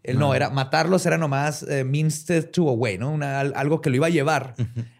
Él 0.03 0.19
no, 0.19 0.35
era 0.35 0.49
matarlos, 0.49 1.05
era 1.05 1.17
nomás 1.17 1.63
eh, 1.63 1.85
means 1.85 2.25
to 2.51 2.67
a 2.67 2.73
way, 2.73 2.97
¿no? 2.97 3.09
Una- 3.11 3.39
algo 3.39 3.79
que 3.79 3.89
lo 3.89 3.95
iba 3.95 4.07
a 4.07 4.09
llevar 4.09 4.55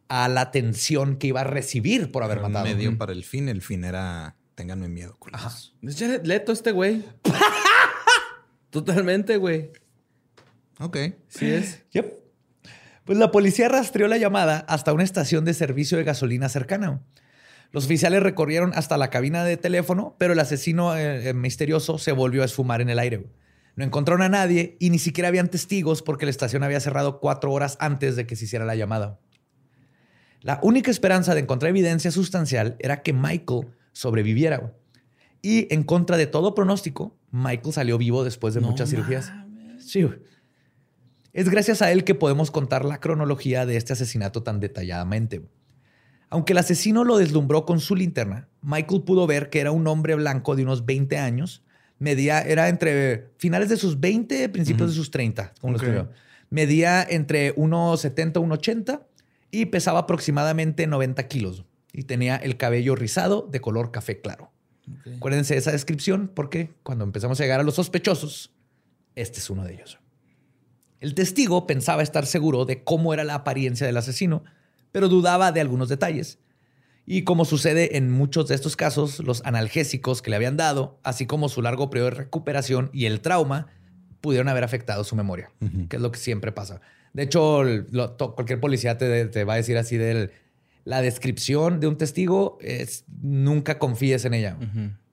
a 0.08 0.30
la 0.30 0.40
atención 0.40 1.18
que 1.18 1.28
iba 1.28 1.42
a 1.42 1.44
recibir 1.44 2.14
por 2.14 2.24
haber 2.24 2.38
Era 2.38 2.48
matado. 2.48 2.66
medio 2.68 2.98
para 2.98 3.12
el 3.12 3.26
fin. 3.26 3.50
El 3.50 3.62
fin 3.62 3.84
era 3.84 4.38
ténganme 4.56 4.88
miedo, 4.88 5.18
Jared 5.84 6.24
Leto 6.24 6.54
este 6.54 6.72
güey. 6.72 7.04
Totalmente, 8.70 9.36
güey. 9.38 9.72
Ok. 10.84 10.98
Sí 11.30 11.50
es. 11.50 11.84
Yep. 11.92 12.20
Pues 13.06 13.18
la 13.18 13.32
policía 13.32 13.70
rastreó 13.70 14.08
la 14.08 14.18
llamada 14.18 14.60
hasta 14.68 14.94
una 14.94 15.04
estación 15.04 15.46
de 15.46 15.54
servicio 15.54 15.98
de 15.98 16.04
gasolina 16.04 16.50
cercana. 16.50 17.02
Los 17.72 17.86
oficiales 17.86 18.22
recorrieron 18.22 18.72
hasta 18.76 18.98
la 18.98 19.10
cabina 19.10 19.44
de 19.44 19.58
teléfono, 19.58 20.16
pero 20.20 20.34
el 20.34 20.40
asesino 20.40 20.96
eh, 20.96 21.30
eh, 21.30 21.34
misterioso 21.34 21.98
se 21.98 22.12
volvió 22.12 22.44
a 22.44 22.46
esfumar 22.46 22.82
en 22.82 22.90
el 22.90 23.00
aire. 23.00 23.26
No 23.76 23.84
encontraron 23.84 24.22
a 24.22 24.30
nadie 24.30 24.78
y 24.80 24.90
ni 24.90 25.00
siquiera 25.00 25.30
habían 25.30 25.50
testigos 25.50 26.02
porque 26.04 26.26
la 26.26 26.32
estación 26.32 26.64
había 26.64 26.80
cerrado 26.80 27.20
cuatro 27.20 27.52
horas 27.52 27.78
antes 27.80 28.16
de 28.16 28.28
que 28.28 28.36
se 28.36 28.46
hiciera 28.46 28.66
la 28.66 28.76
llamada. 28.76 29.20
La 30.42 30.60
única 30.62 30.92
esperanza 30.92 31.34
de 31.34 31.42
encontrar 31.42 31.70
evidencia 31.70 32.12
sustancial 32.12 32.76
era 32.80 33.02
que 33.02 33.14
Michael 33.14 33.70
sobreviviera. 33.94 34.74
Y 35.42 35.74
en 35.74 35.84
contra 35.84 36.18
de 36.18 36.28
todo 36.28 36.54
pronóstico, 36.54 37.18
Michael 37.32 37.74
salió 37.74 37.98
vivo 37.98 38.24
después 38.24 38.54
de 38.54 38.62
muchas 38.62 38.90
cirugías. 38.90 39.32
Sí. 39.80 40.08
Es 41.34 41.50
gracias 41.50 41.82
a 41.82 41.92
él 41.92 42.04
que 42.04 42.14
podemos 42.14 42.52
contar 42.52 42.86
la 42.86 43.00
cronología 43.00 43.66
de 43.66 43.76
este 43.76 43.94
asesinato 43.94 44.44
tan 44.44 44.60
detalladamente. 44.60 45.42
Aunque 46.30 46.54
el 46.54 46.60
asesino 46.60 47.04
lo 47.04 47.18
deslumbró 47.18 47.66
con 47.66 47.80
su 47.80 47.96
linterna, 47.96 48.48
Michael 48.62 49.02
pudo 49.02 49.26
ver 49.26 49.50
que 49.50 49.60
era 49.60 49.72
un 49.72 49.88
hombre 49.88 50.14
blanco 50.16 50.56
de 50.56 50.64
unos 50.64 50.86
20 50.86 51.18
años. 51.18 51.64
Medía, 51.98 52.42
era 52.42 52.70
entre 52.70 53.30
finales 53.38 53.70
de 53.70 53.78
sus 53.78 54.00
20, 54.00 54.50
principios 54.50 54.90
de 54.90 54.96
sus 54.96 55.10
30, 55.10 55.54
como 55.60 55.74
lo 55.74 55.78
escribió. 55.78 56.10
Medía 56.50 57.04
entre 57.04 57.56
1,70 57.56 58.30
y 58.30 58.84
1,80 58.84 59.02
y 59.50 59.66
pesaba 59.68 60.00
aproximadamente 60.00 60.86
90 60.86 61.28
kilos. 61.28 61.66
Y 61.94 62.04
tenía 62.04 62.36
el 62.36 62.58
cabello 62.58 62.96
rizado 62.96 63.48
de 63.52 63.60
color 63.60 63.92
café 63.92 64.22
claro. 64.22 64.52
Acuérdense 65.18 65.54
de 65.54 65.60
esa 65.60 65.72
descripción 65.72 66.32
porque 66.34 66.72
cuando 66.84 67.04
empezamos 67.06 67.40
a 67.40 67.44
llegar 67.44 67.60
a 67.60 67.64
los 67.64 67.76
sospechosos, 67.76 68.52
este 69.16 69.40
es 69.40 69.50
uno 69.50 69.64
de 69.64 69.76
ellos. 69.76 70.00
El 71.04 71.16
testigo 71.16 71.68
pensaba 71.68 72.02
estar 72.02 72.26
seguro 72.26 72.64
de 72.66 72.84
cómo 72.84 73.14
era 73.14 73.24
la 73.26 73.36
apariencia 73.36 73.86
del 73.86 73.98
asesino, 73.98 74.44
pero 74.94 75.10
dudaba 75.10 75.52
de 75.52 75.60
algunos 75.62 75.90
detalles. 75.90 76.40
Y 77.06 77.24
como 77.24 77.44
sucede 77.44 77.98
en 77.98 78.10
muchos 78.10 78.48
de 78.48 78.56
estos 78.56 78.78
casos, 78.78 79.20
los 79.20 79.42
analgésicos 79.46 80.22
que 80.22 80.30
le 80.30 80.38
habían 80.38 80.56
dado, 80.56 81.00
así 81.04 81.26
como 81.26 81.50
su 81.50 81.62
largo 81.62 81.90
periodo 81.90 82.12
de 82.12 82.16
recuperación 82.16 82.90
y 82.94 83.06
el 83.06 83.20
trauma, 83.20 83.68
pudieron 84.22 84.48
haber 84.48 84.64
afectado 84.64 85.04
su 85.04 85.18
memoria, 85.18 85.52
que 85.90 85.98
es 85.98 86.02
lo 86.02 86.10
que 86.12 86.20
siempre 86.20 86.54
pasa. 86.54 86.80
De 87.12 87.24
hecho, 87.24 87.64
lo- 87.64 88.12
to- 88.12 88.34
cualquier 88.36 88.62
policía 88.62 88.98
te, 88.98 89.26
te 89.26 89.44
va 89.44 89.56
a 89.56 89.58
decir 89.58 89.78
así 89.78 89.98
de 89.98 90.32
la 90.86 91.02
descripción 91.02 91.82
de 91.82 91.88
un 91.88 91.98
testigo 91.98 92.58
es 92.62 93.04
nunca 93.22 93.78
confíes 93.80 94.24
en 94.24 94.34
ella. 94.36 94.58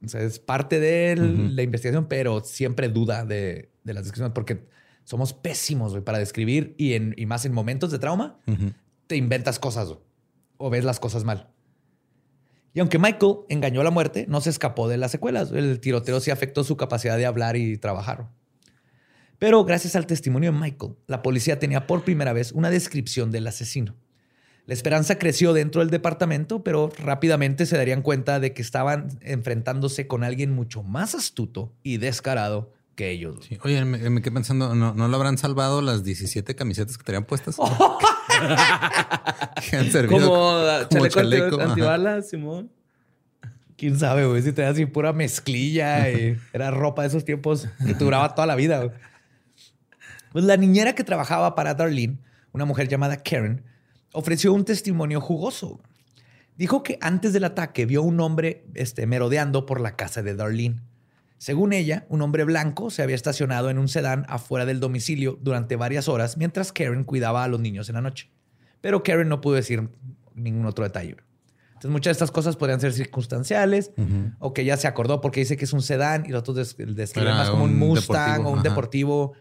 O 0.04 0.08
sea, 0.08 0.22
es 0.22 0.38
parte 0.38 0.78
de 0.78 1.16
la 1.16 1.62
investigación, 1.62 2.06
pero 2.06 2.40
siempre 2.44 2.88
duda 2.88 3.24
de, 3.24 3.70
de 3.82 3.94
las 3.94 4.04
descripciones 4.04 4.32
porque 4.32 4.60
somos 5.10 5.32
pésimos 5.32 5.90
güey, 5.90 6.04
para 6.04 6.18
describir 6.18 6.76
y, 6.78 6.94
en, 6.94 7.14
y 7.16 7.26
más 7.26 7.44
en 7.44 7.52
momentos 7.52 7.90
de 7.90 7.98
trauma, 7.98 8.38
te 9.08 9.16
inventas 9.16 9.58
cosas 9.58 9.96
o 10.56 10.70
ves 10.70 10.84
las 10.84 11.00
cosas 11.00 11.24
mal. 11.24 11.48
Y 12.74 12.78
aunque 12.78 13.00
Michael 13.00 13.38
engañó 13.48 13.80
a 13.80 13.84
la 13.84 13.90
muerte, 13.90 14.26
no 14.28 14.40
se 14.40 14.50
escapó 14.50 14.86
de 14.86 14.98
las 14.98 15.10
secuelas. 15.10 15.50
El 15.50 15.80
tiroteo 15.80 16.20
sí 16.20 16.30
afectó 16.30 16.62
su 16.62 16.76
capacidad 16.76 17.16
de 17.16 17.26
hablar 17.26 17.56
y 17.56 17.76
trabajar. 17.76 18.28
Pero 19.40 19.64
gracias 19.64 19.96
al 19.96 20.06
testimonio 20.06 20.52
de 20.52 20.58
Michael, 20.60 20.94
la 21.08 21.22
policía 21.22 21.58
tenía 21.58 21.88
por 21.88 22.04
primera 22.04 22.32
vez 22.32 22.52
una 22.52 22.70
descripción 22.70 23.32
del 23.32 23.48
asesino. 23.48 23.96
La 24.66 24.74
esperanza 24.74 25.18
creció 25.18 25.52
dentro 25.54 25.80
del 25.80 25.90
departamento, 25.90 26.62
pero 26.62 26.92
rápidamente 27.02 27.66
se 27.66 27.76
darían 27.76 28.02
cuenta 28.02 28.38
de 28.38 28.52
que 28.52 28.62
estaban 28.62 29.08
enfrentándose 29.22 30.06
con 30.06 30.22
alguien 30.22 30.54
mucho 30.54 30.84
más 30.84 31.16
astuto 31.16 31.72
y 31.82 31.96
descarado 31.96 32.72
que 33.00 33.10
ellos. 33.10 33.48
Oye, 33.62 33.82
me, 33.86 34.20
quedé 34.20 34.30
pensando, 34.30 34.74
¿no, 34.74 34.92
¿no, 34.92 35.08
lo 35.08 35.16
habrán 35.16 35.38
salvado 35.38 35.80
las 35.80 36.04
17 36.04 36.54
camisetas 36.54 36.98
que 36.98 37.04
tenían 37.04 37.24
puestas? 37.24 37.56
que 39.70 39.76
han 39.78 39.90
servido 39.90 40.20
como, 40.20 40.62
como 40.90 41.08
chaleco, 41.08 41.58
antibalas, 41.58 42.28
Simón. 42.28 42.70
Quién 43.78 43.98
sabe, 43.98 44.26
güey, 44.26 44.42
si 44.42 44.52
tenía 44.52 44.70
así 44.70 44.84
pura 44.84 45.14
mezclilla 45.14 46.10
y 46.10 46.36
era 46.52 46.70
ropa 46.70 47.00
de 47.00 47.08
esos 47.08 47.24
tiempos 47.24 47.68
que 47.86 47.94
duraba 47.94 48.34
toda 48.34 48.46
la 48.46 48.54
vida. 48.54 48.92
Pues 50.32 50.44
la 50.44 50.58
niñera 50.58 50.94
que 50.94 51.02
trabajaba 51.02 51.54
para 51.54 51.72
Darlene, 51.72 52.18
una 52.52 52.66
mujer 52.66 52.86
llamada 52.86 53.22
Karen, 53.22 53.64
ofreció 54.12 54.52
un 54.52 54.66
testimonio 54.66 55.22
jugoso. 55.22 55.80
Dijo 56.58 56.82
que 56.82 56.98
antes 57.00 57.32
del 57.32 57.44
ataque 57.44 57.86
vio 57.86 58.02
un 58.02 58.20
hombre 58.20 58.66
este, 58.74 59.06
merodeando 59.06 59.64
por 59.64 59.80
la 59.80 59.96
casa 59.96 60.22
de 60.22 60.34
Darlene. 60.34 60.82
Según 61.40 61.72
ella, 61.72 62.04
un 62.10 62.20
hombre 62.20 62.44
blanco 62.44 62.90
se 62.90 63.02
había 63.02 63.16
estacionado 63.16 63.70
en 63.70 63.78
un 63.78 63.88
sedán 63.88 64.26
afuera 64.28 64.66
del 64.66 64.78
domicilio 64.78 65.38
durante 65.40 65.74
varias 65.74 66.06
horas 66.06 66.36
mientras 66.36 66.70
Karen 66.70 67.02
cuidaba 67.02 67.44
a 67.44 67.48
los 67.48 67.58
niños 67.60 67.88
en 67.88 67.94
la 67.94 68.02
noche. 68.02 68.30
Pero 68.82 69.02
Karen 69.02 69.26
no 69.30 69.40
pudo 69.40 69.54
decir 69.54 69.88
ningún 70.34 70.66
otro 70.66 70.84
detalle. 70.84 71.16
Entonces, 71.70 71.90
muchas 71.92 72.10
de 72.10 72.12
estas 72.12 72.30
cosas 72.30 72.56
podrían 72.56 72.78
ser 72.78 72.92
circunstanciales 72.92 73.90
o 74.38 74.52
que 74.52 74.60
ella 74.60 74.76
se 74.76 74.86
acordó 74.86 75.22
porque 75.22 75.40
dice 75.40 75.56
que 75.56 75.64
es 75.64 75.72
un 75.72 75.80
sedán 75.80 76.26
y 76.26 76.28
los 76.28 76.40
otros 76.40 76.76
describen 76.76 77.32
más 77.32 77.48
como 77.48 77.64
un, 77.64 77.78
Mustang 77.78 78.44
o 78.44 78.50
un 78.50 78.62
deportivo. 78.62 79.32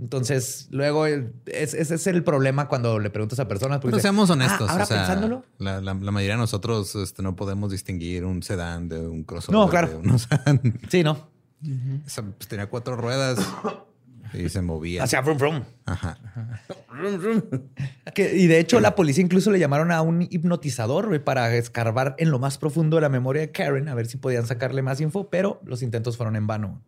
Entonces, 0.00 0.68
luego 0.70 1.04
ese 1.04 1.82
es 1.82 2.06
el 2.06 2.24
problema 2.24 2.68
cuando 2.68 2.98
le 2.98 3.10
preguntas 3.10 3.38
a 3.38 3.46
personas. 3.46 3.80
Pero 3.82 3.98
seamos 3.98 4.30
honestos. 4.30 4.66
Ah, 4.70 4.72
ahora 4.72 4.86
pensándolo. 4.86 5.44
La, 5.58 5.92
mayoría 5.92 6.36
de 6.36 6.40
nosotros 6.40 6.94
este, 6.94 7.22
no 7.22 7.36
podemos 7.36 7.70
distinguir 7.70 8.24
un 8.24 8.42
sedán 8.42 8.88
de 8.88 9.06
un 9.06 9.24
crossover. 9.24 9.60
No, 9.60 9.68
claro. 9.68 10.00
sí, 10.88 11.02
no. 11.02 11.33
Pues, 12.04 12.48
tenía 12.48 12.66
cuatro 12.66 12.96
ruedas 12.96 13.38
y 14.32 14.48
se 14.48 14.62
movía. 14.62 15.02
Hacia 15.02 15.22
frum 15.22 15.38
frum. 15.38 15.62
Ajá. 15.86 16.18
y 18.16 18.46
de 18.46 18.58
hecho, 18.58 18.80
la 18.80 18.94
policía 18.94 19.22
incluso 19.22 19.50
le 19.50 19.58
llamaron 19.58 19.92
a 19.92 20.02
un 20.02 20.22
hipnotizador 20.22 21.22
para 21.22 21.54
escarbar 21.56 22.14
en 22.18 22.30
lo 22.30 22.38
más 22.38 22.58
profundo 22.58 22.96
de 22.96 23.02
la 23.02 23.08
memoria 23.08 23.42
de 23.42 23.50
Karen 23.50 23.88
a 23.88 23.94
ver 23.94 24.06
si 24.06 24.16
podían 24.16 24.46
sacarle 24.46 24.82
más 24.82 25.00
info, 25.00 25.30
pero 25.30 25.60
los 25.64 25.82
intentos 25.82 26.16
fueron 26.16 26.36
en 26.36 26.46
vano. 26.46 26.82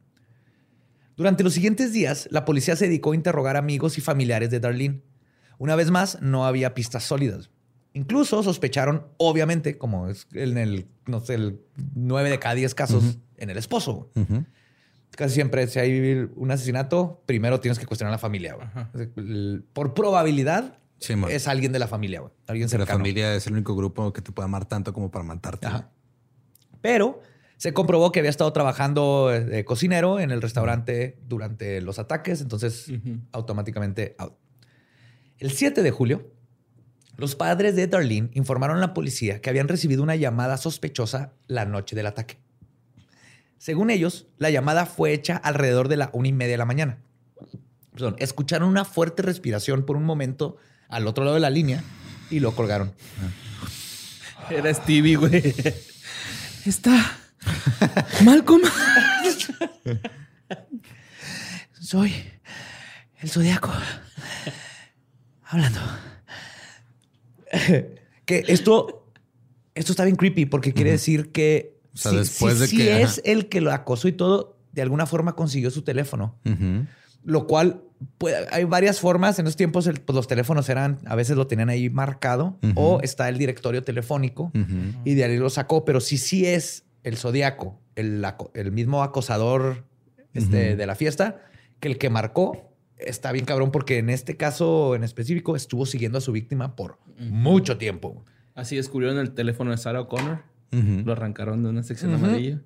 Durante 1.17 1.43
los 1.43 1.55
siguientes 1.55 1.93
días, 1.93 2.29
la 2.31 2.45
policía 2.45 2.77
se 2.77 2.87
dedicó 2.87 3.13
a 3.13 3.15
interrogar 3.15 3.57
amigos 3.57 3.97
y 3.97 4.03
familiares 4.03 4.51
de 4.51 4.61
Darlene. 4.61 5.01
Una 5.59 5.75
vez 5.75 5.91
más, 5.91 6.21
no 6.21 6.45
había 6.45 6.75
pistas 6.75 7.05
sólidas. 7.05 7.51
Incluso 7.95 8.43
sospecharon, 8.43 9.07
obviamente, 9.17 9.79
como 9.79 10.09
es 10.09 10.27
en 10.33 10.59
el, 10.59 10.87
no 11.07 11.21
sé, 11.21 11.35
el 11.35 11.61
9 11.95 12.29
de 12.29 12.39
cada 12.39 12.55
10 12.55 12.75
casos, 12.75 13.19
en 13.39 13.49
el 13.49 13.57
esposo. 13.57 14.11
Casi 15.17 15.35
siempre, 15.35 15.67
si 15.67 15.79
hay 15.81 16.29
un 16.37 16.51
asesinato, 16.51 17.23
primero 17.27 17.59
tienes 17.59 17.79
que 17.79 17.87
cuestionar 17.87 18.13
a 18.13 18.17
la 18.17 18.19
familia. 18.19 18.57
Por 19.73 19.95
probabilidad, 19.95 20.79
es 21.29 21.49
alguien 21.49 21.73
de 21.73 21.79
la 21.79 21.89
familia. 21.89 22.23
Alguien 22.47 22.69
cercano. 22.69 22.91
La 22.91 22.99
familia 22.99 23.35
es 23.35 23.47
el 23.47 23.55
único 23.55 23.75
grupo 23.75 24.13
que 24.13 24.23
te 24.23 24.31
puede 24.31 24.45
amar 24.45 24.67
tanto 24.67 24.93
como 24.93 25.11
para 25.11 25.25
matarte. 25.25 25.67
Pero 26.81 27.21
se 27.57 27.73
comprobó 27.73 28.13
que 28.13 28.21
había 28.21 28.31
estado 28.31 28.53
trabajando 28.53 29.29
de 29.29 29.65
cocinero 29.65 30.21
en 30.21 30.31
el 30.31 30.43
restaurante 30.43 31.19
durante 31.27 31.81
los 31.81 31.99
ataques, 31.99 32.41
entonces 32.43 32.93
automáticamente 33.33 34.17
El 35.39 35.51
7 35.51 35.83
de 35.83 35.91
julio, 35.91 36.31
los 37.17 37.35
padres 37.37 37.75
de 37.75 37.87
Darlene 37.87 38.29
informaron 38.35 38.77
a 38.77 38.81
la 38.81 38.93
policía 38.93 39.41
que 39.41 39.49
habían 39.49 39.69
recibido 39.69 40.03
una 40.03 40.17
llamada 40.17 40.59
sospechosa 40.59 41.33
la 41.47 41.65
noche 41.65 41.97
del 41.97 42.07
ataque. 42.07 42.39
Según 43.59 43.91
ellos, 43.91 44.27
la 44.39 44.51
llamada 44.51 44.87
fue 44.87 45.13
hecha 45.13 45.37
alrededor 45.37 45.89
de 45.89 45.97
la 45.97 46.11
una 46.13 46.29
y 46.29 46.33
media 46.33 46.53
de 46.53 46.59
la 46.59 46.65
mañana. 46.65 46.99
escucharon 48.19 48.69
una 48.69 48.85
fuerte 48.85 49.23
respiración 49.23 49.85
por 49.85 49.97
un 49.97 50.05
momento 50.05 50.57
al 50.89 51.07
otro 51.07 51.25
lado 51.25 51.35
de 51.35 51.41
la 51.41 51.51
línea 51.51 51.83
y 52.31 52.41
lo 52.41 52.55
colgaron. 52.55 52.93
Era 54.51 54.73
Stevie, 54.73 55.17
güey. 55.17 55.55
Está 56.65 57.19
Malcolm. 58.25 58.63
Soy 61.81 62.13
el 63.21 63.31
zodiaco. 63.31 63.73
Hablando. 65.45 65.81
que 68.25 68.45
esto, 68.49 69.13
esto 69.75 69.93
está 69.93 70.05
bien 70.05 70.17
creepy 70.17 70.47
porque 70.47 70.73
quiere 70.73 70.91
decir 70.91 71.31
que 71.33 71.76
si, 71.97 72.17
después 72.17 72.59
de 72.61 72.69
que, 72.69 73.03
es 73.03 73.21
el 73.25 73.49
que 73.49 73.61
lo 73.61 73.73
acosó 73.73 74.09
y 74.09 74.13
todo, 74.13 74.57
de 74.73 74.83
alguna 74.83 75.07
forma 75.07 75.35
consiguió 75.35 75.71
su 75.71 75.83
teléfono. 75.83 76.37
Lo 77.25 77.47
cual 77.47 77.83
hay 78.53 78.65
varias 78.65 79.01
formas. 79.01 79.39
En 79.39 79.47
esos 79.47 79.57
tiempos 79.57 79.89
pues, 80.05 80.17
los 80.17 80.29
teléfonos 80.29 80.69
eran, 80.69 80.99
a 81.07 81.17
veces 81.17 81.37
lo 81.37 81.47
tenían 81.47 81.71
ahí 81.71 81.91
marcado 81.91 82.59
o 82.75 83.01
está 83.03 83.29
el 83.29 83.39
directorio 83.39 83.83
telefónico 83.83 84.53
y 85.05 85.15
de 85.15 85.25
ahí 85.25 85.37
lo 85.37 85.51
sacó. 85.51 85.85
Pero 85.85 86.01
si 86.01 86.19
sí 86.19 86.47
es 86.47 86.85
el 87.03 87.17
zodiaco, 87.17 87.81
el, 87.95 88.25
el, 88.55 88.73
mismo 88.73 89.03
acosador 89.03 89.85
este, 90.35 90.77
de 90.77 90.87
la 90.87 90.95
fiesta, 90.95 91.41
que 91.81 91.89
el 91.89 91.99
que 91.99 92.11
marcó 92.11 92.73
está 92.99 93.33
bien 93.33 93.45
cabrón 93.45 93.71
porque 93.71 93.99
en 93.99 94.11
este 94.11 94.37
caso 94.37 94.95
en 94.95 95.05
específico 95.05 95.57
estuvo 95.57 95.87
siguiendo 95.87 96.19
a 96.19 96.21
su 96.21 96.33
víctima 96.33 96.77
por 96.77 96.99
mucho 97.19 97.79
tiempo. 97.79 98.25
Así 98.55 98.77
descubrieron 98.77 99.19
el 99.19 99.33
teléfono 99.33 99.71
de 99.71 99.77
Sarah 99.77 100.01
O'Connor. 100.01 100.43
Lo 100.71 101.13
arrancaron 101.13 101.63
de 101.63 101.69
una 101.71 101.83
sección 101.83 102.13
amarilla. 102.15 102.63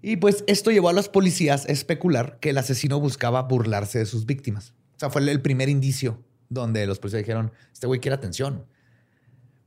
Y 0.00 0.16
pues 0.16 0.44
esto 0.46 0.70
llevó 0.70 0.88
a 0.88 0.92
los 0.92 1.08
policías 1.08 1.66
a 1.66 1.72
especular 1.72 2.38
que 2.40 2.50
el 2.50 2.58
asesino 2.58 3.00
buscaba 3.00 3.42
burlarse 3.42 3.98
de 3.98 4.06
sus 4.06 4.26
víctimas. 4.26 4.74
O 4.96 5.00
sea, 5.00 5.10
fue 5.10 5.28
el 5.28 5.42
primer 5.42 5.68
indicio 5.68 6.22
donde 6.48 6.86
los 6.86 6.98
policías 6.98 7.22
dijeron, 7.22 7.52
este 7.72 7.86
güey 7.86 8.00
quiere 8.00 8.14
atención. 8.14 8.64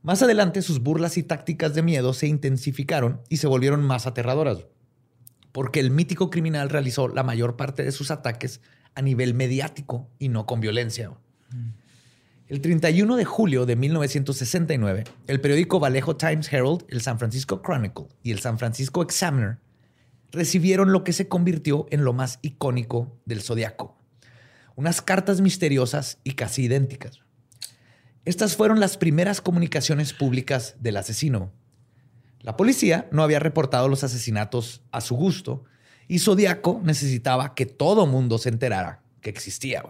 Más 0.02 0.22
adelante 0.22 0.62
sus 0.62 0.80
burlas 0.80 1.16
y 1.16 1.22
tácticas 1.22 1.74
de 1.74 1.82
miedo 1.82 2.12
se 2.12 2.26
intensificaron 2.26 3.20
y 3.28 3.36
se 3.36 3.46
volvieron 3.46 3.84
más 3.84 4.06
aterradoras, 4.06 4.66
porque 5.52 5.80
el 5.80 5.90
mítico 5.90 6.28
criminal 6.28 6.70
realizó 6.70 7.08
la 7.08 7.22
mayor 7.22 7.56
parte 7.56 7.84
de 7.84 7.92
sus 7.92 8.10
ataques 8.10 8.60
a 8.94 9.02
nivel 9.02 9.34
mediático 9.34 10.10
y 10.18 10.28
no 10.28 10.44
con 10.44 10.60
violencia. 10.60 11.12
El 12.52 12.60
31 12.60 13.16
de 13.16 13.24
julio 13.24 13.64
de 13.64 13.76
1969, 13.76 15.04
el 15.26 15.40
periódico 15.40 15.80
Vallejo 15.80 16.16
Times 16.16 16.52
Herald, 16.52 16.84
el 16.88 17.00
San 17.00 17.18
Francisco 17.18 17.62
Chronicle 17.62 18.08
y 18.22 18.30
el 18.30 18.40
San 18.40 18.58
Francisco 18.58 19.00
Examiner 19.00 19.56
recibieron 20.32 20.92
lo 20.92 21.02
que 21.02 21.14
se 21.14 21.28
convirtió 21.28 21.86
en 21.88 22.04
lo 22.04 22.12
más 22.12 22.40
icónico 22.42 23.16
del 23.24 23.40
zodiaco. 23.40 23.96
Unas 24.76 25.00
cartas 25.00 25.40
misteriosas 25.40 26.18
y 26.24 26.32
casi 26.32 26.64
idénticas. 26.64 27.20
Estas 28.26 28.54
fueron 28.54 28.80
las 28.80 28.98
primeras 28.98 29.40
comunicaciones 29.40 30.12
públicas 30.12 30.76
del 30.78 30.98
asesino. 30.98 31.52
La 32.40 32.58
policía 32.58 33.08
no 33.12 33.22
había 33.22 33.38
reportado 33.38 33.88
los 33.88 34.04
asesinatos 34.04 34.82
a 34.92 35.00
su 35.00 35.14
gusto 35.14 35.64
y 36.06 36.18
Zodiaco 36.18 36.82
necesitaba 36.84 37.54
que 37.54 37.64
todo 37.64 38.06
mundo 38.06 38.36
se 38.36 38.50
enterara 38.50 39.00
que 39.22 39.30
existía. 39.30 39.84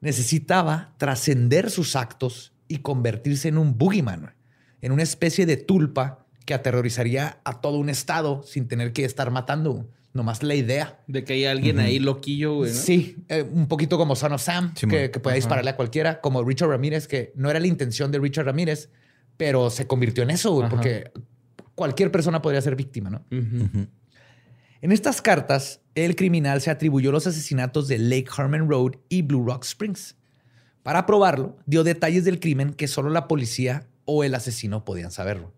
Necesitaba 0.00 0.94
trascender 0.98 1.70
sus 1.70 1.96
actos 1.96 2.52
y 2.68 2.78
convertirse 2.78 3.48
en 3.48 3.58
un 3.58 3.78
boogeyman, 3.78 4.34
en 4.80 4.92
una 4.92 5.02
especie 5.02 5.46
de 5.46 5.56
tulpa 5.56 6.26
que 6.44 6.54
aterrorizaría 6.54 7.40
a 7.44 7.60
todo 7.60 7.78
un 7.78 7.88
estado 7.88 8.42
sin 8.42 8.68
tener 8.68 8.92
que 8.92 9.04
estar 9.04 9.30
matando 9.30 9.88
nomás 10.16 10.42
la 10.42 10.54
idea. 10.54 11.00
De 11.06 11.24
que 11.24 11.34
hay 11.34 11.44
alguien 11.44 11.78
ahí 11.78 11.98
loquillo, 11.98 12.54
güey. 12.54 12.72
Sí, 12.72 13.18
eh, 13.28 13.42
un 13.42 13.68
poquito 13.68 13.98
como 13.98 14.16
Son 14.16 14.32
of 14.32 14.42
Sam, 14.42 14.74
que, 14.74 15.10
que 15.10 15.20
puede 15.20 15.36
dispararle 15.36 15.70
a 15.70 15.76
cualquiera, 15.76 16.20
como 16.20 16.42
Richard 16.42 16.70
Ramírez, 16.70 17.06
que 17.06 17.32
no 17.36 17.50
era 17.50 17.60
la 17.60 17.66
intención 17.66 18.10
de 18.10 18.18
Richard 18.18 18.46
Ramírez, 18.46 18.90
pero 19.36 19.70
se 19.70 19.86
convirtió 19.86 20.22
en 20.22 20.30
eso, 20.30 20.52
güey, 20.52 20.68
porque 20.68 21.12
cualquier 21.74 22.10
persona 22.10 22.42
podría 22.42 22.60
ser 22.62 22.74
víctima, 22.74 23.10
¿no? 23.10 23.24
En 23.30 24.92
estas 24.92 25.22
cartas, 25.22 25.80
el 25.96 26.14
criminal 26.14 26.60
se 26.60 26.70
atribuyó 26.70 27.10
los 27.10 27.26
asesinatos 27.26 27.88
de 27.88 27.98
Lake 27.98 28.28
Herman 28.36 28.68
Road 28.68 28.92
y 29.08 29.22
Blue 29.22 29.44
Rock 29.44 29.64
Springs. 29.64 30.14
Para 30.82 31.06
probarlo, 31.06 31.56
dio 31.64 31.84
detalles 31.84 32.24
del 32.24 32.38
crimen 32.38 32.74
que 32.74 32.86
solo 32.86 33.10
la 33.10 33.26
policía 33.26 33.88
o 34.04 34.22
el 34.22 34.34
asesino 34.34 34.84
podían 34.84 35.10
saberlo. 35.10 35.52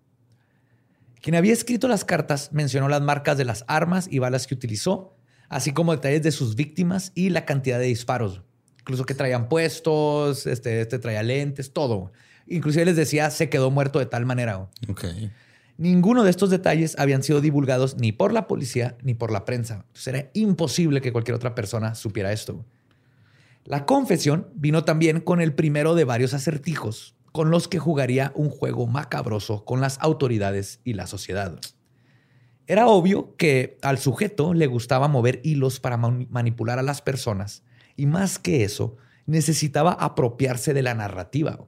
Quien 1.21 1.35
había 1.35 1.53
escrito 1.53 1.89
las 1.89 2.05
cartas 2.05 2.51
mencionó 2.53 2.89
las 2.89 3.03
marcas 3.03 3.37
de 3.37 3.45
las 3.45 3.65
armas 3.67 4.07
y 4.11 4.21
balas 4.21 4.47
que 4.47 4.55
utilizó, 4.55 5.17
así 5.49 5.73
como 5.73 5.93
detalles 5.93 6.23
de 6.23 6.31
sus 6.31 6.55
víctimas 6.55 7.11
y 7.17 7.31
la 7.31 7.45
cantidad 7.45 7.81
de 7.81 7.87
disparos. 7.87 8.43
Incluso 8.79 9.05
que 9.05 9.15
traían 9.15 9.49
puestos, 9.49 10.47
este, 10.47 10.81
este 10.81 11.01
traía 11.01 11.25
lentes, 11.25 11.73
todo. 11.73 12.13
Inclusive 12.47 12.85
les 12.85 12.97
decía, 12.97 13.31
se 13.31 13.51
quedó 13.51 13.73
muerto 13.73 13.99
de 13.99 14.07
tal 14.07 14.25
manera. 14.25 14.69
Ok. 14.89 15.05
Ninguno 15.79 16.25
de 16.25 16.31
estos 16.31 16.51
detalles 16.51 16.99
habían 16.99 17.23
sido 17.23 17.41
divulgados 17.41 17.97
ni 17.97 18.11
por 18.11 18.33
la 18.33 18.49
policía 18.49 18.99
ni 19.03 19.15
por 19.15 19.31
la 19.31 19.45
prensa. 19.45 19.85
Entonces 19.87 20.07
era 20.09 20.31
imposible 20.35 21.01
que 21.01 21.13
cualquier 21.13 21.37
otra 21.37 21.55
persona 21.55 21.95
supiera 21.95 22.33
esto. 22.33 22.65
La 23.65 23.87
confesión 23.87 24.49
vino 24.55 24.85
también 24.85 25.21
con 25.21 25.41
el 25.41 25.55
primero 25.55 25.95
de 25.95 26.03
varios 26.05 26.35
acertijos 26.35 27.15
con 27.31 27.51
los 27.51 27.69
que 27.69 27.79
jugaría 27.79 28.33
un 28.35 28.51
juego 28.51 28.89
macabroso 28.89 29.65
con 29.65 29.81
las 29.81 29.99
autoridades 30.01 30.81
y 30.83 30.95
la 30.95 31.07
sociedad. 31.07 31.61
Era 32.67 32.89
obvio 32.89 33.37
que 33.37 33.79
al 33.83 33.99
sujeto 33.99 34.55
le 34.55 34.67
gustaba 34.67 35.07
mover 35.07 35.41
hilos 35.45 35.79
para 35.79 35.97
man- 35.97 36.27
manipular 36.31 36.81
a 36.81 36.83
las 36.83 37.03
personas 37.03 37.63
y 37.95 38.07
más 38.07 38.41
que 38.41 38.65
eso, 38.65 38.97
necesitaba 39.27 39.93
apropiarse 39.93 40.75
de 40.75 40.83
la 40.83 40.95
narrativa. 40.95 41.61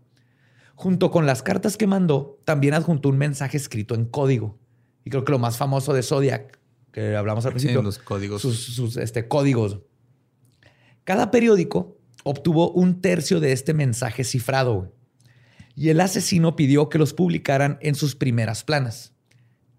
Junto 0.80 1.10
con 1.10 1.26
las 1.26 1.42
cartas 1.42 1.76
que 1.76 1.86
mandó, 1.86 2.40
también 2.46 2.72
adjuntó 2.72 3.10
un 3.10 3.18
mensaje 3.18 3.58
escrito 3.58 3.94
en 3.94 4.06
código. 4.06 4.58
Y 5.04 5.10
creo 5.10 5.26
que 5.26 5.32
lo 5.32 5.38
más 5.38 5.58
famoso 5.58 5.92
de 5.92 6.02
Zodiac, 6.02 6.58
que 6.90 7.14
hablamos 7.16 7.44
al 7.44 7.50
Sí, 7.50 7.56
principio, 7.56 7.82
los 7.82 7.98
códigos. 7.98 8.40
sus, 8.40 8.58
sus, 8.58 8.96
este, 8.96 9.28
códigos. 9.28 9.80
Cada 11.04 11.30
periódico 11.30 11.98
obtuvo 12.24 12.70
un 12.72 13.02
tercio 13.02 13.40
de 13.40 13.52
este 13.52 13.74
mensaje 13.74 14.24
cifrado 14.24 14.94
y 15.74 15.90
el 15.90 16.00
asesino 16.00 16.56
pidió 16.56 16.88
que 16.88 16.96
los 16.96 17.12
publicaran 17.12 17.76
en 17.82 17.94
sus 17.94 18.16
primeras 18.16 18.64
planas. 18.64 19.12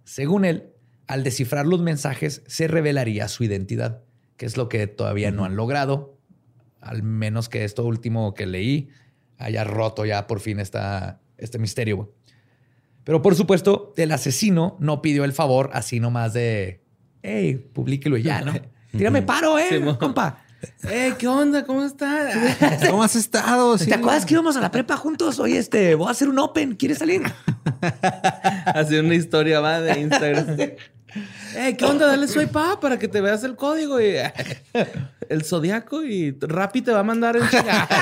Según 0.03 0.45
él, 0.45 0.69
al 1.07 1.23
descifrar 1.23 1.65
los 1.65 1.81
mensajes 1.81 2.43
se 2.45 2.67
revelaría 2.67 3.27
su 3.27 3.43
identidad, 3.43 4.03
que 4.37 4.45
es 4.45 4.55
lo 4.55 4.69
que 4.69 4.85
todavía 4.85 5.31
no 5.31 5.45
han 5.45 5.55
logrado, 5.55 6.19
al 6.79 7.01
menos 7.01 7.49
que 7.49 7.63
esto 7.63 7.83
último 7.85 8.35
que 8.35 8.45
leí 8.45 8.89
haya 9.43 9.63
roto 9.63 10.05
ya 10.05 10.27
por 10.27 10.39
fin 10.39 10.59
esta, 10.59 11.19
este 11.37 11.59
misterio. 11.59 11.97
güey. 11.97 12.09
Pero 13.03 13.21
por 13.21 13.35
supuesto, 13.35 13.93
el 13.97 14.11
asesino 14.11 14.77
no 14.79 15.01
pidió 15.01 15.23
el 15.23 15.33
favor 15.33 15.69
así 15.73 15.99
nomás 15.99 16.33
de, 16.33 16.83
hey, 17.23 17.55
publíquelo 17.73 18.17
ya, 18.17 18.41
¿no? 18.41 18.53
Tírame 18.91 19.21
paro, 19.21 19.57
eh, 19.57 19.69
Simón. 19.69 19.95
compa. 19.95 20.43
Eh, 20.89 21.15
¿qué 21.17 21.27
onda? 21.27 21.65
¿Cómo 21.65 21.83
estás? 21.83 22.35
¿Cómo 22.89 23.03
has 23.03 23.15
estado? 23.15 23.77
Sí. 23.77 23.87
¿Te 23.87 23.95
acuerdas 23.95 24.25
que 24.25 24.33
íbamos 24.33 24.55
a 24.57 24.61
la 24.61 24.69
prepa 24.69 24.95
juntos? 24.97 25.39
Oye, 25.39 25.57
este, 25.57 25.95
voy 25.95 26.07
a 26.07 26.11
hacer 26.11 26.29
un 26.29 26.37
open. 26.39 26.75
¿Quieres 26.75 26.99
salir? 26.99 27.23
Así 28.65 28.95
una 28.97 29.15
historia 29.15 29.59
va 29.59 29.81
de 29.81 29.99
Instagram. 29.99 30.57
Eh, 31.55 31.75
¿qué 31.77 31.85
onda? 31.85 32.07
Dale 32.07 32.27
swipe 32.27 32.57
up 32.57 32.79
para 32.79 32.97
que 32.97 33.07
te 33.07 33.21
veas 33.21 33.43
el 33.43 33.55
código 33.55 33.99
y 33.99 34.15
el 35.29 35.43
zodiaco 35.43 36.03
y 36.03 36.37
Rappi 36.39 36.81
te 36.81 36.91
va 36.91 36.99
a 36.99 37.03
mandar 37.03 37.37
chinga. 37.49 37.87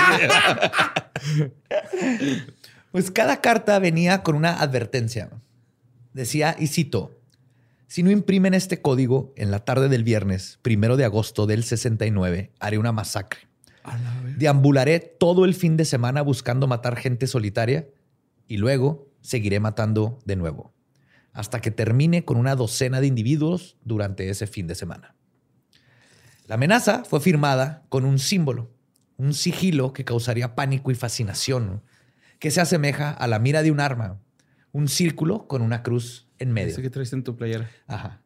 Pues 2.90 3.12
cada 3.12 3.40
carta 3.40 3.78
venía 3.78 4.24
con 4.24 4.34
una 4.34 4.60
advertencia. 4.60 5.30
Decía, 6.12 6.56
y 6.58 6.66
cito, 6.66 7.20
si 7.86 8.02
no 8.02 8.10
imprimen 8.10 8.52
este 8.52 8.82
código 8.82 9.32
en 9.36 9.52
la 9.52 9.60
tarde 9.60 9.88
del 9.88 10.02
viernes, 10.02 10.58
primero 10.62 10.96
de 10.96 11.04
agosto 11.04 11.46
del 11.46 11.62
69, 11.62 12.50
haré 12.58 12.78
una 12.78 12.90
masacre. 12.90 13.40
Deambularé 14.38 14.98
todo 14.98 15.44
el 15.44 15.54
fin 15.54 15.76
de 15.76 15.84
semana 15.84 16.22
buscando 16.22 16.66
matar 16.66 16.96
gente 16.96 17.26
solitaria 17.26 17.88
y 18.46 18.56
luego 18.56 19.08
seguiré 19.20 19.60
matando 19.60 20.18
de 20.24 20.36
nuevo, 20.36 20.72
hasta 21.32 21.60
que 21.60 21.70
termine 21.70 22.24
con 22.24 22.36
una 22.36 22.56
docena 22.56 23.00
de 23.00 23.06
individuos 23.06 23.76
durante 23.84 24.28
ese 24.28 24.46
fin 24.46 24.66
de 24.66 24.74
semana. 24.74 25.14
La 26.46 26.56
amenaza 26.56 27.04
fue 27.04 27.20
firmada 27.20 27.84
con 27.88 28.04
un 28.04 28.18
símbolo, 28.18 28.70
un 29.16 29.34
sigilo 29.34 29.92
que 29.92 30.04
causaría 30.04 30.54
pánico 30.54 30.90
y 30.90 30.94
fascinación, 30.94 31.82
que 32.38 32.50
se 32.50 32.60
asemeja 32.60 33.10
a 33.10 33.26
la 33.26 33.38
mira 33.38 33.62
de 33.62 33.70
un 33.70 33.80
arma, 33.80 34.20
un 34.72 34.88
círculo 34.88 35.46
con 35.46 35.62
una 35.62 35.82
cruz 35.82 36.28
en 36.38 36.52
medio. 36.52 36.72
Ese 36.72 36.82
que 36.82 36.90
traes 36.90 37.12
en 37.12 37.22
tu 37.22 37.36
playera. 37.36 37.70
Ajá. 37.86 38.19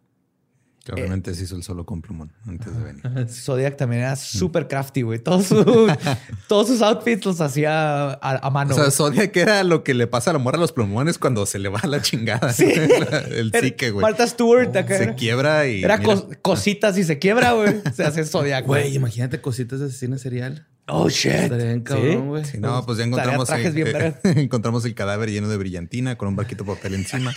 Que 0.84 0.92
obviamente 0.92 1.34
se 1.34 1.44
hizo 1.44 1.56
el 1.56 1.62
solo 1.62 1.86
con 1.86 2.02
plumón 2.02 2.30
antes 2.46 2.76
de 2.76 2.82
venir. 2.84 3.28
Zodiac 3.30 3.76
también 3.78 4.02
era 4.02 4.16
súper 4.16 4.68
crafty, 4.68 5.00
güey. 5.00 5.18
Todos, 5.18 5.46
sus- 5.46 5.64
todos 6.46 6.68
sus 6.68 6.82
outfits 6.82 7.24
los 7.24 7.40
hacía 7.40 8.10
a, 8.12 8.18
a 8.46 8.50
mano. 8.50 8.74
o 8.74 8.78
sea. 8.78 8.90
Zodiac 8.90 9.34
era 9.34 9.64
lo 9.64 9.82
que 9.82 9.94
le 9.94 10.06
pasa 10.06 10.28
a 10.28 10.32
la 10.34 10.38
morra 10.38 10.58
a 10.58 10.60
los 10.60 10.72
plumones 10.72 11.16
cuando 11.16 11.46
se 11.46 11.58
le 11.58 11.70
va 11.70 11.80
la 11.84 12.02
chingada. 12.02 12.52
Sí. 12.52 12.66
el 13.30 13.50
psique, 13.58 13.92
güey. 13.92 14.02
Martha 14.02 14.26
Stewart 14.26 14.76
acá 14.76 14.98
Se 14.98 15.14
quiebra 15.14 15.66
y. 15.66 15.82
era 15.82 16.02
cos- 16.02 16.26
cositas 16.42 16.98
y 16.98 17.04
se 17.04 17.18
quiebra, 17.18 17.52
güey. 17.52 17.80
Se 17.94 18.04
hace 18.04 18.22
Zodiac, 18.24 18.66
Güey, 18.66 18.94
imagínate 18.94 19.40
cositas 19.40 19.80
de 19.80 19.86
asesino 19.86 20.18
serial. 20.18 20.66
Oh, 20.86 21.08
shit. 21.08 21.32
Estaría 21.32 21.64
bien 21.64 21.80
cabrón, 21.80 22.28
güey. 22.28 22.44
Sí, 22.44 22.58
no, 22.58 22.84
pues 22.84 22.98
ya 22.98 23.04
encontramos, 23.04 23.48
el, 23.48 23.72
bien 23.72 23.88
eh, 23.96 24.14
encontramos 24.36 24.84
el 24.84 24.94
cadáver 24.94 25.30
lleno 25.30 25.48
de 25.48 25.56
brillantina 25.56 26.18
con 26.18 26.28
un 26.28 26.36
barquito 26.36 26.62
de 26.64 26.74
papel 26.74 26.92
encima. 26.94 27.32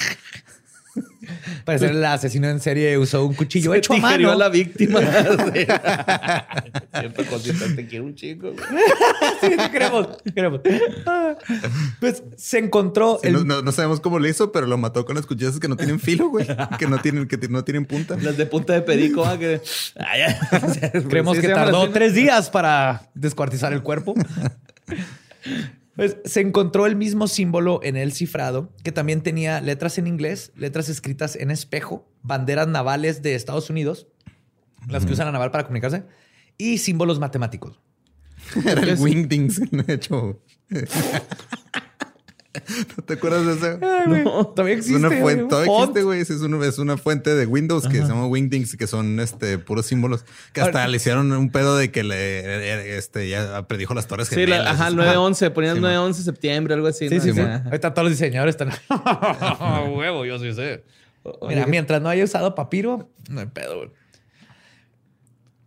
Parece 1.65 1.87
el 1.87 2.03
asesino 2.05 2.47
en 2.47 2.59
serie 2.59 2.97
usó 2.97 3.25
un 3.25 3.33
cuchillo 3.33 3.73
hecho 3.73 3.93
a 3.93 3.97
mano. 3.97 4.31
a 4.31 4.35
la 4.35 4.49
víctima. 4.49 4.99
Siempre 6.99 7.25
cositas, 7.25 7.75
te 7.75 7.87
quiero 7.87 8.05
un 8.05 8.15
chico. 8.15 8.53
sí, 9.41 9.47
sí, 9.49 9.69
queremos, 9.71 10.07
queremos. 10.33 10.61
Pues 11.99 12.23
se 12.37 12.59
encontró 12.59 13.19
Sí, 13.21 13.27
el 13.29 13.33
no, 13.33 13.43
no- 13.43 13.61
no 13.61 13.71
sabemos 13.71 13.99
cómo 13.99 14.19
le 14.19 14.29
hizo, 14.29 14.51
pero 14.51 14.67
lo 14.67 14.77
mató 14.77 15.05
con 15.05 15.15
las 15.15 15.25
cuchillas 15.25 15.59
que 15.59 15.67
no 15.67 15.75
tienen 15.77 15.99
filo, 15.99 16.29
güey. 16.29 16.47
Que 16.79 16.87
no 16.87 16.99
tienen, 16.99 17.27
que 17.27 17.37
no 17.49 17.63
tienen 17.63 17.85
punta. 17.85 18.15
Las 18.17 18.37
de 18.37 18.45
punta 18.45 18.73
de 18.73 18.81
perico, 18.81 19.25
ah, 19.25 19.37
que. 19.37 19.61
Ah. 19.99 20.91
Creemos 21.09 21.35
Sí, 21.37 21.41
que 21.41 21.49
tardó 21.49 21.89
tres 21.89 22.13
días 22.13 22.49
para 22.49 23.09
descuartizar 23.13 23.73
el 23.73 23.83
cuerpo. 23.83 24.15
Pues 25.97 26.17
se 26.25 26.41
encontró 26.41 26.85
el 26.85 26.95
mismo 26.95 27.27
símbolo 27.27 27.79
en 27.81 27.97
el 27.97 28.13
cifrado, 28.13 28.71
que 28.83 28.91
también 28.91 29.21
tenía 29.21 29.59
letras 29.61 29.97
en 29.97 30.05
inglés, 30.05 30.51
letras 30.55 30.89
escritas 30.89 31.35
en 31.35 31.49
espejo, 31.49 32.07
banderas 32.21 32.67
navales 32.67 33.23
de 33.23 33.33
Estados 33.33 33.71
Unidos, 33.71 34.07
las 34.87 35.07
que 35.07 35.13
usan 35.13 35.25
la 35.25 35.31
naval 35.31 35.49
para 35.49 35.63
comunicarse, 35.63 36.03
y 36.55 36.77
símbolos 36.77 37.19
matemáticos. 37.19 37.81
Era 38.63 38.81
el 38.81 38.99
Wingdings, 38.99 39.71
de 39.71 39.93
hecho. 39.93 40.39
¿No 42.97 43.03
te 43.03 43.13
acuerdas 43.13 43.45
de 43.45 43.53
eso? 43.53 43.79
No, 44.23 44.47
todavía 44.47 44.73
Es 44.75 44.79
existe. 44.79 44.97
una 44.99 45.07
güey, 45.09 45.21
fuente, 45.21 45.43
un 45.43 45.49
todavía 45.49 45.71
font. 45.71 45.81
existe, 45.89 46.03
güey. 46.03 46.21
Es 46.21 46.29
una, 46.29 46.65
es 46.65 46.77
una 46.79 46.97
fuente 46.97 47.35
de 47.35 47.45
Windows 47.45 47.87
que 47.87 47.97
se 47.97 48.07
llama 48.07 48.27
Wingdings, 48.27 48.75
que 48.77 48.87
son 48.87 49.19
este 49.19 49.57
puros 49.57 49.85
símbolos. 49.85 50.23
Que 50.53 50.61
hasta 50.61 50.79
Ahora- 50.79 50.87
le 50.89 50.97
hicieron 50.97 51.31
un 51.31 51.49
pedo 51.51 51.77
de 51.77 51.91
que 51.91 52.03
le 52.03 52.97
este 52.97 53.29
ya 53.29 53.67
predijo 53.67 53.93
las 53.93 54.07
torres 54.07 54.27
Sí, 54.27 54.45
la- 54.45 54.69
ajá, 54.69 54.87
Eso. 54.87 54.95
9-11, 54.97 55.51
ponían 55.51 55.75
Sí, 55.77 55.81
9-11 55.81 56.17
de 56.17 56.23
septiembre, 56.23 56.73
algo 56.73 56.87
así. 56.87 57.09
Sí, 57.09 57.15
¿no? 57.15 57.21
sí, 57.21 57.33
sí. 57.33 57.39
Ajá. 57.39 57.63
Ahorita 57.65 57.93
todos 57.93 58.09
los 58.09 58.17
diseñadores 58.17 58.53
están. 58.55 58.69
Huevo, 59.95 60.25
yo 60.25 60.39
sí 60.39 60.53
sé. 60.53 60.83
Mira, 61.47 61.65
mientras 61.67 62.01
no 62.01 62.09
haya 62.09 62.23
usado 62.23 62.55
papiro, 62.55 63.09
no 63.29 63.39
hay 63.41 63.47
pedo, 63.47 63.77
güey. 63.77 63.89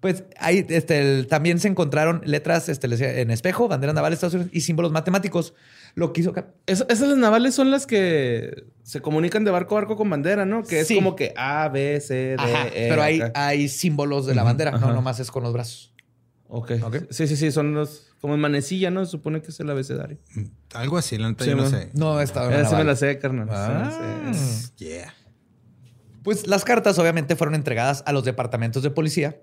Pues 0.01 0.25
ahí 0.39 0.65
este, 0.71 1.19
el- 1.19 1.27
también 1.27 1.59
se 1.61 1.69
encontraron 1.69 2.23
letras 2.25 2.71
este, 2.71 2.87
en 3.21 3.31
espejo, 3.31 3.69
bandera 3.69 3.93
naval 3.93 4.13
de 4.13 4.15
Estados 4.15 4.33
Unidos 4.35 4.51
y 4.55 4.63
símbolos 4.63 4.93
matemáticos. 4.93 5.53
Lo. 6.01 6.33
Cap- 6.33 6.55
Es- 6.67 6.85
esas 6.89 7.17
navales 7.17 7.55
son 7.55 7.71
las 7.71 7.87
que 7.87 8.65
se 8.83 9.01
comunican 9.01 9.45
de 9.45 9.51
barco 9.51 9.77
a 9.77 9.81
barco 9.81 9.97
con 9.97 10.09
bandera, 10.11 10.47
¿no? 10.47 10.63
Que 10.63 10.81
es 10.81 10.89
Sí. 10.89 10.95
como 10.95 11.15
que 11.15 11.33
A, 11.37 11.69
B, 11.69 12.01
C, 12.01 12.15
D, 12.15 12.37
Ajá, 12.39 12.69
E. 12.69 12.89
pero 12.89 13.03
hay, 13.03 13.21
acá. 13.21 13.47
hay 13.47 13.69
símbolos 13.69 14.27
de 14.27 14.35
la 14.35 14.43
bandera, 14.43 14.73
no 14.73 14.93
nomás 14.93 15.21
es 15.21 15.31
con 15.31 15.43
los 15.43 15.53
brazos. 15.53 15.95
Ok. 16.49 16.73
Ok. 16.83 16.97
Sí, 17.11 17.27
sí, 17.29 17.37
sí, 17.37 17.53
son 17.53 17.75
los. 17.75 18.09
Como 18.21 18.35
en 18.35 18.41
manecilla, 18.41 18.91
¿no? 18.91 19.05
Se 19.05 19.13
supone 19.13 19.41
que 19.41 19.49
es 19.49 19.61
el 19.61 19.71
abecedario. 19.71 20.19
Algo 20.75 20.99
así, 20.99 21.17
la 21.17 21.29
neta, 21.31 21.45
Sí, 21.45 21.51
yo 21.51 21.57
no 21.57 21.67
sé. 21.69 21.91
No, 21.95 22.21
estaba 22.21 22.47
en 22.47 22.53
la 22.55 22.61
Esa 22.69 22.77
me 22.79 22.85
la 22.85 22.97
sé, 22.97 23.19
carnal. 23.19 23.47
Sí, 23.49 23.55
Ah. 23.57 24.33
sí. 24.35 24.85
Yeah. 24.85 25.15
Pues 26.23 26.47
las 26.47 26.65
cartas 26.65 26.99
obviamente 26.99 27.35
fueron 27.37 27.55
entregadas 27.55 28.03
a 28.07 28.13
los 28.13 28.25
departamentos 28.25 28.83
de 28.83 28.91
policía. 28.91 29.41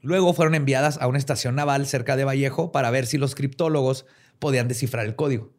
Luego 0.00 0.32
fueron 0.34 0.54
enviadas 0.54 0.98
a 1.00 1.06
una 1.08 1.18
estación 1.18 1.54
naval 1.56 1.86
cerca 1.86 2.16
de 2.16 2.24
Vallejo 2.24 2.72
para 2.72 2.90
ver 2.90 3.06
si 3.06 3.18
los 3.18 3.34
criptólogos 3.34 4.06
podían 4.44 4.68
descifrar 4.68 5.06
el 5.06 5.16
código. 5.16 5.54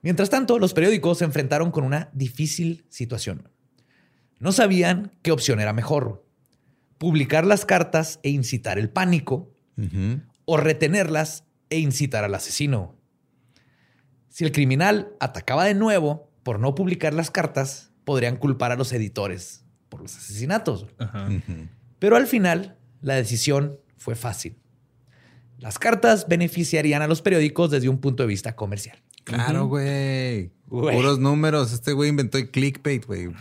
Mientras 0.00 0.30
tanto, 0.30 0.58
los 0.58 0.72
periódicos 0.72 1.18
se 1.18 1.26
enfrentaron 1.26 1.70
con 1.70 1.84
una 1.84 2.08
difícil 2.14 2.86
situación. 2.88 3.50
No 4.38 4.52
sabían 4.52 5.12
qué 5.20 5.32
opción 5.32 5.60
era 5.60 5.74
mejor. 5.74 6.26
Publicar 6.96 7.44
las 7.44 7.66
cartas 7.66 8.18
e 8.22 8.30
incitar 8.30 8.78
el 8.78 8.88
pánico 8.88 9.54
o 10.46 10.56
retenerlas 10.56 11.44
e 11.68 11.78
incitar 11.78 12.24
al 12.24 12.34
asesino. 12.34 12.96
Si 14.30 14.44
el 14.44 14.52
criminal 14.52 15.12
atacaba 15.20 15.66
de 15.66 15.74
nuevo 15.74 16.32
por 16.42 16.58
no 16.58 16.74
publicar 16.74 17.12
las 17.12 17.30
cartas, 17.30 17.92
podrían 18.06 18.38
culpar 18.38 18.72
a 18.72 18.76
los 18.76 18.94
editores 18.94 19.66
por 19.90 20.00
los 20.00 20.16
asesinatos. 20.16 20.86
Pero 21.98 22.16
al 22.16 22.26
final, 22.26 22.78
la 23.02 23.16
decisión 23.16 23.78
fue 23.98 24.14
fácil. 24.14 24.56
Las 25.60 25.78
cartas 25.78 26.26
beneficiarían 26.26 27.02
a 27.02 27.06
los 27.06 27.20
periódicos 27.20 27.70
desde 27.70 27.90
un 27.90 27.98
punto 27.98 28.22
de 28.22 28.28
vista 28.28 28.56
comercial. 28.56 28.98
Claro, 29.24 29.66
güey. 29.66 30.52
Puros 30.66 31.18
números. 31.18 31.72
Este 31.72 31.92
güey 31.92 32.08
inventó 32.08 32.38
el 32.38 32.50
clickbait, 32.50 33.04
güey. 33.04 33.28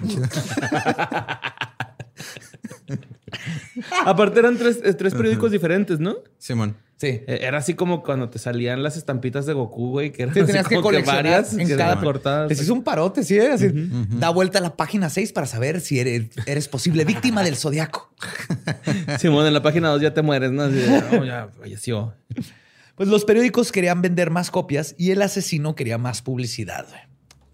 Aparte 4.05 4.39
eran 4.39 4.57
tres, 4.57 4.79
eh, 4.83 4.93
tres 4.93 5.13
periódicos 5.13 5.51
diferentes, 5.51 5.99
¿no? 5.99 6.17
Simón. 6.37 6.75
Sí. 6.97 7.07
Eh, 7.27 7.39
Era 7.43 7.59
así 7.59 7.75
como 7.75 8.03
cuando 8.03 8.29
te 8.29 8.39
salían 8.39 8.83
las 8.83 8.97
estampitas 8.97 9.45
de 9.45 9.53
Goku, 9.53 9.91
güey, 9.91 10.11
que 10.11 10.23
eran 10.23 10.33
Sí, 10.33 10.41
así 10.41 10.47
tenías 10.47 10.67
que 10.67 10.81
coleccionar 10.81 11.23
varias 11.23 11.53
en 11.53 11.65
que 11.67 11.77
cada 11.77 11.97
cortadas. 12.01 12.49
Les 12.49 12.61
hizo 12.61 12.73
un 12.73 12.83
parote, 12.83 13.23
sí, 13.23 13.37
¿eh? 13.37 13.51
Así, 13.53 13.69
Da 14.17 14.29
vuelta 14.31 14.59
a 14.59 14.61
la 14.61 14.75
página 14.75 15.09
6 15.09 15.31
para 15.31 15.47
saber 15.47 15.79
si 15.79 15.99
eres, 15.99 16.25
eres 16.45 16.67
posible 16.67 17.05
víctima 17.05 17.41
del 17.41 17.55
zodiaco. 17.55 18.13
Simón, 19.19 19.45
en 19.47 19.53
la 19.53 19.61
página 19.63 19.89
2 19.89 20.01
ya 20.01 20.13
te 20.13 20.21
mueres, 20.21 20.51
¿no? 20.51 20.63
Así 20.63 20.83
"No, 21.13 21.23
ya 21.23 21.47
falleció. 21.57 22.15
Pues 22.95 23.07
los 23.07 23.23
periódicos 23.23 23.71
querían 23.71 24.01
vender 24.01 24.29
más 24.29 24.51
copias 24.51 24.93
y 24.97 25.11
el 25.11 25.21
asesino 25.21 25.75
quería 25.75 25.97
más 25.97 26.21
publicidad. 26.21 26.85
güey. 26.89 27.01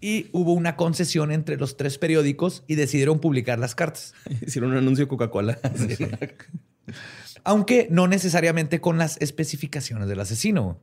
Y 0.00 0.28
hubo 0.32 0.52
una 0.52 0.76
concesión 0.76 1.32
entre 1.32 1.56
los 1.56 1.76
tres 1.76 1.98
periódicos 1.98 2.64
y 2.66 2.74
decidieron 2.74 3.18
publicar 3.18 3.58
las 3.58 3.74
cartas. 3.74 4.14
Hicieron 4.46 4.72
un 4.72 4.78
anuncio 4.78 5.08
Coca-Cola. 5.08 5.58
Aunque 7.44 7.88
no 7.90 8.06
necesariamente 8.06 8.80
con 8.80 8.98
las 8.98 9.16
especificaciones 9.20 10.08
del 10.08 10.20
asesino. 10.20 10.80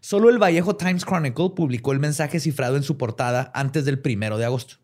Solo 0.00 0.28
el 0.28 0.38
Vallejo 0.38 0.76
Times 0.76 1.04
Chronicle 1.06 1.50
publicó 1.56 1.92
el 1.92 1.98
mensaje 1.98 2.38
cifrado 2.38 2.76
en 2.76 2.82
su 2.82 2.98
portada 2.98 3.50
antes 3.54 3.86
del 3.86 3.98
primero 3.98 4.36
de 4.36 4.44
agosto. 4.44 4.76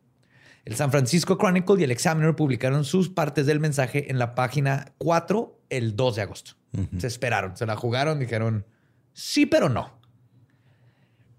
El 0.64 0.76
San 0.76 0.90
Francisco 0.90 1.36
Chronicle 1.36 1.80
y 1.80 1.84
el 1.84 1.90
Examiner 1.90 2.36
publicaron 2.36 2.84
sus 2.84 3.08
partes 3.08 3.46
del 3.46 3.60
mensaje 3.60 4.10
en 4.10 4.18
la 4.18 4.34
página 4.34 4.92
4 4.98 5.58
el 5.70 5.96
2 5.96 6.16
de 6.16 6.22
agosto. 6.22 6.52
Se 6.98 7.06
esperaron, 7.06 7.56
se 7.56 7.66
la 7.66 7.76
jugaron, 7.76 8.18
dijeron 8.18 8.64
sí, 9.12 9.46
pero 9.46 9.68
no. 9.68 9.98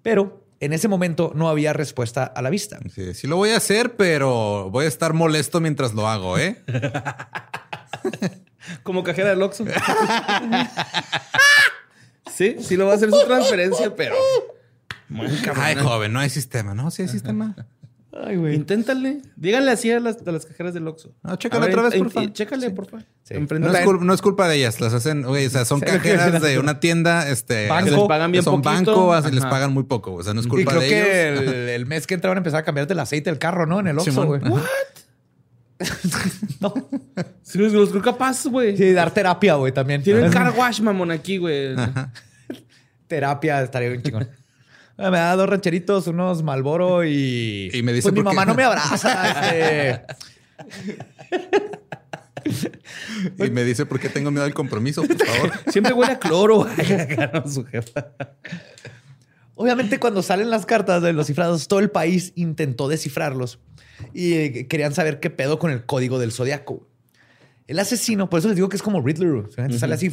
Pero 0.01 0.40
en 0.62 0.74
ese 0.74 0.88
momento 0.88 1.32
no 1.36 1.49
había 1.49 1.74
respuesta 1.74 2.24
a 2.24 2.41
la 2.41 2.49
vista. 2.49 2.80
Sí, 2.93 3.14
sí 3.14 3.28
lo 3.28 3.36
voy 3.36 3.49
a 3.49 3.57
hacer, 3.57 3.97
pero 3.97 4.70
voy 4.70 4.86
a 4.86 4.88
estar 4.88 5.14
molesto 5.14 5.59
mientras 5.59 5.93
lo 5.93 6.07
hago, 6.07 6.38
¿eh? 6.38 6.62
Como 8.84 9.03
cajera 9.03 9.32
del 9.32 9.41
Oxxo. 9.41 9.66
sí, 12.32 12.57
sí 12.62 12.78
lo 12.78 12.86
va 12.86 12.93
a 12.93 12.95
hacer 12.95 13.09
su 13.09 13.26
transferencia, 13.26 13.95
pero... 13.95 14.16
Muy 15.09 15.28
cabrón. 15.38 15.66
Ay, 15.66 15.76
joven, 15.76 16.14
no 16.14 16.20
hay 16.20 16.30
sistema. 16.30 16.76
No, 16.76 16.91
sí 16.91 17.01
hay 17.01 17.07
sistema. 17.07 17.55
Ay, 18.14 18.36
güey. 18.36 18.55
Inténtale. 18.55 19.22
Díganle 19.38 19.72
así 19.72 19.89
a 19.89 19.99
las, 20.01 20.18
a 20.28 20.32
las 20.32 20.45
cajeras 20.45 20.74
del 20.74 20.86
Oxxo. 20.88 21.16
No, 21.24 21.36
chécale 21.38 21.68
ver, 21.68 21.80
otra 21.80 21.89
vez, 21.89 21.97
porfa. 21.99 22.24
in- 22.24 22.34
Chécale, 22.34 22.70
porfa. 22.72 22.99
Sí. 23.24 23.36
Enfrente. 23.36 23.68
No 23.70 23.74
es, 23.74 23.86
culpa, 23.86 24.03
no 24.03 24.14
es 24.14 24.22
culpa 24.22 24.47
de 24.49 24.57
ellas, 24.57 24.82
las 24.82 24.93
hacen, 24.93 25.24
güey, 25.24 25.45
o 25.45 25.49
sea, 25.49 25.64
son 25.64 25.80
Sí, 25.80 25.86
cajeras 25.86 26.41
de 26.41 26.59
una 26.59 26.82
tienda, 26.82 27.30
este, 27.30 27.70
Banco. 27.70 27.86
que 27.86 27.91
Les 27.91 28.07
pagan 28.07 28.32
bien 28.34 28.43
son 28.43 28.62
poquito. 28.62 28.91
banco, 28.91 29.14
así 29.14 29.32
les 29.32 29.45
pagan 29.45 29.72
muy 29.74 29.84
poco, 29.84 30.14
o 30.16 30.24
sea, 30.24 30.34
no 30.34 30.41
es 30.41 30.45
Y 30.45 30.49
culpa 30.49 30.72
creo 30.72 30.82
de 30.82 30.88
que 30.89 31.30
ellos. 31.30 31.41
el, 31.43 31.53
el 31.70 31.86
mes 31.86 32.05
que 32.05 32.16
entra 32.16 32.30
van 32.30 32.38
a 32.38 32.41
empezar 32.41 32.59
a 32.59 32.64
cambiarte 32.64 32.91
el 32.93 32.99
aceite 32.99 33.30
del 33.30 33.39
carro, 33.39 33.66
¿no? 33.66 33.80
En 33.80 33.88
el 33.88 33.97
Oxxo, 33.97 34.26
güey. 34.26 34.41
no. 36.59 36.74
Sí, 37.43 37.57
los, 37.57 37.74
los 37.74 37.89
creo 37.89 38.01
capaz, 38.01 38.45
güey. 38.45 38.78
Sí, 38.78 38.91
dar 38.93 39.14
terapia, 39.14 39.55
güey, 39.55 39.72
también. 39.72 40.03
Tienen 40.03 40.32
car 40.32 40.53
wash, 40.55 40.82
mamón, 40.82 41.12
aquí, 41.12 41.38
güey. 41.38 41.76
Terapia 43.07 43.62
estaría 43.64 43.89
bien 43.89 44.01
chingón. 44.03 44.30
Ah, 45.01 45.09
Me 45.11 45.17
da 45.17 45.35
dos 45.35 45.49
rancheritos, 45.49 46.07
unos 46.07 46.43
Malboro 46.43 47.03
y. 47.05 47.69
Y 47.73 47.81
me 47.83 47.91
dice 47.93 48.03
Pues 48.03 48.13
mi 48.13 48.19
qué- 48.19 48.23
mamá 48.23 48.45
no 48.45 48.53
me 48.55 48.63
abraza. 48.63 49.49
este. 49.49 50.05
Y 53.37 53.49
me 53.51 53.63
dice, 53.63 53.85
¿por 53.85 53.99
qué 53.99 54.09
tengo 54.09 54.31
miedo 54.31 54.43
al 54.45 54.53
compromiso? 54.53 55.03
Por 55.03 55.17
favor. 55.25 55.51
Siempre 55.71 55.93
huele 55.93 56.13
a 56.13 56.19
cloro. 56.19 56.67
Su 57.47 57.63
jefa. 57.65 58.07
Obviamente, 59.55 59.99
cuando 59.99 60.23
salen 60.23 60.49
las 60.49 60.65
cartas 60.65 61.03
de 61.03 61.13
los 61.13 61.27
cifrados, 61.27 61.67
todo 61.67 61.79
el 61.79 61.91
país 61.91 62.33
intentó 62.35 62.87
descifrarlos 62.87 63.59
y 64.13 64.33
eh, 64.33 64.67
querían 64.67 64.93
saber 64.95 65.19
qué 65.19 65.29
pedo 65.29 65.59
con 65.59 65.69
el 65.71 65.85
código 65.85 66.17
del 66.17 66.31
zodiaco. 66.31 66.87
El 67.67 67.77
asesino, 67.77 68.27
por 68.29 68.39
eso 68.39 68.47
les 68.47 68.55
digo 68.55 68.69
que 68.69 68.75
es 68.77 68.81
como 68.81 69.01
Riddler. 69.01 69.29
O 69.33 69.51
sea, 69.51 69.69
Sale 69.69 69.93
así, 69.93 70.11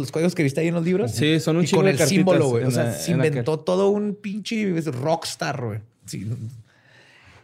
los 0.00 0.10
códigos 0.12 0.34
que 0.34 0.42
viste 0.42 0.60
ahí 0.60 0.68
en 0.68 0.74
los 0.74 0.84
libros. 0.84 1.12
Sí, 1.12 1.38
son 1.40 1.56
un 1.58 1.64
y 1.64 1.66
chingo 1.66 1.78
con 1.80 1.84
de 1.86 1.90
el 1.92 1.98
cartitas 1.98 2.16
símbolo, 2.16 2.48
güey. 2.48 2.64
O 2.64 2.70
sea, 2.70 2.84
la- 2.84 2.92
se 2.94 3.10
inventó 3.12 3.58
todo 3.60 3.90
un 3.90 4.14
pinche 4.14 4.80
rockstar, 4.80 5.64
güey. 5.64 5.80
Sí. 6.06 6.26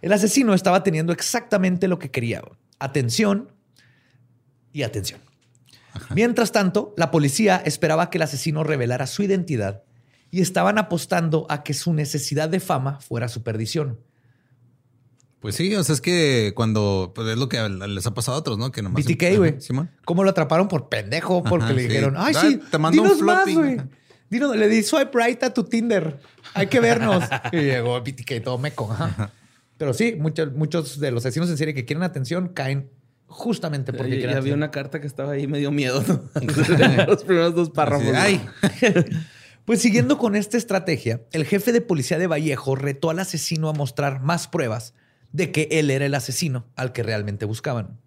El 0.03 0.13
asesino 0.13 0.55
estaba 0.55 0.83
teniendo 0.83 1.13
exactamente 1.13 1.89
lo 1.89 1.99
que 1.99 2.11
quería. 2.11 2.43
Atención 2.79 3.51
y 4.73 4.83
atención. 4.83 5.21
Mientras 6.15 6.53
tanto, 6.53 6.95
la 6.97 7.11
policía 7.11 7.61
esperaba 7.65 8.09
que 8.11 8.19
el 8.19 8.23
asesino 8.23 8.63
revelara 8.63 9.07
su 9.09 9.23
identidad 9.25 9.83
y 10.31 10.41
estaban 10.43 10.79
apostando 10.79 11.47
a 11.49 11.63
que 11.65 11.75
su 11.75 11.93
necesidad 11.93 12.49
de 12.49 12.61
fama 12.61 13.01
fuera 13.01 13.29
su 13.29 13.43
perdición. 13.43 13.99
Pues 15.41 15.55
sí, 15.55 15.75
o 15.75 15.85
sea, 15.85 15.95
es 15.95 16.01
que 16.01 16.53
cuando, 16.57 17.13
pues 17.15 17.29
es 17.29 17.37
lo 17.39 17.49
que 17.49 17.61
les 17.69 18.07
ha 18.07 18.15
pasado 18.15 18.37
a 18.37 18.41
otros, 18.41 18.59
¿no? 18.59 18.73
Que 18.73 18.83
nomás. 18.83 19.05
BTK, 19.05 19.37
güey. 19.37 19.61
Simón. 19.61 19.91
¿Cómo 20.05 20.25
lo 20.25 20.31
atraparon 20.31 20.67
por 20.67 20.89
pendejo? 20.89 21.45
Porque 21.45 21.67
Ajá, 21.67 21.75
le 21.75 21.83
sí. 21.83 21.89
dijeron, 21.89 22.15
ay, 22.17 22.35
sí, 22.35 22.61
te 22.71 22.79
mando 22.79 23.03
un 23.03 23.09
más, 23.09 23.19
floppy". 23.19 23.55
güey. 23.55 23.81
Dinos, 24.31 24.57
le 24.57 24.69
di 24.69 24.83
swipe 24.83 25.11
right 25.15 25.43
a 25.45 25.55
tu 25.55 25.65
Tinder. 25.65 26.19
Hay 26.55 26.67
que 26.67 26.81
vernos. 26.81 27.25
y 27.53 27.57
llegó 27.59 28.01
BTK 28.01 28.43
todo 28.43 28.59
meco. 28.59 28.91
ajá. 28.93 29.33
Pero 29.79 29.95
sí, 29.95 30.17
muchos, 30.19 30.53
muchos 30.55 30.99
de 30.99 31.13
los 31.13 31.25
asesinos 31.25 31.49
en 31.51 31.57
serie 31.57 31.73
que 31.73 31.85
quieren 31.85 32.03
atención 32.03 32.49
caen 32.49 32.91
justamente 33.27 33.93
porque 33.93 34.17
Y, 34.17 34.25
y 34.25 34.27
había 34.27 34.55
una 34.55 34.73
carta 34.73 35.01
que 35.01 35.07
estaba 35.07 35.33
ahí 35.33 35.47
medio 35.47 35.71
miedo. 35.71 36.03
¿no? 36.07 36.29
Los 37.07 37.23
primeros 37.23 37.55
dos 37.55 37.71
párrafos. 37.71 38.09
Ay, 38.15 38.45
Pues 39.65 39.81
siguiendo 39.83 40.19
con 40.19 40.35
esta 40.35 40.57
estrategia, 40.57 41.21
el 41.33 41.45
jefe 41.45 41.73
de 41.73 41.81
policía 41.81 42.19
de 42.19 42.27
Vallejo 42.27 42.75
retó 42.75 43.11
al 43.11 43.19
asesino 43.19 43.69
a 43.69 43.73
mostrar 43.75 44.21
más 44.21 44.49
pruebas 44.49 44.95
de 45.33 45.53
que 45.53 45.69
él 45.73 45.91
era 45.91 46.07
el 46.07 46.15
asesino 46.15 46.67
al 46.77 46.93
que 46.93 47.03
realmente 47.03 47.45
buscaban. 47.45 47.99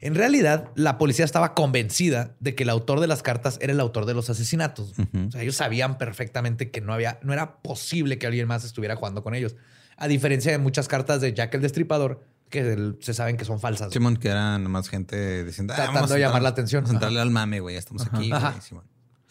En 0.00 0.14
realidad, 0.14 0.68
la 0.74 0.98
policía 0.98 1.24
estaba 1.24 1.54
convencida 1.54 2.36
de 2.38 2.54
que 2.54 2.64
el 2.64 2.68
autor 2.70 3.00
de 3.00 3.06
las 3.06 3.22
cartas 3.22 3.58
era 3.62 3.72
el 3.72 3.80
autor 3.80 4.04
de 4.04 4.12
los 4.12 4.28
asesinatos. 4.28 4.92
O 4.98 5.30
sea, 5.30 5.40
ellos 5.40 5.56
sabían 5.56 5.96
perfectamente 5.96 6.70
que 6.70 6.82
no 6.82 6.92
había, 6.92 7.18
no 7.22 7.32
era 7.32 7.62
posible 7.62 8.18
que 8.18 8.26
alguien 8.26 8.46
más 8.46 8.64
estuviera 8.64 8.96
jugando 8.96 9.22
con 9.22 9.34
ellos. 9.34 9.56
A 9.96 10.06
diferencia 10.06 10.52
de 10.52 10.58
muchas 10.58 10.88
cartas 10.88 11.22
de 11.22 11.32
Jack 11.32 11.54
el 11.54 11.62
Destripador, 11.62 12.22
que 12.50 12.92
se 13.00 13.14
saben 13.14 13.38
que 13.38 13.46
son 13.46 13.60
falsas. 13.60 13.92
Simón, 13.92 14.18
que 14.18 14.28
era 14.28 14.58
nomás 14.58 14.90
gente 14.90 15.42
diciendo, 15.42 15.72
ah, 15.72 15.76
Tratando 15.76 16.12
de 16.12 16.20
llamar 16.20 16.42
la 16.42 16.50
atención. 16.50 16.82
Vamos 16.82 16.90
a 16.90 16.94
entrarle 16.96 17.20
Ajá. 17.20 17.22
al 17.22 17.30
mame, 17.30 17.60
güey. 17.60 17.76
Ya 17.76 17.78
estamos 17.78 18.06
aquí, 18.06 18.30
Ajá. 18.30 18.50
güey. 18.50 18.60
Simón. 18.60 18.84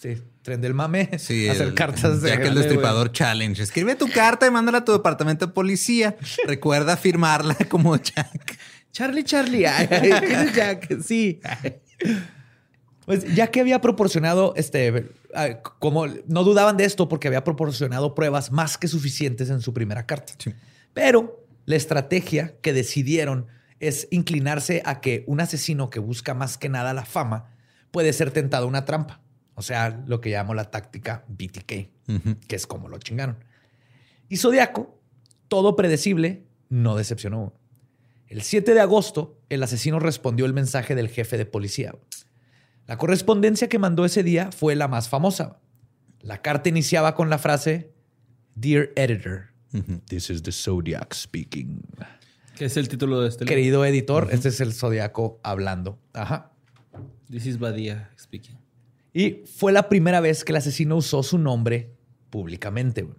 Sí, 0.03 0.21
tren 0.41 0.59
del 0.59 0.73
mame, 0.73 1.17
Sí, 1.17 1.47
hacer 1.49 1.67
el- 1.67 1.73
cartas 1.75 2.21
de... 2.21 2.29
Ya 2.31 2.37
que 2.41 2.49
el 2.49 2.55
destripador 2.55 3.13
challenge. 3.13 3.63
Escribe 3.63 3.95
tu 3.95 4.09
carta 4.09 4.45
y 4.45 4.51
mándala 4.51 4.79
a 4.79 4.83
tu 4.85 4.91
departamento 4.91 5.47
de 5.47 5.53
policía. 5.53 6.17
Recuerda 6.45 6.97
firmarla 6.97 7.55
como 7.69 7.95
Jack. 7.95 8.57
Charlie, 8.91 9.23
Charlie. 9.23 9.65
Ay, 9.65 9.87
ay, 9.89 10.11
¿quién 10.19 10.39
es 10.41 10.53
Jack? 10.53 11.01
Sí. 11.01 11.39
Pues 13.05 13.33
ya 13.33 13.47
que 13.47 13.61
había 13.61 13.79
proporcionado, 13.79 14.53
este, 14.57 15.09
como 15.79 16.05
no 16.27 16.43
dudaban 16.43 16.75
de 16.77 16.83
esto 16.85 17.07
porque 17.07 17.27
había 17.29 17.45
proporcionado 17.45 18.13
pruebas 18.13 18.51
más 18.51 18.77
que 18.77 18.89
suficientes 18.89 19.49
en 19.49 19.61
su 19.61 19.73
primera 19.73 20.05
carta. 20.05 20.33
Sí. 20.37 20.53
Pero 20.93 21.45
la 21.65 21.77
estrategia 21.77 22.55
que 22.61 22.73
decidieron 22.73 23.47
es 23.79 24.07
inclinarse 24.11 24.81
a 24.85 24.99
que 25.01 25.23
un 25.27 25.39
asesino 25.39 25.89
que 25.89 25.99
busca 25.99 26.33
más 26.33 26.57
que 26.57 26.67
nada 26.67 26.93
la 26.93 27.05
fama 27.05 27.49
puede 27.91 28.11
ser 28.13 28.31
tentado 28.31 28.65
a 28.65 28.67
una 28.67 28.85
trampa. 28.85 29.22
O 29.55 29.61
sea, 29.61 30.03
lo 30.07 30.19
que 30.21 30.31
llamo 30.31 30.53
la 30.53 30.71
táctica 30.71 31.25
BTK, 31.27 31.67
que 32.47 32.55
es 32.55 32.67
como 32.67 32.89
lo 32.89 32.97
chingaron. 32.97 33.37
Y 34.29 34.37
Zodiaco, 34.37 34.99
todo 35.47 35.75
predecible, 35.75 36.43
no 36.69 36.95
decepcionó. 36.95 37.53
El 38.27 38.41
7 38.41 38.73
de 38.73 38.81
agosto, 38.81 39.39
el 39.49 39.61
asesino 39.61 39.99
respondió 39.99 40.45
el 40.45 40.53
mensaje 40.53 40.95
del 40.95 41.09
jefe 41.09 41.37
de 41.37 41.45
policía. 41.45 41.93
La 42.87 42.97
correspondencia 42.97 43.69
que 43.69 43.79
mandó 43.79 44.05
ese 44.05 44.23
día 44.23 44.51
fue 44.51 44.75
la 44.75 44.87
más 44.87 45.07
famosa. 45.07 45.59
La 46.21 46.41
carta 46.41 46.69
iniciaba 46.69 47.15
con 47.15 47.29
la 47.29 47.37
frase 47.37 47.93
Dear 48.55 48.89
Editor, 48.95 49.51
this 50.07 50.29
is 50.29 50.41
the 50.43 50.51
Zodiac 50.51 51.13
speaking. 51.13 51.81
¿Qué 52.55 52.65
es 52.65 52.77
el 52.77 52.87
título 52.87 53.21
de 53.21 53.29
este 53.29 53.45
libro? 53.45 53.55
Querido 53.55 53.85
editor, 53.85 54.29
este 54.31 54.49
es 54.49 54.61
el 54.61 54.73
Zodiaco 54.73 55.39
hablando. 55.43 55.99
Ajá. 56.13 56.51
This 57.29 57.45
is 57.45 57.57
Badia 57.57 58.11
speaking. 58.17 58.62
Y 59.13 59.43
fue 59.45 59.71
la 59.71 59.89
primera 59.89 60.19
vez 60.21 60.43
que 60.43 60.51
el 60.51 60.57
asesino 60.57 60.95
usó 60.97 61.21
su 61.23 61.37
nombre 61.37 61.91
públicamente. 62.29 63.03
güey. 63.03 63.17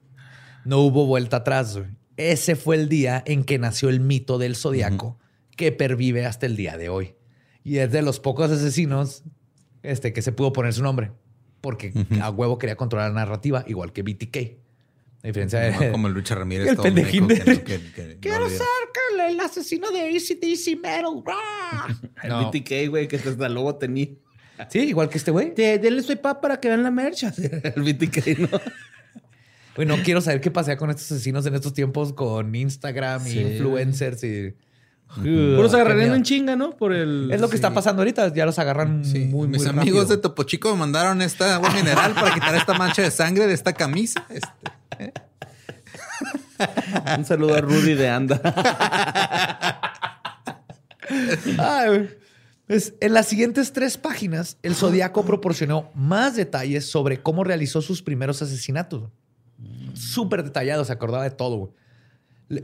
No 0.65 0.79
hubo 0.81 1.07
vuelta 1.07 1.39
atrás. 1.39 1.77
güey. 1.77 1.91
Ese 2.17 2.57
fue 2.57 2.77
el 2.77 2.89
día 2.89 3.23
en 3.27 3.45
que 3.45 3.59
nació 3.59 3.89
el 3.89 4.01
mito 4.01 4.39
del 4.39 4.57
zodiaco 4.57 5.19
que 5.57 5.71
pervive 5.73 6.27
hasta 6.27 6.47
el 6.47 6.57
día 6.57 6.77
de 6.77 6.89
hoy. 6.89 7.15
Y 7.63 7.79
es 7.79 7.91
de 7.93 8.03
los 8.03 8.19
pocos 8.21 8.51
asesinos 8.51 9.23
este, 9.83 10.13
que 10.13 10.23
se 10.23 10.33
pudo 10.33 10.53
poner 10.53 10.73
su 10.73 10.83
nombre. 10.83 11.13
Porque 11.61 11.93
a 12.21 12.31
huevo 12.31 12.59
quería 12.59 12.77
controlar 12.77 13.11
la 13.11 13.21
narrativa, 13.21 13.65
igual 13.67 13.93
que 13.93 14.03
BTK. 14.03 14.37
A 15.23 15.27
diferencia 15.29 15.59
de... 15.61 15.71
No 15.87 15.93
como 15.93 16.09
el 16.09 16.13
Lucha 16.15 16.35
Ramírez. 16.35 16.69
El 16.69 16.77
pendejín 16.77 17.27
de- 17.29 17.41
que 17.41 17.55
no- 17.55 17.65
que- 17.65 17.93
que 17.93 18.05
no 18.15 18.21
Quiero 18.21 18.45
olvida. 18.45 18.59
ser 18.59 19.31
el 19.31 19.41
asesino 19.41 19.91
de 19.91 20.01
ACDC 20.01 20.77
Metal. 20.83 21.23
¡Rah! 21.25 21.87
El 22.25 22.29
No. 22.31 22.51
BTK, 22.51 22.89
güey, 22.91 23.09
que 23.09 23.17
hasta 23.17 23.49
luego 23.49 23.77
tenía. 23.77 24.09
Sí, 24.69 24.81
igual 24.81 25.09
que 25.09 25.19
este 25.19 25.31
güey. 25.31 25.53
De, 25.55 25.79
denle 25.79 26.03
soy 26.03 26.17
pa 26.17 26.41
para 26.41 26.61
que 26.61 26.69
vean 26.69 26.83
la 26.83 26.91
merch. 26.91 27.25
El 27.77 27.83
BTK, 27.83 28.39
¿no? 28.39 28.49
Güey, 29.77 29.89
no 29.89 29.97
quiero 30.05 30.21
saber 30.21 30.41
qué 30.41 30.51
pasea 30.53 30.77
con 30.77 30.91
estos 30.91 31.11
asesinos 31.11 31.45
en 31.47 31.55
estos 31.57 31.73
tiempos 31.75 32.13
con 32.13 32.55
Instagram 32.55 33.27
y 33.27 33.31
Sí. 33.31 33.41
influencers 33.41 34.23
y. 34.25 34.55
Puros 35.17 35.71
Qué 35.71 35.77
agarrarían 35.77 36.07
miedo. 36.07 36.15
en 36.17 36.23
chinga, 36.25 36.57
¿no? 36.57 36.77
Por 36.77 36.93
el. 36.93 37.31
Es 37.33 37.41
lo 37.41 37.49
que 37.49 37.57
está 37.57 37.73
pasando 37.75 38.03
ahorita. 38.03 38.33
Ya 38.35 38.47
los 38.47 38.59
agarran 38.59 39.05
Sí, 39.05 39.21
muy, 39.27 39.47
mis 39.49 39.63
muy 39.63 39.71
amigos 39.71 40.01
rápido. 40.03 40.17
de 40.17 40.23
Topo 40.23 40.43
Chico 40.45 40.73
me 40.73 40.79
mandaron 40.79 41.21
esta 41.23 41.55
agua 41.57 41.71
mineral 41.71 42.15
para 42.15 42.33
quitar 42.35 42.55
esta 42.55 42.75
mancha 42.75 43.03
de 43.03 43.11
sangre 43.11 43.47
de 43.47 43.55
esta 43.55 43.73
camisa. 43.75 44.25
Este, 44.31 45.13
Un 47.17 47.25
saludo 47.25 47.55
a 47.55 47.61
Rudy 47.61 47.95
de 47.95 48.09
Anda. 48.09 48.41
Ay, 51.59 51.89
güey. 51.89 52.24
Pues, 52.67 52.95
en 53.01 53.13
las 53.13 53.27
siguientes 53.27 53.73
tres 53.73 53.99
páginas, 53.99 54.57
el 54.63 54.75
Zodíaco 54.75 55.25
proporcionó 55.25 55.91
más 55.95 56.37
detalles 56.37 56.87
sobre 56.87 57.21
cómo 57.21 57.45
realizó 57.45 57.83
sus 57.83 58.03
primeros 58.03 58.41
asesinatos. 58.41 59.11
Súper 59.93 60.43
detallado, 60.43 60.85
se 60.85 60.93
acordaba 60.93 61.25
de 61.25 61.31
todo, 61.31 61.57
güey. 61.57 61.73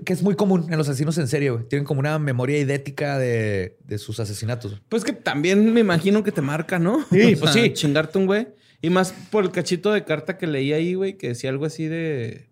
Que 0.04 0.12
es 0.12 0.22
muy 0.22 0.36
común 0.36 0.66
en 0.70 0.78
los 0.78 0.88
asesinos 0.88 1.16
en 1.18 1.28
serie, 1.28 1.50
güey. 1.50 1.64
Tienen 1.64 1.84
como 1.84 2.00
una 2.00 2.18
memoria 2.18 2.58
idética 2.58 3.18
de, 3.18 3.76
de 3.84 3.98
sus 3.98 4.20
asesinatos. 4.20 4.80
Pues 4.88 5.04
que 5.04 5.12
también 5.12 5.72
me 5.72 5.80
imagino 5.80 6.22
que 6.22 6.32
te 6.32 6.42
marca, 6.42 6.78
¿no? 6.78 7.04
Sí, 7.10 7.34
O 7.36 7.38
pues 7.40 7.52
sea, 7.52 7.62
sí. 7.62 7.72
Chingarte 7.72 8.18
un 8.18 8.26
güey. 8.26 8.48
Y 8.82 8.90
más 8.90 9.12
por 9.30 9.44
el 9.44 9.50
cachito 9.50 9.92
de 9.92 10.04
carta 10.04 10.38
que 10.38 10.46
leí 10.46 10.72
ahí, 10.72 10.94
güey, 10.94 11.18
que 11.18 11.28
decía 11.28 11.50
algo 11.50 11.66
así 11.66 11.86
de 11.86 12.48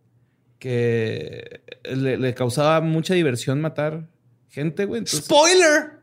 que 0.58 1.62
le, 1.94 2.18
le 2.18 2.34
causaba 2.34 2.80
mucha 2.80 3.14
diversión 3.14 3.60
matar 3.60 4.08
gente, 4.48 4.84
güey. 4.84 5.00
Entonces, 5.00 5.24
¡Spoiler! 5.24 5.97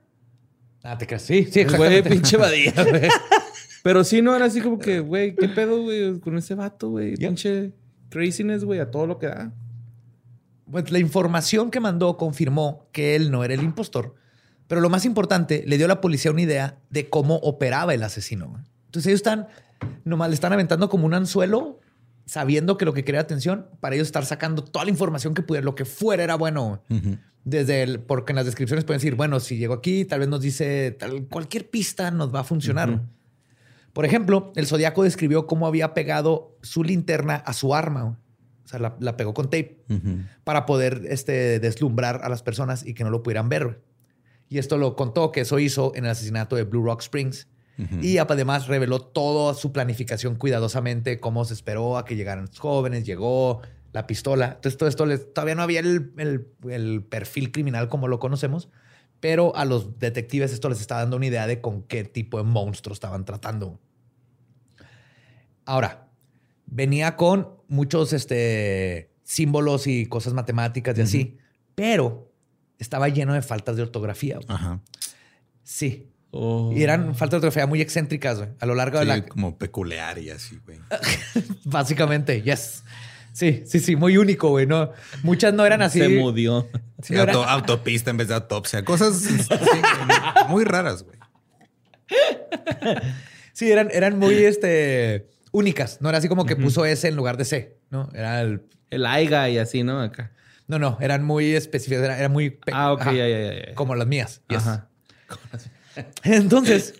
Ah, 0.85 0.97
te 0.97 1.07
creas. 1.07 1.23
Sí, 1.23 1.45
sí, 1.51 1.63
güey, 1.63 2.03
pinche 2.03 2.37
badía, 2.37 2.71
güey. 2.89 3.09
Pero 3.83 4.03
sí, 4.03 4.21
no, 4.21 4.35
era 4.35 4.45
así 4.45 4.61
como 4.61 4.77
que, 4.77 4.99
güey, 4.99 5.35
¿qué 5.35 5.49
pedo, 5.49 5.81
güey? 5.81 6.19
Con 6.19 6.37
ese 6.37 6.53
vato, 6.55 6.89
güey. 6.89 7.15
Pinche 7.15 7.71
craziness, 8.09 8.63
güey, 8.63 8.79
a 8.79 8.91
todo 8.91 9.07
lo 9.07 9.17
que 9.17 9.27
da. 9.27 9.51
Pues 10.69 10.91
la 10.91 10.99
información 10.99 11.69
que 11.71 11.79
mandó 11.79 12.17
confirmó 12.17 12.87
que 12.91 13.15
él 13.15 13.31
no 13.31 13.43
era 13.43 13.53
el 13.53 13.61
impostor. 13.63 14.15
Pero 14.67 14.81
lo 14.81 14.89
más 14.89 15.05
importante, 15.05 15.63
le 15.67 15.77
dio 15.77 15.85
a 15.85 15.89
la 15.89 16.01
policía 16.01 16.31
una 16.31 16.41
idea 16.41 16.79
de 16.89 17.09
cómo 17.09 17.35
operaba 17.35 17.93
el 17.93 18.01
asesino. 18.03 18.49
güey. 18.49 18.63
Entonces 18.85 19.07
ellos 19.07 19.19
están, 19.19 19.47
nomás 20.03 20.29
le 20.29 20.35
están 20.35 20.53
aventando 20.53 20.89
como 20.89 21.05
un 21.05 21.13
anzuelo, 21.13 21.79
sabiendo 22.25 22.77
que 22.77 22.85
lo 22.85 22.93
que 22.93 23.03
quería 23.03 23.21
atención, 23.21 23.67
para 23.79 23.95
ellos 23.95 24.07
estar 24.07 24.25
sacando 24.25 24.63
toda 24.63 24.85
la 24.85 24.91
información 24.91 25.33
que 25.35 25.43
pudiera, 25.43 25.63
lo 25.63 25.75
que 25.75 25.85
fuera 25.85 26.23
era 26.23 26.35
bueno. 26.35 26.81
güey. 26.89 26.99
ujú. 26.99 27.17
Desde 27.45 27.83
el, 27.83 27.99
porque 27.99 28.31
en 28.31 28.37
las 28.37 28.45
descripciones 28.45 28.83
pueden 28.85 28.99
decir, 28.99 29.15
bueno, 29.15 29.39
si 29.39 29.57
llegó 29.57 29.75
aquí, 29.75 30.03
tal 30.03 30.19
vez 30.19 30.27
nos 30.27 30.41
dice, 30.41 30.91
tal, 30.91 31.27
cualquier 31.27 31.69
pista 31.69 32.11
nos 32.11 32.33
va 32.33 32.41
a 32.41 32.43
funcionar. 32.43 33.03
Por 33.93 34.03
ejemplo, 34.03 34.51
el 34.55 34.67
Zodíaco 34.67 35.03
describió 35.03 35.45
cómo 35.47 35.67
había 35.67 35.93
pegado 35.93 36.57
su 36.63 36.83
linterna 36.83 37.35
a 37.35 37.53
su 37.53 37.73
arma. 37.73 38.19
O 38.65 38.67
sea, 38.67 38.79
la, 38.79 38.97
la 38.99 39.15
pegó 39.15 39.33
con 39.35 39.49
tape 39.49 39.77
para 40.43 40.65
poder 40.65 41.03
este, 41.07 41.59
deslumbrar 41.59 42.21
a 42.23 42.29
las 42.29 42.41
personas 42.41 42.85
y 42.85 42.95
que 42.95 43.03
no 43.03 43.11
lo 43.11 43.21
pudieran 43.21 43.47
ver. 43.47 43.79
Y 44.49 44.57
esto 44.57 44.77
lo 44.77 44.95
contó 44.95 45.31
que 45.31 45.41
eso 45.41 45.59
hizo 45.59 45.91
en 45.95 46.05
el 46.05 46.11
asesinato 46.11 46.55
de 46.55 46.63
Blue 46.63 46.83
Rock 46.83 47.01
Springs. 47.01 47.47
Y 48.01 48.17
además 48.17 48.67
reveló 48.67 49.01
toda 49.01 49.53
su 49.53 49.71
planificación 49.71 50.35
cuidadosamente, 50.35 51.19
cómo 51.19 51.45
se 51.45 51.53
esperó 51.53 51.97
a 51.97 52.05
que 52.05 52.15
llegaran 52.15 52.45
los 52.45 52.57
jóvenes, 52.57 53.03
llegó 53.03 53.61
la 53.95 54.05
pistola. 54.07 54.45
Entonces 54.55 54.77
todo 54.77 54.89
esto 54.89 55.05
les- 55.05 55.33
todavía 55.33 55.55
no 55.55 55.63
había 55.63 55.79
el, 55.79 56.11
el- 56.17 56.47
el 56.69 57.01
perfil 57.03 57.51
criminal 57.53 57.87
como 57.87 58.07
lo 58.09 58.19
conocemos, 58.19 58.67
pero 59.21 59.55
a 59.55 59.63
los 59.63 59.97
detectives 59.99 60.51
esto 60.51 60.67
les 60.69 60.81
está 60.81 60.97
dando 60.97 61.15
una 61.17 61.27
idea 61.27 61.47
de 61.47 61.61
con 61.61 61.81
qué 61.83 62.03
tipo 62.03 62.37
de 62.37 62.43
monstruo 62.43 62.93
estaban 62.93 63.23
tratando. 63.23 63.79
Ahora, 65.65 66.07
venía 66.65 67.15
con 67.15 67.49
muchos 67.67 68.13
este, 68.13 69.11
símbolos 69.23 69.87
y 69.87 70.05
cosas 70.07 70.33
matemáticas 70.33 70.97
y 70.97 71.01
así, 71.01 71.37
pero 71.73 72.31
estaba 72.77 73.07
lleno 73.09 73.33
de 73.33 73.41
faltas 73.41 73.75
de 73.77 73.81
ortografía. 73.83 74.39
Ajá. 74.47 74.81
Sí. 75.63 76.11
Oh. 76.31 76.73
Y 76.75 76.83
eran 76.83 77.15
faltas 77.15 77.41
de 77.41 77.47
ortografía 77.47 77.65
muy 77.65 77.79
excéntricas 77.81 78.37
güey, 78.39 78.49
a 78.59 78.65
lo 78.65 78.75
largo 78.75 78.99
de 78.99 79.05
la... 79.05 79.25
como 79.25 79.57
peculiar 79.57 80.17
y 80.19 80.29
así, 80.31 80.59
güey. 80.65 80.79
Básicamente, 81.63 82.41
yes. 82.41 82.83
Sí, 83.35 83.63
sí, 83.65 83.81
sí, 83.81 83.97
muy 83.97 84.17
único, 84.17 84.47
güey. 84.49 84.65
No, 84.65 84.93
muchas 85.21 85.53
no 85.53 85.65
eran 85.65 85.81
así. 85.81 85.99
Se 85.99 86.07
mudió. 86.07 86.69
Sí, 87.03 87.13
No 87.15 87.23
era- 87.23 87.33
auto- 87.33 87.43
autopista 87.49 88.09
en 88.09 88.15
vez 88.17 88.29
de 88.29 88.35
autopsia. 88.35 88.85
Cosas 88.85 89.17
sí, 89.19 89.35
muy 90.47 90.63
raras, 90.63 91.03
güey. 91.03 91.17
Sí, 93.53 93.71
eran, 93.71 93.89
eran 93.93 94.19
muy 94.19 94.35
este, 94.35 95.29
únicas. 95.51 96.01
No 96.01 96.09
era 96.09 96.17
así 96.17 96.27
como 96.27 96.45
que 96.45 96.55
puso 96.57 96.85
S 96.85 97.07
en 97.07 97.15
lugar 97.15 97.37
de 97.37 97.45
C, 97.45 97.77
¿no? 97.89 98.09
Era 98.13 98.41
el... 98.41 98.63
El 98.89 99.05
Aiga 99.05 99.49
y 99.49 99.57
así, 99.57 99.81
¿no? 99.83 100.01
Acá. 100.01 100.31
No, 100.67 100.77
no, 100.79 100.97
eran 101.01 101.23
muy 101.23 101.55
específicas, 101.55 102.03
era, 102.03 102.17
era 102.19 102.27
muy... 102.29 102.49
pe- 102.51 102.71
Ah, 102.73 102.91
ok, 102.93 103.05
ya, 103.05 103.11
ya, 103.13 103.27
ya, 103.27 103.67
ya. 103.67 103.73
Como 103.75 103.95
las 103.95 104.07
mías. 104.07 104.41
yes. 104.49 104.57
Ajá. 104.59 104.89
Entonces, 106.23 106.95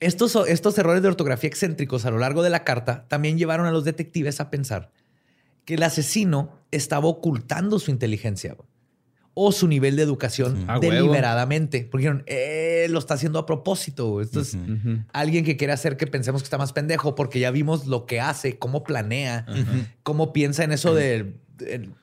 estos, 0.00 0.36
estos 0.48 0.78
errores 0.78 1.02
de 1.02 1.08
ortografía 1.08 1.48
excéntricos 1.48 2.04
a 2.06 2.10
lo 2.10 2.18
largo 2.18 2.42
de 2.44 2.50
la 2.50 2.62
carta 2.64 3.04
también 3.08 3.36
llevaron 3.38 3.66
a 3.66 3.70
los 3.72 3.84
detectives 3.84 4.40
a 4.40 4.50
pensar 4.50 4.92
que 5.68 5.74
el 5.74 5.82
asesino 5.82 6.50
estaba 6.70 7.08
ocultando 7.08 7.78
su 7.78 7.90
inteligencia 7.90 8.56
o 9.34 9.52
su 9.52 9.68
nivel 9.68 9.96
de 9.96 10.02
educación 10.02 10.64
A 10.66 10.78
huevo. 10.78 10.94
deliberadamente. 10.94 11.86
Porque 11.90 12.04
dijeron, 12.06 12.22
"Eh, 12.26 12.86
lo 12.88 12.98
está 12.98 13.12
haciendo 13.12 13.38
a 13.38 13.44
propósito. 13.44 14.22
Esto 14.22 14.40
es 14.40 14.56
alguien 15.12 15.44
que 15.44 15.58
quiere 15.58 15.74
hacer 15.74 15.98
que 15.98 16.06
pensemos 16.06 16.40
que 16.40 16.46
está 16.46 16.56
más 16.56 16.72
pendejo 16.72 17.14
porque 17.14 17.38
ya 17.38 17.50
vimos 17.50 17.86
lo 17.86 18.06
que 18.06 18.18
hace, 18.18 18.58
cómo 18.58 18.82
planea, 18.82 19.44
cómo 20.02 20.32
piensa 20.32 20.64
en 20.64 20.72
eso 20.72 20.94
de, 20.94 21.34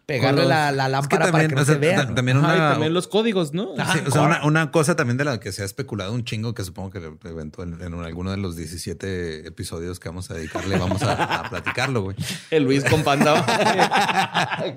pegarle 0.05 0.41
los- 0.41 0.49
la, 0.49 0.71
la 0.71 0.89
lámpara 0.89 1.31
para 1.31 1.47
que 1.47 1.55
no 1.55 1.61
o 1.61 1.65
sea, 1.65 1.75
se 1.75 1.79
vea. 1.79 1.95
ta- 1.97 2.05
¿no? 2.05 2.15
también 2.15 2.37
Ajá, 2.37 2.55
y 2.55 2.59
también 2.73 2.93
los 2.93 3.07
códigos, 3.07 3.53
¿no? 3.53 3.73
Ajá. 3.77 3.93
Sí, 3.93 3.99
o 4.05 4.11
sea, 4.11 4.21
una, 4.23 4.45
una 4.45 4.71
cosa 4.71 4.95
también 4.95 5.17
de 5.17 5.25
la 5.25 5.39
que 5.39 5.51
se 5.51 5.61
ha 5.61 5.65
especulado 5.65 6.13
un 6.13 6.23
chingo, 6.25 6.53
que 6.53 6.63
supongo 6.63 6.91
que 6.91 6.99
en, 6.99 7.81
en 7.81 7.93
alguno 8.03 8.31
de 8.31 8.37
los 8.37 8.55
17 8.55 9.47
episodios 9.47 9.99
que 9.99 10.09
vamos 10.09 10.29
a 10.29 10.33
dedicarle, 10.35 10.77
vamos 10.77 11.01
a, 11.03 11.39
a 11.45 11.49
platicarlo, 11.49 12.01
güey. 12.03 12.15
El 12.51 12.63
Luis 12.63 12.83
con 12.83 13.03
panda. 13.03 13.45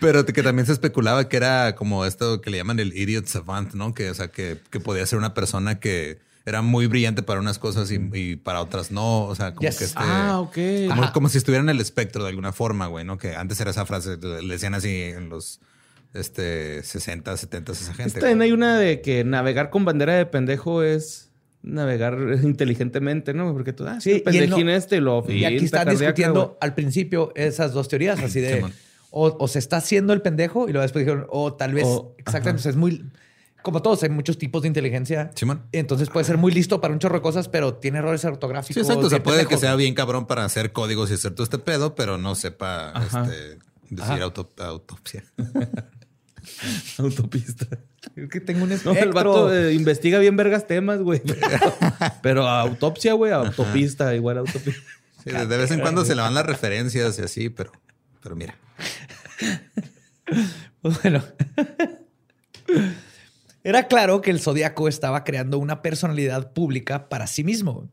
Pero 0.00 0.24
que 0.26 0.42
también 0.42 0.66
se 0.66 0.72
especulaba 0.72 1.28
que 1.28 1.36
era 1.36 1.74
como 1.74 2.04
esto 2.04 2.40
que 2.40 2.50
le 2.50 2.58
llaman 2.58 2.78
el 2.80 2.96
idiot 2.96 3.26
savant, 3.26 3.74
¿no? 3.74 3.94
Que, 3.94 4.10
o 4.10 4.14
sea, 4.14 4.28
que, 4.28 4.58
que 4.70 4.80
podía 4.80 5.06
ser 5.06 5.18
una 5.18 5.34
persona 5.34 5.80
que 5.80 6.18
era 6.48 6.62
muy 6.62 6.86
brillante 6.86 7.22
para 7.22 7.40
unas 7.40 7.58
cosas 7.58 7.90
y, 7.90 7.98
y 8.12 8.36
para 8.36 8.60
otras 8.62 8.90
no. 8.90 9.24
O 9.26 9.34
sea, 9.34 9.54
como 9.54 9.68
Yes. 9.68 9.78
que 9.78 9.84
este. 9.84 9.98
ah, 10.02 10.40
ok. 10.40 10.56
Como, 10.88 11.12
como 11.12 11.28
si 11.28 11.38
estuviera 11.38 11.62
en 11.62 11.68
el 11.68 11.80
espectro 11.80 12.22
de 12.24 12.30
alguna 12.30 12.52
forma, 12.52 12.86
güey, 12.86 13.04
¿no? 13.04 13.18
Que 13.18 13.34
antes 13.36 13.60
era 13.60 13.70
esa 13.70 13.84
frase, 13.86 14.16
le 14.16 14.54
decían 14.54 14.74
así 14.74 14.90
en 15.02 15.28
los 15.28 15.60
este, 16.14 16.82
60, 16.82 17.36
70 17.36 17.72
esa 17.72 17.94
gente. 17.94 18.20
También 18.20 18.42
hay 18.42 18.52
una 18.52 18.78
de 18.78 19.00
que 19.02 19.24
navegar 19.24 19.70
con 19.70 19.84
bandera 19.84 20.14
de 20.14 20.26
pendejo 20.26 20.82
es 20.82 21.30
navegar 21.62 22.16
inteligentemente, 22.42 23.34
¿no? 23.34 23.52
Porque 23.52 23.72
tú, 23.72 23.86
ah, 23.86 24.00
sí, 24.00 24.10
y 24.12 24.18
no- 24.18 24.24
pendejín 24.24 24.68
este 24.68 25.00
lo 25.00 25.24
Y 25.28 25.44
aquí 25.44 25.64
están 25.66 25.84
cardíaca, 25.84 26.00
discutiendo 26.06 26.46
güey. 26.46 26.56
al 26.60 26.74
principio 26.74 27.32
esas 27.34 27.72
dos 27.72 27.88
teorías, 27.88 28.20
así 28.20 28.40
de 28.40 28.64
o, 29.10 29.36
o 29.38 29.48
se 29.48 29.58
está 29.58 29.78
haciendo 29.78 30.12
el 30.12 30.20
pendejo 30.22 30.68
y 30.68 30.72
luego 30.72 30.82
después 30.82 31.04
dijeron, 31.04 31.26
o 31.30 31.54
tal 31.54 31.72
vez, 31.74 31.84
O- 31.86 32.14
exactamente, 32.18 32.60
ajá. 32.60 32.70
es 32.70 32.76
muy, 32.76 33.04
como 33.68 33.82
todos, 33.82 34.02
hay 34.02 34.08
muchos 34.08 34.38
tipos 34.38 34.62
de 34.62 34.68
inteligencia. 34.68 35.30
Simón. 35.34 35.62
Entonces 35.72 36.08
puede 36.08 36.24
ser 36.24 36.38
muy 36.38 36.50
listo 36.52 36.80
para 36.80 36.94
un 36.94 36.98
chorro 37.00 37.16
de 37.16 37.22
cosas, 37.22 37.48
pero 37.48 37.74
tiene 37.74 37.98
errores 37.98 38.24
ortográficos. 38.24 38.74
Sí, 38.74 38.80
exacto. 38.80 39.06
O 39.06 39.10
sea, 39.10 39.22
puede 39.22 39.46
que 39.46 39.58
sea 39.58 39.74
bien 39.76 39.94
cabrón 39.94 40.26
para 40.26 40.44
hacer 40.44 40.72
códigos 40.72 41.10
y 41.10 41.14
hacer 41.14 41.32
todo 41.32 41.44
este 41.44 41.58
pedo, 41.58 41.94
pero 41.94 42.16
no 42.16 42.34
sepa 42.34 42.90
Ajá. 42.90 43.24
este, 43.24 43.58
decir 43.90 44.22
auto- 44.22 44.50
autopsia. 44.58 45.24
Autopista. 46.98 47.66
Es 48.16 48.30
que 48.30 48.40
tengo 48.40 48.62
un 48.62 48.70
No, 48.70 48.74
espectro. 48.74 49.02
el 49.02 49.12
vato 49.12 49.54
eh, 49.54 49.74
investiga 49.74 50.18
bien 50.18 50.34
vergas 50.36 50.66
temas, 50.66 51.00
güey. 51.00 51.20
Pero, 51.20 51.74
pero 52.22 52.48
autopsia, 52.48 53.12
güey, 53.12 53.32
autopista, 53.32 54.14
igual 54.14 54.38
autopista. 54.38 54.80
Sí, 55.22 55.30
de 55.30 55.46
de 55.46 55.56
vez 55.58 55.70
en 55.72 55.80
cuando 55.80 56.04
se 56.06 56.14
le 56.14 56.22
van 56.22 56.32
las 56.32 56.46
referencias 56.46 57.18
y 57.18 57.22
así, 57.22 57.48
pero, 57.50 57.72
pero 58.22 58.34
mira. 58.36 58.56
Bueno. 60.82 61.22
Era 63.64 63.88
claro 63.88 64.20
que 64.20 64.30
el 64.30 64.40
Zodíaco 64.40 64.88
estaba 64.88 65.24
creando 65.24 65.58
una 65.58 65.82
personalidad 65.82 66.52
pública 66.52 67.08
para 67.08 67.26
sí 67.26 67.44
mismo. 67.44 67.88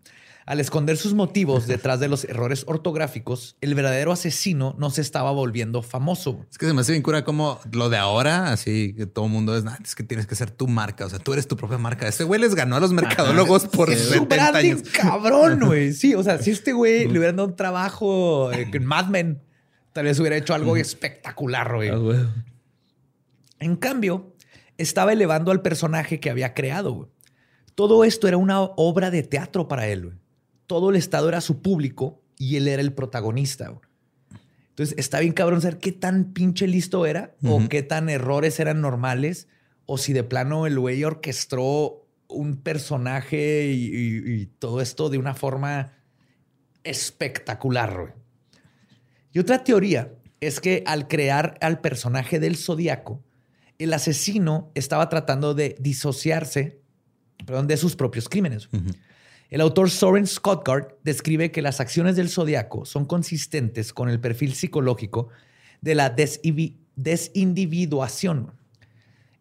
Al 0.46 0.60
esconder 0.60 0.96
sus 0.96 1.16
motivos 1.16 1.66
detrás 1.66 2.00
de 2.00 2.08
los 2.08 2.24
errores 2.24 2.66
ortográficos, 2.68 3.58
el 3.62 3.74
verdadero 3.74 4.12
asesino 4.12 4.76
no 4.78 4.92
se 4.92 5.02
estaba 5.02 5.32
volviendo 5.32 5.82
famoso. 5.82 6.46
Es 6.52 6.60
que 6.60 6.68
se 6.68 6.74
me 6.74 6.82
hace 6.82 6.92
bien 6.92 7.02
cura 7.02 7.24
como 7.26 7.60
lo 7.72 7.90
de 7.90 7.98
ahora, 7.98 8.52
así 8.52 8.94
que 8.96 9.08
todo 9.08 9.26
el 9.26 9.32
mundo 9.32 9.58
es, 9.58 9.64
"Nah, 9.64 9.78
es 9.84 9.96
que 9.96 10.04
tienes 10.04 10.28
que 10.28 10.36
ser 10.36 10.52
tu 10.52 10.68
marca, 10.68 11.08
o 11.08 11.10
sea, 11.10 11.18
tú 11.18 11.34
eres 11.34 11.48
tu 11.48 11.58
propia 11.58 11.80
marca. 11.80 12.08
Este 12.08 12.24
güey 12.24 12.40
les 12.40 12.54
ganó 12.54 12.76
a 12.76 12.80
los 12.80 12.94
mercadólogos 12.94 13.66
por 13.66 13.92
Su 13.92 14.04
70 14.10 14.36
branding 14.36 14.72
años. 14.74 14.84
cabrón, 14.92 15.62
güey. 15.66 15.94
Sí, 15.94 16.14
o 16.14 16.22
sea, 16.22 16.38
si 16.38 16.52
este 16.52 16.74
güey 16.74 17.08
le 17.08 17.18
hubieran 17.18 17.38
dado 17.38 17.50
un 17.50 17.56
trabajo 17.56 18.52
eh, 18.52 18.70
en 18.72 18.86
Mad 18.86 19.08
Men, 19.08 19.42
tal 19.94 20.06
vez 20.06 20.20
hubiera 20.20 20.38
hecho 20.38 20.54
algo 20.54 20.78
espectacular, 20.78 21.74
güey. 21.74 21.90
Ah, 21.90 21.96
güey. 21.96 22.20
En 23.60 23.76
cambio, 23.78 24.35
estaba 24.78 25.14
elevando 25.14 25.52
al 25.52 25.62
personaje 25.62 26.20
que 26.20 26.30
había 26.30 26.54
creado. 26.54 26.94
güey. 26.94 27.10
Todo 27.76 28.04
esto 28.04 28.28
era 28.28 28.38
una 28.38 28.62
obra 28.62 29.12
de 29.12 29.24
teatro 29.24 29.68
para 29.68 29.88
él. 29.88 30.06
güey. 30.06 30.18
Todo 30.68 30.90
el 30.90 30.96
estado 30.96 31.30
era 31.30 31.42
su 31.42 31.62
público 31.62 32.22
y 32.38 32.56
él 32.58 32.68
era 32.68 32.82
el 32.82 32.94
protagonista. 32.94 33.68
güey. 33.70 33.82
Entonces 34.70 34.96
está 34.98 35.20
bien 35.20 35.34
cabrón 35.34 35.62
saber 35.62 35.78
qué 35.78 35.92
tan 35.94 36.34
pinche 36.34 36.68
listo 36.68 37.06
era 37.06 37.36
o 37.44 37.68
qué 37.70 37.82
tan 37.84 38.10
errores 38.10 38.60
eran 38.60 38.82
normales 38.82 39.48
o 39.86 39.98
si 39.98 40.12
de 40.12 40.24
plano 40.24 40.66
el 40.68 40.78
güey 40.80 41.04
orquestó 41.04 42.06
un 42.28 42.58
personaje 42.58 43.68
y, 43.68 43.86
y- 43.86 44.34
y 44.42 44.46
todo 44.48 44.82
esto 44.82 45.10
de 45.10 45.18
una 45.18 45.34
forma 45.34 45.94
espectacular. 46.84 47.94
güey. 47.98 48.14
Y 49.32 49.40
otra 49.40 49.64
teoría 49.64 50.14
es 50.40 50.60
que 50.60 50.84
al 50.86 51.08
crear 51.08 51.58
al 51.62 51.80
personaje 51.82 52.40
del 52.40 52.56
zodiaco, 52.58 53.24
el 53.80 53.94
asesino 53.94 54.72
estaba 54.76 55.10
tratando 55.10 55.54
de 55.54 55.76
disociarse 55.80 56.82
perdón, 57.46 57.68
de 57.68 57.78
sus 57.78 57.96
propios 57.96 58.30
crímenes. 58.30 58.70
El 59.50 59.62
autor 59.62 59.90
Soren 59.90 60.28
Scottgard 60.28 60.96
describe 61.04 61.52
que 61.52 61.62
las 61.62 61.80
acciones 61.80 62.16
del 62.16 62.30
zodiaco 62.30 62.86
son 62.86 63.06
consistentes 63.06 63.94
con 63.94 64.10
el 64.10 64.20
perfil 64.20 64.54
psicológico 64.54 65.30
de 65.82 65.96
la 65.96 66.16
desindividuación. 66.96 68.54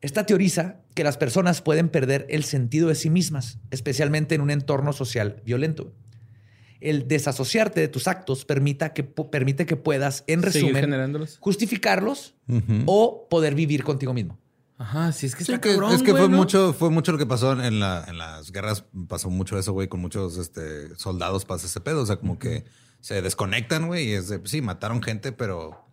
Esta 0.01 0.27
teoriza 0.27 0.81
que 0.95 1.05
las 1.05 1.17
personas 1.17 1.63
pueden 1.63 1.89
perder 1.89 2.27
el 2.29 2.45
sentido 2.45 2.89
de 2.89 2.95
sí 2.95 3.09
mismas, 3.09 3.59
especialmente 3.71 4.35
en 4.35 4.43
un 4.43 4.51
entorno 4.51 4.93
social 4.93 5.41
violento. 5.45 5.95
El 6.81 7.09
desasociarte 7.09 7.81
de 7.81 7.89
tus 7.89 8.09
actos 8.09 8.45
permita 8.45 8.93
que, 8.93 9.03
permite 9.05 9.65
que 9.67 9.77
puedas, 9.77 10.25
en 10.27 10.43
resumen, 10.43 11.27
justificarlos 11.41 12.35
o 12.87 13.27
poder 13.29 13.55
vivir 13.55 13.85
contigo 13.85 14.13
mismo. 14.15 14.39
Ajá, 14.77 15.13
sí, 15.13 15.27
es 15.27 15.37
que 15.37 15.45
Sí, 15.45 15.53
está 15.53 15.61
que- 15.61 15.71
cabrón, 15.71 15.93
es 15.95 16.03
que 16.03 16.11
güey, 16.11 16.25
fue 16.25 16.31
¿no? 16.31 16.37
mucho, 16.37 16.73
fue 16.73 16.91
mucho 16.91 17.13
lo 17.13 17.19
que 17.19 17.27
pasó 17.27 17.53
en, 17.53 17.79
la, 17.79 18.05
en 18.09 18.19
las 18.19 18.51
guerras. 18.51 18.85
Pasó 19.09 19.31
mucho 19.31 19.57
eso, 19.57 19.73
güey, 19.73 19.87
con 19.87 20.01
muchos 20.01 20.37
este, 20.37 20.95
soldados 20.97 21.45
pasa 21.45 21.67
ese 21.67 21.81
pedo. 21.81 22.03
O 22.03 22.07
sea, 22.07 22.17
como 22.17 22.41
que 22.41 22.65
se 23.01 23.23
desconectan, 23.23 23.87
güey, 23.87 24.09
y 24.09 24.13
es 24.15 24.29
de, 24.29 24.41
sí, 24.45 24.63
mataron 24.63 25.01
gente, 25.01 25.31
pero, 25.31 25.84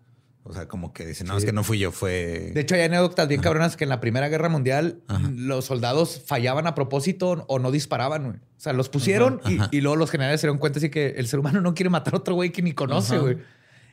o 0.43 0.53
sea, 0.53 0.67
como 0.67 0.91
que 0.91 1.05
dicen, 1.05 1.27
no, 1.27 1.37
es 1.37 1.45
que 1.45 1.51
no 1.53 1.63
fui 1.63 1.77
yo, 1.79 1.91
fue. 1.91 2.51
De 2.53 2.61
hecho, 2.61 2.75
hay 2.75 2.81
anécdotas 2.81 3.27
bien 3.27 3.41
cabronas 3.41 3.77
que 3.77 3.83
en 3.83 3.89
la 3.89 3.99
Primera 3.99 4.27
Guerra 4.27 4.49
Mundial 4.49 5.01
los 5.35 5.65
soldados 5.65 6.21
fallaban 6.25 6.65
a 6.67 6.73
propósito 6.75 7.45
o 7.47 7.59
no 7.59 7.69
disparaban. 7.71 8.23
güey. 8.25 8.35
O 8.37 8.39
sea, 8.63 8.73
los 8.73 8.89
pusieron 8.89 9.39
y- 9.71 9.81
luego 9.81 9.95
los 9.95 10.09
generales 10.11 10.41
se 10.41 10.47
dieron 10.47 10.57
cuenta 10.59 10.79
así 10.79 10.89
que 10.89 11.09
el 11.17 11.27
ser 11.27 11.39
humano 11.39 11.61
no 11.61 11.73
quiere 11.73 11.89
matar 11.89 12.15
a 12.15 12.17
otro 12.17 12.35
güey 12.35 12.51
que 12.51 12.61
ni 12.61 12.73
conoce, 12.73 13.17
güey. 13.19 13.37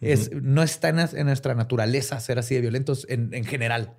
Es, 0.01 0.31
No 0.33 0.63
está 0.63 0.89
en, 0.91 0.99
en 1.01 1.27
nuestra 1.27 1.55
naturaleza 1.55 2.19
ser 2.21 2.39
así 2.39 2.55
de 2.55 2.61
violentos 2.63 3.05
en, 3.11 3.35
en 3.35 3.45
general. 3.45 3.95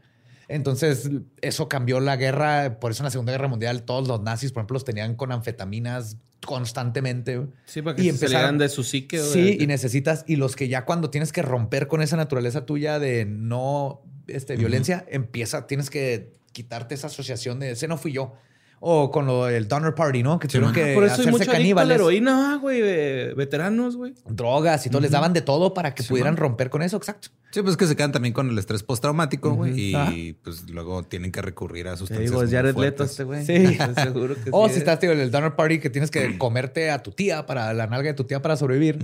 Entonces, 0.50 1.10
eso 1.42 1.70
cambió 1.70 2.00
la 2.00 2.18
guerra. 2.18 2.80
Por 2.80 2.92
eso 2.92 3.04
en 3.04 3.06
la 3.06 3.12
Segunda 3.12 3.32
Guerra 3.32 3.48
Mundial 3.48 3.84
todos 3.84 4.08
los 4.08 4.22
nazis, 4.22 4.52
por 4.52 4.62
ejemplo, 4.62 4.74
los 4.74 4.84
tenían 4.84 5.16
con 5.16 5.32
anfetaminas 5.32 6.18
constantemente. 6.46 7.48
Sí, 7.66 7.82
para 7.82 7.96
que 7.96 8.02
Y 8.02 8.06
se 8.06 8.12
empezaron- 8.12 8.58
de 8.58 8.70
su 8.70 8.84
psique. 8.84 9.20
Sí, 9.20 9.58
y 9.60 9.68
necesitas, 9.68 10.24
y 10.28 10.36
los 10.36 10.56
que 10.56 10.68
ya 10.68 10.86
cuando 10.86 11.10
tienes 11.10 11.32
que 11.32 11.42
romper 11.42 11.88
con 11.88 12.02
esa 12.02 12.18
naturaleza 12.18 12.66
tuya 12.66 13.00
de 13.00 13.26
no 13.26 14.02
este, 14.28 14.56
violencia, 14.58 15.06
empieza, 15.10 15.66
tienes 15.68 15.90
que 15.90 16.34
quitarte 16.52 16.96
esa 16.96 17.08
asociación 17.08 17.60
de 17.60 17.72
ese 17.72 17.88
no 17.88 17.98
fui 17.98 18.12
yo. 18.12 18.34
O 18.82 19.12
con 19.12 19.26
lo 19.26 19.46
del 19.46 19.68
Donner 19.68 19.94
Party, 19.94 20.24
¿no? 20.24 20.40
Que 20.40 20.48
tuvieron 20.48 20.68
man. 20.72 20.74
que 20.76 20.94
Por 20.94 21.04
eso 21.04 21.16
hay 21.16 21.20
hacerse 21.22 21.32
mucho 21.32 21.42
adicto 21.44 21.52
a 21.52 21.54
la 21.54 21.60
caníbales, 21.60 21.96
heroína, 21.96 22.58
güey, 22.62 22.80
de 22.82 23.34
veteranos, 23.36 23.98
güey. 23.98 24.14
drogas 24.30 24.86
y 24.86 24.90
todo, 24.90 25.02
les 25.02 25.12
daban 25.12 25.34
de 25.34 25.42
todo 25.42 25.74
para 25.74 25.94
que 25.94 26.04
Sí, 26.04 26.10
pudieran 26.10 26.36
man. 26.36 26.38
romper 26.38 26.70
con 26.70 26.82
eso, 26.82 26.96
exacto. 26.96 27.30
Sí, 27.52 27.62
pues 27.62 27.76
que 27.76 27.88
se 27.88 27.96
quedan 27.96 28.12
también 28.12 28.34
con 28.34 28.50
el 28.50 28.58
estrés 28.58 28.84
postraumático, 28.84 29.52
güey, 29.54 29.94
y 29.96 30.34
pues 30.34 30.70
luego 30.70 31.04
tienen 31.04 31.32
que 31.32 31.42
recurrir 31.42 31.88
a 31.88 31.92
Te 31.92 31.98
sustancias. 31.98 32.30
digo, 32.30 32.44
es 32.44 32.50
muy 32.50 32.56
Jared 32.56 32.76
Leto 32.78 33.04
este 33.04 33.24
güey. 33.24 33.46
Sí. 33.46 33.78
Seguro 34.02 34.36
que 34.36 34.50
O 34.54 34.68
sí, 34.68 34.74
si 34.74 34.76
¿eh? 34.78 34.80
estás 34.80 35.00
tío, 35.00 35.12
en 35.12 35.20
el 35.20 35.32
Donner 35.32 35.56
Party 35.56 35.80
que 35.80 35.90
tienes 35.90 36.12
que 36.12 36.38
comerte 36.38 36.92
a 36.92 37.04
tu 37.04 37.12
tía 37.12 37.46
para 37.46 37.74
la 37.74 37.88
nalga 37.88 38.10
de 38.10 38.14
tu 38.14 38.24
tía 38.24 38.42
para 38.42 38.56
sobrevivir. 38.56 39.00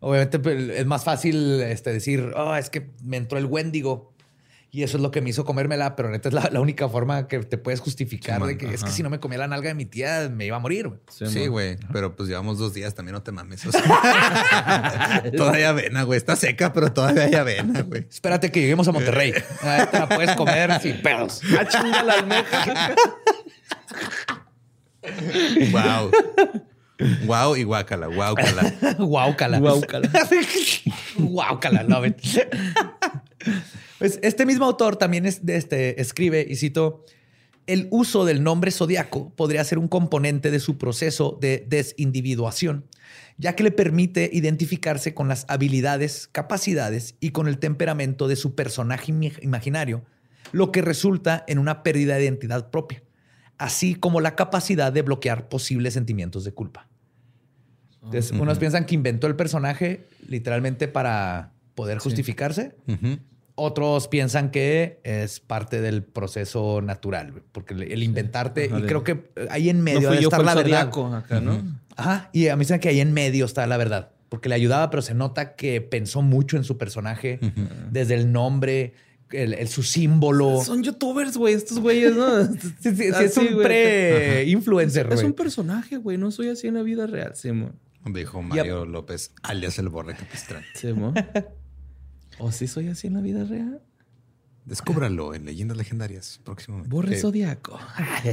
Obviamente 0.00 0.38
pues, 0.38 0.70
es 0.70 0.86
más 0.86 1.04
fácil 1.04 1.60
este, 1.62 1.92
decir, 1.92 2.32
oh, 2.36 2.56
es 2.56 2.68
que 2.68 2.90
me 3.04 3.16
entró 3.16 3.38
el 3.38 3.46
Wendigo 3.46 4.13
y 4.74 4.82
eso 4.82 4.96
es 4.96 5.02
lo 5.04 5.12
que 5.12 5.20
me 5.20 5.30
hizo 5.30 5.44
comérmela, 5.44 5.94
pero 5.94 6.10
neta 6.10 6.28
es 6.28 6.34
la, 6.34 6.48
la 6.50 6.60
única 6.60 6.88
forma 6.88 7.28
que 7.28 7.38
te 7.38 7.58
puedes 7.58 7.78
justificar 7.78 8.40
Sí, 8.42 8.48
de 8.48 8.58
que 8.58 8.74
es 8.74 8.82
que 8.82 8.90
si 8.90 9.04
no 9.04 9.08
me 9.10 9.20
comía 9.20 9.38
la 9.38 9.46
nalga 9.46 9.68
de 9.68 9.74
mi 9.74 9.84
tía 9.84 10.28
me 10.28 10.46
iba 10.46 10.56
a 10.56 10.58
morir. 10.58 10.88
güey. 10.88 11.00
Sí, 11.08 11.46
güey, 11.46 11.76
pero 11.92 12.16
pues 12.16 12.28
llevamos 12.28 12.58
dos 12.58 12.74
días, 12.74 12.92
también 12.92 13.12
no 13.12 13.22
te 13.22 13.30
mames. 13.30 13.64
o 13.66 13.70
sea. 13.70 15.22
todavía 15.36 15.68
avena, 15.68 16.02
güey. 16.02 16.16
Está 16.16 16.34
seca, 16.34 16.72
pero 16.72 16.92
todavía 16.92 17.22
hay 17.22 17.34
avena, 17.34 17.82
güey. 17.82 18.04
Espérate 18.10 18.50
que 18.50 18.62
lleguemos 18.62 18.88
a 18.88 18.92
Monterrey. 18.92 19.32
Ahí 19.62 19.86
te 19.86 19.98
la 20.00 20.08
puedes 20.08 20.34
comer 20.34 20.80
sin 20.80 21.00
pedos. 21.00 21.40
Ah, 21.56 21.68
chinga 21.68 22.02
la 22.02 22.14
almeja. 22.14 22.94
Wow. 25.70 26.10
Wow 27.26 27.56
y 27.56 27.62
guácala, 27.62 28.08
guácala. 28.08 28.74
Guáucala. 28.98 29.58
Guáucala. 29.60 30.10
Guáucala, 31.16 31.82
love 31.84 32.06
it. 32.08 32.16
Pues 34.04 34.18
este 34.20 34.44
mismo 34.44 34.66
autor 34.66 34.96
también 34.96 35.24
es, 35.24 35.40
este, 35.46 35.98
escribe, 35.98 36.46
y 36.46 36.56
cito, 36.56 37.06
el 37.66 37.88
uso 37.90 38.26
del 38.26 38.42
nombre 38.42 38.70
zodiaco 38.70 39.30
podría 39.34 39.64
ser 39.64 39.78
un 39.78 39.88
componente 39.88 40.50
de 40.50 40.60
su 40.60 40.76
proceso 40.76 41.38
de 41.40 41.64
desindividuación, 41.66 42.84
ya 43.38 43.56
que 43.56 43.62
le 43.62 43.70
permite 43.70 44.28
identificarse 44.30 45.14
con 45.14 45.26
las 45.26 45.46
habilidades, 45.48 46.28
capacidades 46.30 47.14
y 47.18 47.30
con 47.30 47.48
el 47.48 47.58
temperamento 47.58 48.28
de 48.28 48.36
su 48.36 48.54
personaje 48.54 49.10
imaginario, 49.40 50.04
lo 50.52 50.70
que 50.70 50.82
resulta 50.82 51.42
en 51.48 51.58
una 51.58 51.82
pérdida 51.82 52.16
de 52.16 52.24
identidad 52.24 52.68
propia, 52.68 53.02
así 53.56 53.94
como 53.94 54.20
la 54.20 54.36
capacidad 54.36 54.92
de 54.92 55.00
bloquear 55.00 55.48
posibles 55.48 55.94
sentimientos 55.94 56.44
de 56.44 56.52
culpa. 56.52 56.90
Entonces, 58.02 58.32
unos 58.32 58.58
piensan 58.58 58.84
que 58.84 58.96
inventó 58.96 59.28
el 59.28 59.34
personaje 59.34 60.08
literalmente 60.28 60.88
para 60.88 61.54
poder 61.74 61.96
justificarse. 61.96 62.74
Otros 63.56 64.08
piensan 64.08 64.50
que 64.50 65.00
es 65.04 65.38
parte 65.38 65.80
del 65.80 66.02
proceso 66.02 66.82
natural, 66.82 67.42
porque 67.52 67.74
el 67.74 68.02
inventarte, 68.02 68.66
Ajá, 68.66 68.80
y 68.80 68.82
creo 68.82 69.04
que 69.04 69.30
ahí 69.48 69.68
en 69.68 69.78
No 69.78 69.84
medio 69.84 70.00
fui 70.08 70.16
debe 70.16 70.22
estar 70.24 70.44
la 70.44 70.54
verdad. 70.56 70.90
acá, 71.16 71.40
¿no? 71.40 71.62
Ajá, 71.96 72.30
y 72.32 72.48
a 72.48 72.56
mí 72.56 72.64
se 72.64 72.80
que 72.80 72.88
ahí 72.88 72.98
en 73.00 73.12
medio 73.12 73.44
está 73.44 73.64
la 73.68 73.76
verdad, 73.76 74.10
porque 74.28 74.48
le 74.48 74.56
ayudaba, 74.56 74.90
pero 74.90 75.02
se 75.02 75.14
nota 75.14 75.54
que 75.54 75.80
pensó 75.80 76.20
mucho 76.20 76.56
en 76.56 76.64
su 76.64 76.78
personaje, 76.78 77.38
desde 77.92 78.14
el 78.14 78.32
nombre, 78.32 78.94
el, 79.30 79.54
el- 79.54 79.68
su 79.68 79.84
símbolo. 79.84 80.60
Son 80.60 80.82
youtubers, 80.82 81.36
güey, 81.36 81.54
estos 81.54 81.78
güeyes, 81.78 82.14
¿no? 82.16 82.44
Sí, 82.80 82.96
sí, 82.96 82.96
sí, 82.96 83.12
es 83.24 83.36
un 83.36 83.52
güey. 83.54 83.64
pre-influencer, 83.66 85.06
Es 85.10 85.14
güey. 85.14 85.26
un 85.26 85.32
personaje, 85.32 85.96
güey. 85.98 86.18
No 86.18 86.32
soy 86.32 86.48
así 86.48 86.66
en 86.66 86.74
la 86.74 86.82
vida 86.82 87.06
real, 87.06 87.36
Simón. 87.36 87.76
Dijo 88.04 88.42
Mario 88.42 88.84
López, 88.84 89.32
alias 89.42 89.78
el 89.78 89.88
Borre 89.90 90.14
Capistrán. 90.16 90.64
Simón. 90.74 91.14
¿O 92.38 92.50
sí 92.52 92.66
soy 92.66 92.88
así 92.88 93.06
en 93.06 93.14
la 93.14 93.20
vida 93.20 93.44
real? 93.44 93.80
Descúbralo 94.64 95.34
en 95.34 95.44
Leyendas 95.44 95.76
Legendarias 95.76 96.40
próximamente. 96.44 96.88
Borre 96.90 97.14
Sí. 97.16 97.20
Zodíaco. 97.20 97.78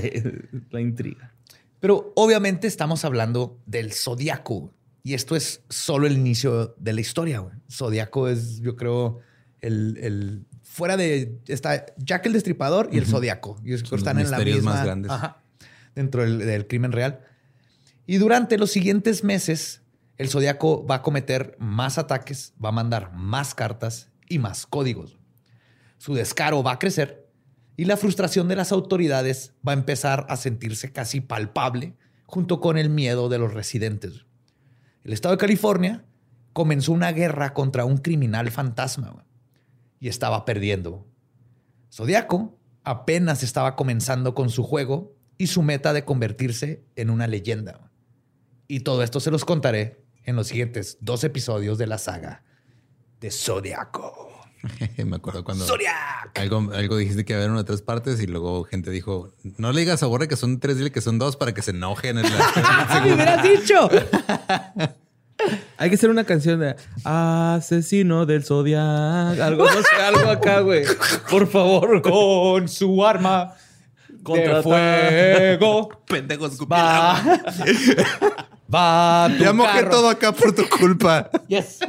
la 0.71 0.81
intriga. 0.81 1.33
Pero 1.79 2.13
obviamente 2.15 2.67
estamos 2.67 3.03
hablando 3.05 3.59
del 3.65 3.91
zodiaco. 3.91 4.59
güey. 4.59 4.73
Y 5.03 5.13
esto 5.15 5.35
es 5.35 5.61
solo 5.69 6.05
el 6.07 6.13
inicio 6.13 6.75
de 6.77 6.93
la 6.93 7.01
historia. 7.01 7.39
güey. 7.39 7.55
Zodiaco 7.69 8.27
es, 8.29 8.59
yo 8.61 8.75
creo, 8.75 9.19
el, 9.61 9.97
el- 9.99 10.45
fuera 10.63 10.95
de 10.95 11.37
está 11.47 11.85
Jack 11.97 12.27
el 12.27 12.33
Destripador 12.33 12.89
y 12.93 12.97
el 12.97 13.05
Zodiaco. 13.05 13.59
Y 13.65 13.73
es- 13.73 13.81
Son 13.81 13.97
están 13.97 14.17
los 14.17 14.25
en 14.25 14.31
la 14.31 14.39
misma 14.39 14.71
más 14.73 14.83
grandes. 14.85 15.11
ajá, 15.11 15.41
dentro 15.95 16.21
del, 16.21 16.37
del 16.39 16.65
crimen 16.67 16.91
real. 16.93 17.19
Y 18.07 18.17
durante 18.17 18.57
los 18.57 18.71
siguientes 18.71 19.23
meses, 19.25 19.80
el 20.21 20.29
Zodiaco 20.29 20.85
va 20.85 20.97
a 20.97 21.01
cometer 21.01 21.55
más 21.57 21.97
ataques, 21.97 22.53
va 22.63 22.69
a 22.69 22.73
mandar 22.73 23.11
más 23.11 23.55
cartas 23.55 24.11
y 24.29 24.37
más 24.37 24.67
códigos. 24.67 25.17
Su 25.97 26.13
descaro 26.13 26.61
va 26.61 26.73
a 26.73 26.77
crecer 26.77 27.27
y 27.75 27.85
la 27.85 27.97
frustración 27.97 28.47
de 28.47 28.55
las 28.55 28.71
autoridades 28.71 29.55
va 29.67 29.71
a 29.71 29.77
empezar 29.77 30.27
a 30.29 30.37
sentirse 30.37 30.91
casi 30.91 31.21
palpable 31.21 31.97
junto 32.27 32.59
con 32.59 32.77
el 32.77 32.91
miedo 32.91 33.29
de 33.29 33.39
los 33.39 33.55
residentes. 33.55 34.27
El 35.03 35.13
estado 35.13 35.33
de 35.33 35.39
California 35.39 36.05
comenzó 36.53 36.91
una 36.91 37.11
guerra 37.13 37.55
contra 37.55 37.85
un 37.85 37.97
criminal 37.97 38.51
fantasma 38.51 39.25
y 39.99 40.07
estaba 40.07 40.45
perdiendo. 40.45 41.07
Zodiaco 41.91 42.59
apenas 42.83 43.41
estaba 43.41 43.75
comenzando 43.75 44.35
con 44.35 44.51
su 44.51 44.61
juego 44.61 45.15
y 45.39 45.47
su 45.47 45.63
meta 45.63 45.93
de 45.93 46.05
convertirse 46.05 46.85
en 46.95 47.09
una 47.09 47.25
leyenda. 47.25 47.89
Y 48.67 48.81
todo 48.81 49.01
esto 49.01 49.19
se 49.19 49.31
los 49.31 49.45
contaré 49.45 50.00
en 50.25 50.35
los 50.35 50.47
siguientes 50.47 50.97
dos 51.01 51.23
episodios 51.23 51.77
de 51.77 51.87
la 51.87 51.97
saga 51.97 52.43
de 53.19 53.31
Zodiaco. 53.31 54.29
Me 55.03 55.15
acuerdo 55.15 55.43
cuando 55.43 55.65
Zodiac. 55.65 56.37
algo, 56.37 56.69
algo 56.73 56.97
dijiste 56.97 57.25
que 57.25 57.33
iba 57.33 57.39
a 57.39 57.41
haber 57.43 57.51
una 57.51 57.61
de 57.61 57.65
tres 57.67 57.81
partes 57.81 58.21
y 58.21 58.27
luego 58.27 58.63
gente 58.63 58.91
dijo, 58.91 59.33
no 59.57 59.71
le 59.71 59.79
digas 59.81 60.03
a 60.03 60.05
Borre 60.05 60.27
que 60.27 60.35
son 60.35 60.59
tres, 60.59 60.77
dile 60.77 60.91
que 60.91 61.01
son 61.01 61.17
dos 61.17 61.35
para 61.35 61.53
que 61.53 61.61
se 61.63 61.71
enojen. 61.71 62.19
En 62.19 62.25
la... 62.31 63.01
¡Me 63.03 63.13
hubieras 63.13 63.43
dicho! 63.43 63.89
Hay 65.77 65.89
que 65.89 65.95
hacer 65.95 66.11
una 66.11 66.23
canción 66.25 66.59
de 66.59 66.75
Asesino 67.03 68.27
del 68.27 68.43
Zodiac. 68.43 69.39
Algo, 69.39 69.65
no 69.65 69.81
sé, 69.81 69.95
algo 70.03 70.29
acá, 70.29 70.59
güey. 70.59 70.83
Por 71.31 71.47
favor. 71.47 72.03
Con 72.03 72.67
su 72.69 73.03
arma 73.03 73.55
de 74.07 74.21
Contraata- 74.21 74.61
fuego 74.61 75.89
Pendejos 76.05 76.59
va, 78.73 79.29
tu 79.37 79.43
Ya 79.43 79.53
mojé 79.53 79.79
carro. 79.79 79.89
todo 79.89 80.09
acá 80.09 80.31
por 80.31 80.53
tu 80.55 80.67
culpa. 80.69 81.29
Yes. 81.47 81.79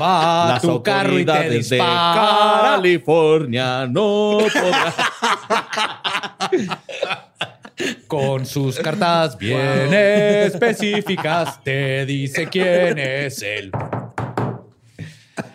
Va 0.00 0.50
Las 0.50 0.62
tu 0.62 0.80
carro 0.82 1.18
y 1.18 1.24
te 1.24 1.30
autoridades 1.32 1.50
de 1.70 1.76
dispara. 1.76 2.60
California 2.76 3.86
no 3.88 4.38
podrán. 4.52 4.92
Con 8.06 8.46
sus 8.46 8.78
cartas 8.78 9.36
bien 9.36 9.92
específicas 9.92 11.62
te 11.64 12.04
dice 12.06 12.46
quién 12.48 12.98
es 12.98 13.42
el 13.42 13.72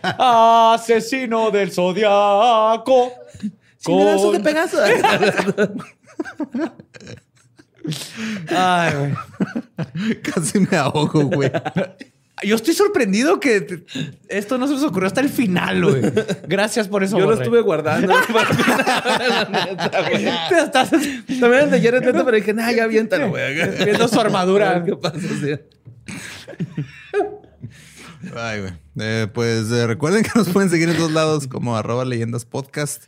asesino 0.02 1.50
del 1.52 1.72
zodiaco. 1.72 3.14
Con- 3.84 4.42
Pegaso. 4.44 4.78
Ay, 8.50 8.94
güey. 8.98 9.14
Casi 10.22 10.60
me 10.60 10.78
ahogo, 10.78 11.24
güey. 11.24 11.52
Yo 12.44 12.56
estoy 12.56 12.74
sorprendido 12.74 13.40
que 13.40 13.62
te- 13.62 13.84
esto 14.28 14.58
no 14.58 14.68
se 14.68 14.74
nos 14.74 14.84
ocurrió 14.84 15.08
hasta 15.08 15.22
el 15.22 15.30
final, 15.30 15.84
güey. 15.84 16.02
Gracias 16.48 16.88
por 16.88 17.04
eso. 17.04 17.18
Yo 17.18 17.26
lo 17.26 17.32
Borre. 17.32 17.44
estuve 17.44 17.62
guardando. 17.62 18.14
Te 20.50 20.60
estás 20.60 20.90
También 20.92 21.64
el 21.64 21.72
de 21.72 21.82
Jared 21.82 22.04
Leto, 22.04 22.26
pero 22.26 22.36
dije, 22.38 22.54
nah, 22.54 22.72
ya 22.72 22.84
aviéntalo, 22.86 23.30
güey. 23.30 23.56
viendo 23.86 24.08
su 24.08 24.20
armadura. 24.20 24.84
¿Qué 24.84 24.96
pasa? 24.96 25.20
Sí. 25.20 25.54
Ay, 28.36 28.62
güey. 28.62 28.74
Eh, 29.00 29.28
pues 29.34 29.72
eh, 29.72 29.88
recuerden 29.88 30.24
que 30.24 30.32
nos 30.36 30.50
pueden 30.50 30.70
seguir 30.70 30.90
en 30.90 30.98
todos 30.98 31.12
lados 31.12 31.48
como 31.48 31.76
arroba 31.78 32.06
leyendas 32.06 32.46
podcast. 32.46 33.04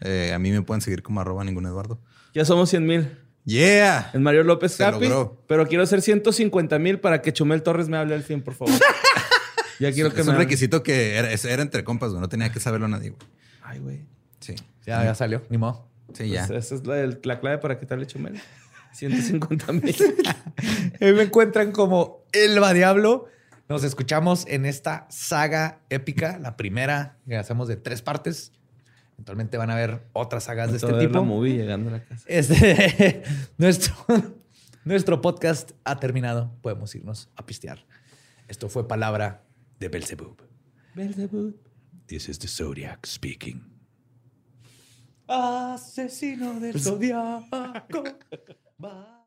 Eh, 0.00 0.32
a 0.34 0.38
mí 0.38 0.50
me 0.50 0.62
pueden 0.62 0.80
seguir 0.80 1.02
como 1.02 1.20
arroba 1.20 1.44
ningún 1.44 1.66
Eduardo. 1.66 1.98
Ya 2.34 2.44
somos 2.44 2.70
100 2.70 2.86
mil. 2.86 3.08
Yeah. 3.48 4.10
En 4.12 4.22
Mario 4.22 4.44
López 4.44 4.72
Se 4.72 4.84
Capi. 4.84 5.08
logró. 5.08 5.42
Pero 5.46 5.66
quiero 5.66 5.82
hacer 5.82 6.02
150 6.02 6.78
mil 6.78 7.00
para 7.00 7.22
que 7.22 7.32
Chumel 7.32 7.62
Torres 7.62 7.88
me 7.88 7.96
hable 7.96 8.14
al 8.14 8.22
fin, 8.22 8.42
por 8.42 8.54
favor. 8.54 8.74
ya 9.80 9.90
quiero 9.92 10.12
que 10.12 10.20
es 10.20 10.26
me 10.26 10.30
un 10.32 10.36
hable. 10.36 10.44
requisito 10.44 10.82
que 10.82 11.14
era, 11.16 11.32
es- 11.32 11.44
era 11.46 11.62
entre 11.62 11.82
compas, 11.82 12.10
güey. 12.10 12.20
No 12.20 12.28
tenía 12.28 12.52
que 12.52 12.60
saberlo 12.60 12.88
nadie, 12.88 13.10
güey. 13.10 13.22
Ay, 13.62 13.78
güey. 13.78 14.04
Sí. 14.40 14.54
Ya, 14.84 15.02
ya 15.04 15.14
salió, 15.14 15.42
ni 15.48 15.56
modo. 15.58 15.88
Sí, 16.12 16.28
ya. 16.28 16.46
Pues 16.46 16.66
esa 16.66 16.74
es 16.74 16.86
la, 16.86 17.00
el- 17.00 17.20
la 17.24 17.40
clave 17.40 17.58
para 17.58 17.78
que 17.78 17.86
te 17.86 17.94
hable 17.94 18.06
Chumel. 18.06 18.38
150 18.92 19.72
mil. 19.72 19.96
Ahí 21.00 21.12
me 21.12 21.22
encuentran 21.22 21.72
como 21.72 22.24
El 22.32 22.62
Va 22.62 22.72
Diablo. 22.74 23.26
Nos 23.68 23.84
escuchamos 23.84 24.44
en 24.46 24.64
esta 24.66 25.06
saga 25.10 25.80
épica, 25.90 26.38
la 26.38 26.56
primera 26.56 27.16
que 27.28 27.36
hacemos 27.36 27.68
de 27.68 27.76
tres 27.76 28.00
partes. 28.02 28.52
Eventualmente 29.18 29.56
van 29.58 29.70
a 29.70 29.74
ver 29.74 30.06
otras 30.12 30.44
sagas 30.44 30.70
de 30.70 30.76
este 30.76 30.86
Toda 30.86 31.02
la 31.02 31.08
tipo. 31.08 31.24
movie 31.24 31.54
llegando 31.56 31.90
a 31.90 31.94
la 31.94 32.04
casa. 32.04 32.24
Este, 32.28 33.24
nuestro, 33.58 33.94
nuestro 34.84 35.20
podcast 35.20 35.72
ha 35.84 35.98
terminado. 35.98 36.56
Podemos 36.62 36.94
irnos 36.94 37.28
a 37.34 37.44
pistear. 37.44 37.84
Esto 38.46 38.68
fue 38.68 38.86
palabra 38.86 39.44
de 39.80 39.88
Belzebub. 39.88 40.40
This 42.06 42.28
is 42.28 42.38
the 42.38 42.46
Zodiac 42.48 43.04
speaking. 43.06 43.60
Asesino 45.26 46.58
del 46.60 46.80
Zodiaco. 46.80 48.04
Va. 48.82 49.17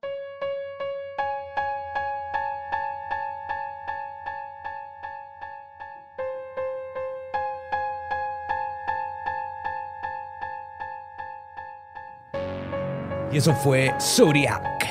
Y 13.34 13.38
eso 13.38 13.54
fue 13.56 13.94
Zodiac, 14.00 14.86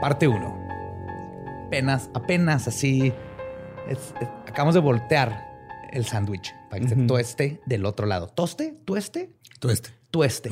parte 0.00 0.28
1. 0.28 0.58
Apenas, 1.66 2.10
apenas 2.14 2.68
así. 2.68 3.12
es- 3.88 4.14
es- 4.20 4.28
acabamos 4.46 4.74
de 4.74 4.80
voltear 4.80 5.44
el 5.92 6.04
sándwich 6.06 6.54
para 6.70 6.80
que 6.82 6.88
se 6.88 6.96
tueste 6.96 7.60
del 7.66 7.84
otro 7.84 8.06
lado. 8.06 8.28
¿Toste? 8.28 8.74
¿Tueste? 8.84 9.32
Tú 9.58 9.70
este. 9.70 9.90
Tueste. 10.10 10.50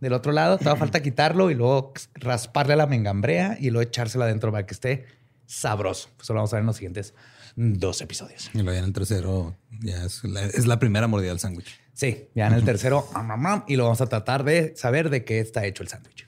Del 0.00 0.12
otro 0.12 0.30
lado, 0.32 0.58
te 0.58 0.64
va 0.66 0.72
a 0.72 0.76
falta 0.76 1.02
quitarlo 1.02 1.50
y 1.50 1.54
luego 1.54 1.92
rasparle 2.14 2.74
a 2.74 2.76
la 2.76 2.86
mengambrea 2.86 3.56
y 3.58 3.70
luego 3.70 3.82
echársela 3.88 4.24
adentro 4.26 4.52
para 4.52 4.64
que 4.66 4.74
esté 4.74 5.06
sabroso. 5.46 6.08
Eso 6.20 6.32
lo 6.34 6.38
vamos 6.38 6.52
a 6.52 6.56
ver 6.56 6.60
en 6.62 6.66
los 6.66 6.76
siguientes 6.76 7.14
dos 7.56 8.00
episodios. 8.00 8.50
Y 8.54 8.58
luego 8.58 8.72
ya 8.72 8.78
en 8.78 8.84
el 8.84 8.92
tercero 8.92 9.56
ya 9.80 10.04
es 10.04 10.22
la, 10.24 10.42
es 10.44 10.66
la 10.66 10.78
primera 10.78 11.06
mordida 11.08 11.30
del 11.30 11.40
sándwich. 11.40 11.80
Sí, 11.94 12.28
ya 12.34 12.46
en 12.46 12.54
el 12.54 12.64
tercero, 12.64 13.06
am, 13.14 13.64
y 13.66 13.76
lo 13.76 13.84
vamos 13.84 14.00
a 14.00 14.06
tratar 14.06 14.44
de 14.44 14.74
saber 14.76 15.10
de 15.10 15.24
qué 15.24 15.40
está 15.40 15.64
hecho 15.66 15.82
el 15.82 15.88
sándwich. 15.88 16.26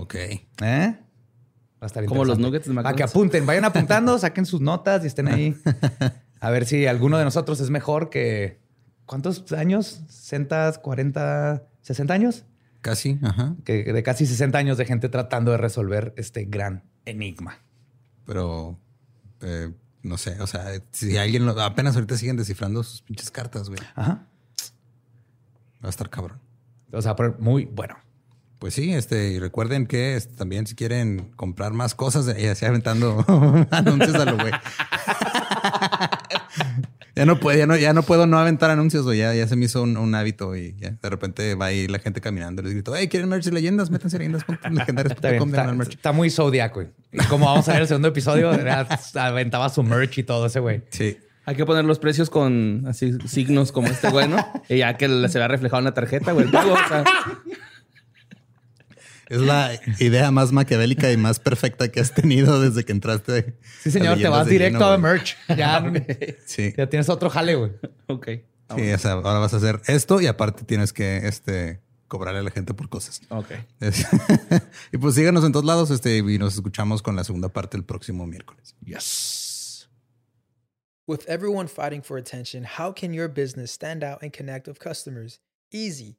Ok. 0.00 0.14
¿Eh? 0.14 0.42
Va 0.60 0.96
a 1.80 1.86
estar 1.86 2.04
Como 2.06 2.24
los 2.24 2.38
nuggets 2.38 2.66
de 2.68 2.74
Para 2.74 2.88
que 2.90 3.02
McDonald's. 3.04 3.12
apunten, 3.14 3.46
vayan 3.46 3.64
apuntando, 3.64 4.18
saquen 4.18 4.46
sus 4.46 4.60
notas 4.60 5.04
y 5.04 5.06
estén 5.06 5.28
ahí. 5.28 5.56
A 6.40 6.50
ver 6.50 6.66
si 6.66 6.86
alguno 6.86 7.18
de 7.18 7.24
nosotros 7.24 7.60
es 7.60 7.70
mejor 7.70 8.10
que. 8.10 8.60
¿Cuántos 9.06 9.50
años? 9.52 10.02
¿60, 10.08 10.80
40, 10.82 11.64
60 11.82 12.14
años? 12.14 12.44
Casi, 12.80 13.18
ajá. 13.22 13.56
Que 13.64 13.84
de 13.92 14.02
casi 14.02 14.26
60 14.26 14.56
años 14.58 14.76
de 14.78 14.84
gente 14.84 15.08
tratando 15.08 15.50
de 15.50 15.56
resolver 15.56 16.14
este 16.16 16.44
gran 16.44 16.84
enigma. 17.06 17.58
Pero 18.26 18.78
eh, 19.40 19.72
no 20.02 20.16
sé, 20.18 20.40
o 20.40 20.46
sea, 20.46 20.66
si 20.92 21.16
alguien 21.16 21.46
lo- 21.46 21.60
apenas 21.60 21.94
ahorita 21.96 22.16
siguen 22.16 22.36
descifrando 22.36 22.82
sus 22.82 23.02
pinches 23.02 23.30
cartas, 23.30 23.68
güey. 23.68 23.80
Ajá. 23.96 24.26
Va 25.82 25.86
a 25.86 25.90
estar 25.90 26.08
cabrón. 26.10 26.38
O 26.92 27.00
sea, 27.02 27.16
pero 27.16 27.34
muy 27.38 27.64
bueno. 27.64 27.96
Pues 28.58 28.74
sí, 28.74 28.92
este, 28.92 29.28
y 29.30 29.38
recuerden 29.38 29.86
que 29.86 30.16
este, 30.16 30.34
también 30.34 30.66
si 30.66 30.74
quieren 30.74 31.30
comprar 31.36 31.72
más 31.72 31.94
cosas, 31.94 32.34
y 32.38 32.46
así 32.46 32.64
aventando 32.66 33.24
anuncios 33.70 34.14
a 34.16 34.24
lo 34.24 34.36
güey. 34.36 34.52
ya 37.14 37.26
no 37.26 37.38
puedo, 37.38 37.58
ya 37.58 37.66
no, 37.66 37.76
ya 37.76 37.92
no 37.92 38.02
puedo 38.02 38.26
no 38.26 38.38
aventar 38.38 38.70
anuncios, 38.70 39.04
güey. 39.04 39.18
Ya, 39.18 39.34
ya 39.34 39.46
se 39.46 39.56
me 39.56 39.66
hizo 39.66 39.82
un, 39.82 39.96
un 39.96 40.14
hábito 40.14 40.56
y 40.56 40.74
ya 40.78 40.90
de 41.00 41.10
repente 41.10 41.54
va 41.54 41.66
ahí 41.66 41.86
la 41.88 41.98
gente 41.98 42.20
caminando 42.20 42.62
y 42.62 42.64
les 42.64 42.74
grito, 42.74 42.94
hey, 42.96 43.08
¿quieren 43.08 43.28
merch 43.28 43.44
de 43.44 43.52
leyendas? 43.52 43.90
Métanse 43.90 44.16
a 44.16 44.20
Está, 44.22 44.28
bien, 44.28 44.74
leyendas.legendarias.com 44.74 45.48
está, 45.50 45.72
merch. 45.72 45.94
está 45.94 46.12
muy 46.12 46.30
zodiaco. 46.30 46.82
Y 46.82 47.18
como 47.28 47.46
vamos 47.46 47.68
a 47.68 47.72
ver 47.72 47.82
el 47.82 47.88
segundo 47.88 48.08
episodio, 48.08 48.52
era- 48.52 48.86
aventaba 49.16 49.68
su 49.68 49.82
merch 49.82 50.18
y 50.18 50.22
todo 50.24 50.46
ese 50.46 50.60
güey. 50.60 50.82
Sí. 50.90 51.16
Hay 51.44 51.54
que 51.56 51.64
poner 51.64 51.84
los 51.86 51.98
precios 51.98 52.28
con 52.28 52.84
así 52.86 53.12
signos 53.26 53.72
como 53.72 53.88
este 53.88 54.10
güey, 54.10 54.28
¿no? 54.28 54.36
Y 54.68 54.78
ya 54.78 54.96
que 54.98 55.08
se 55.28 55.38
vea 55.38 55.48
reflejado 55.48 55.78
en 55.78 55.84
la 55.86 55.94
tarjeta, 55.94 56.32
güey. 56.32 56.44
el 56.46 56.52
pago, 56.52 56.74
o 56.74 56.88
sea, 56.88 57.04
Es 59.28 59.40
la 59.40 59.78
idea 59.98 60.30
más 60.30 60.52
maquiavélica 60.52 61.12
y 61.12 61.16
más 61.16 61.38
perfecta 61.38 61.88
que 61.90 62.00
has 62.00 62.14
tenido 62.14 62.60
desde 62.60 62.84
que 62.84 62.92
entraste. 62.92 63.58
Sí, 63.82 63.90
señor, 63.90 64.18
te 64.18 64.28
vas 64.28 64.46
directo 64.46 64.78
Lleno, 64.78 64.92
a 64.92 64.98
merch. 64.98 65.36
Ya, 65.56 65.92
Sí. 66.46 66.72
ya 66.76 66.88
tienes 66.88 67.08
otro 67.08 67.28
jale, 67.30 67.54
güey. 67.54 67.72
ok. 68.06 68.28
Sí, 68.76 68.92
o 68.92 68.98
sea, 68.98 69.12
ahora 69.12 69.38
vas 69.38 69.54
a 69.54 69.58
hacer 69.58 69.80
esto 69.86 70.20
y 70.20 70.26
aparte 70.26 70.64
tienes 70.64 70.92
que 70.92 71.26
este, 71.26 71.80
cobrarle 72.06 72.40
a 72.40 72.42
la 72.42 72.50
gente 72.50 72.74
por 72.74 72.88
cosas. 72.88 73.20
Ok. 73.30 73.50
Es- 73.80 74.06
y 74.92 74.98
pues 74.98 75.14
síganos 75.14 75.44
en 75.44 75.52
todos 75.52 75.64
lados 75.64 75.90
este, 75.90 76.18
y 76.18 76.38
nos 76.38 76.54
escuchamos 76.54 77.02
con 77.02 77.16
la 77.16 77.24
segunda 77.24 77.48
parte 77.50 77.76
el 77.76 77.84
próximo 77.84 78.26
miércoles. 78.26 78.74
Yes. 78.84 79.88
With 81.06 81.20
everyone 81.26 81.68
fighting 81.68 82.02
for 82.02 82.18
attention, 82.18 82.64
how 82.64 82.92
can 82.94 83.14
your 83.14 83.28
business 83.28 83.70
stand 83.70 84.04
out 84.04 84.22
and 84.22 84.30
connect 84.36 84.68
with 84.68 84.78
customers? 84.78 85.40
Easy. 85.72 86.18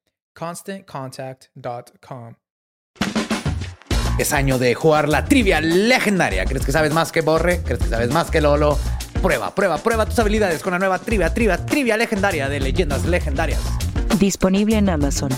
ConstantContact.com. 0.33 2.35
Es 4.19 4.33
año 4.33 4.59
de 4.59 4.75
jugar 4.75 5.09
la 5.09 5.25
trivia 5.25 5.61
legendaria. 5.61 6.45
¿Crees 6.45 6.65
que 6.65 6.71
sabes 6.71 6.93
más 6.93 7.11
que 7.11 7.21
Borre? 7.21 7.61
¿Crees 7.63 7.79
que 7.79 7.87
sabes 7.87 8.11
más 8.11 8.29
que 8.29 8.41
Lolo? 8.41 8.77
Prueba, 9.21 9.55
prueba, 9.55 9.77
prueba 9.77 10.05
tus 10.05 10.19
habilidades 10.19 10.61
con 10.61 10.73
la 10.73 10.79
nueva 10.79 10.99
trivia, 10.99 11.33
trivia, 11.33 11.65
trivia 11.65 11.97
legendaria 11.97 12.49
de 12.49 12.59
leyendas 12.59 13.05
legendarias. 13.05 13.61
Disponible 14.19 14.77
en 14.77 14.89
Amazon. 14.89 15.29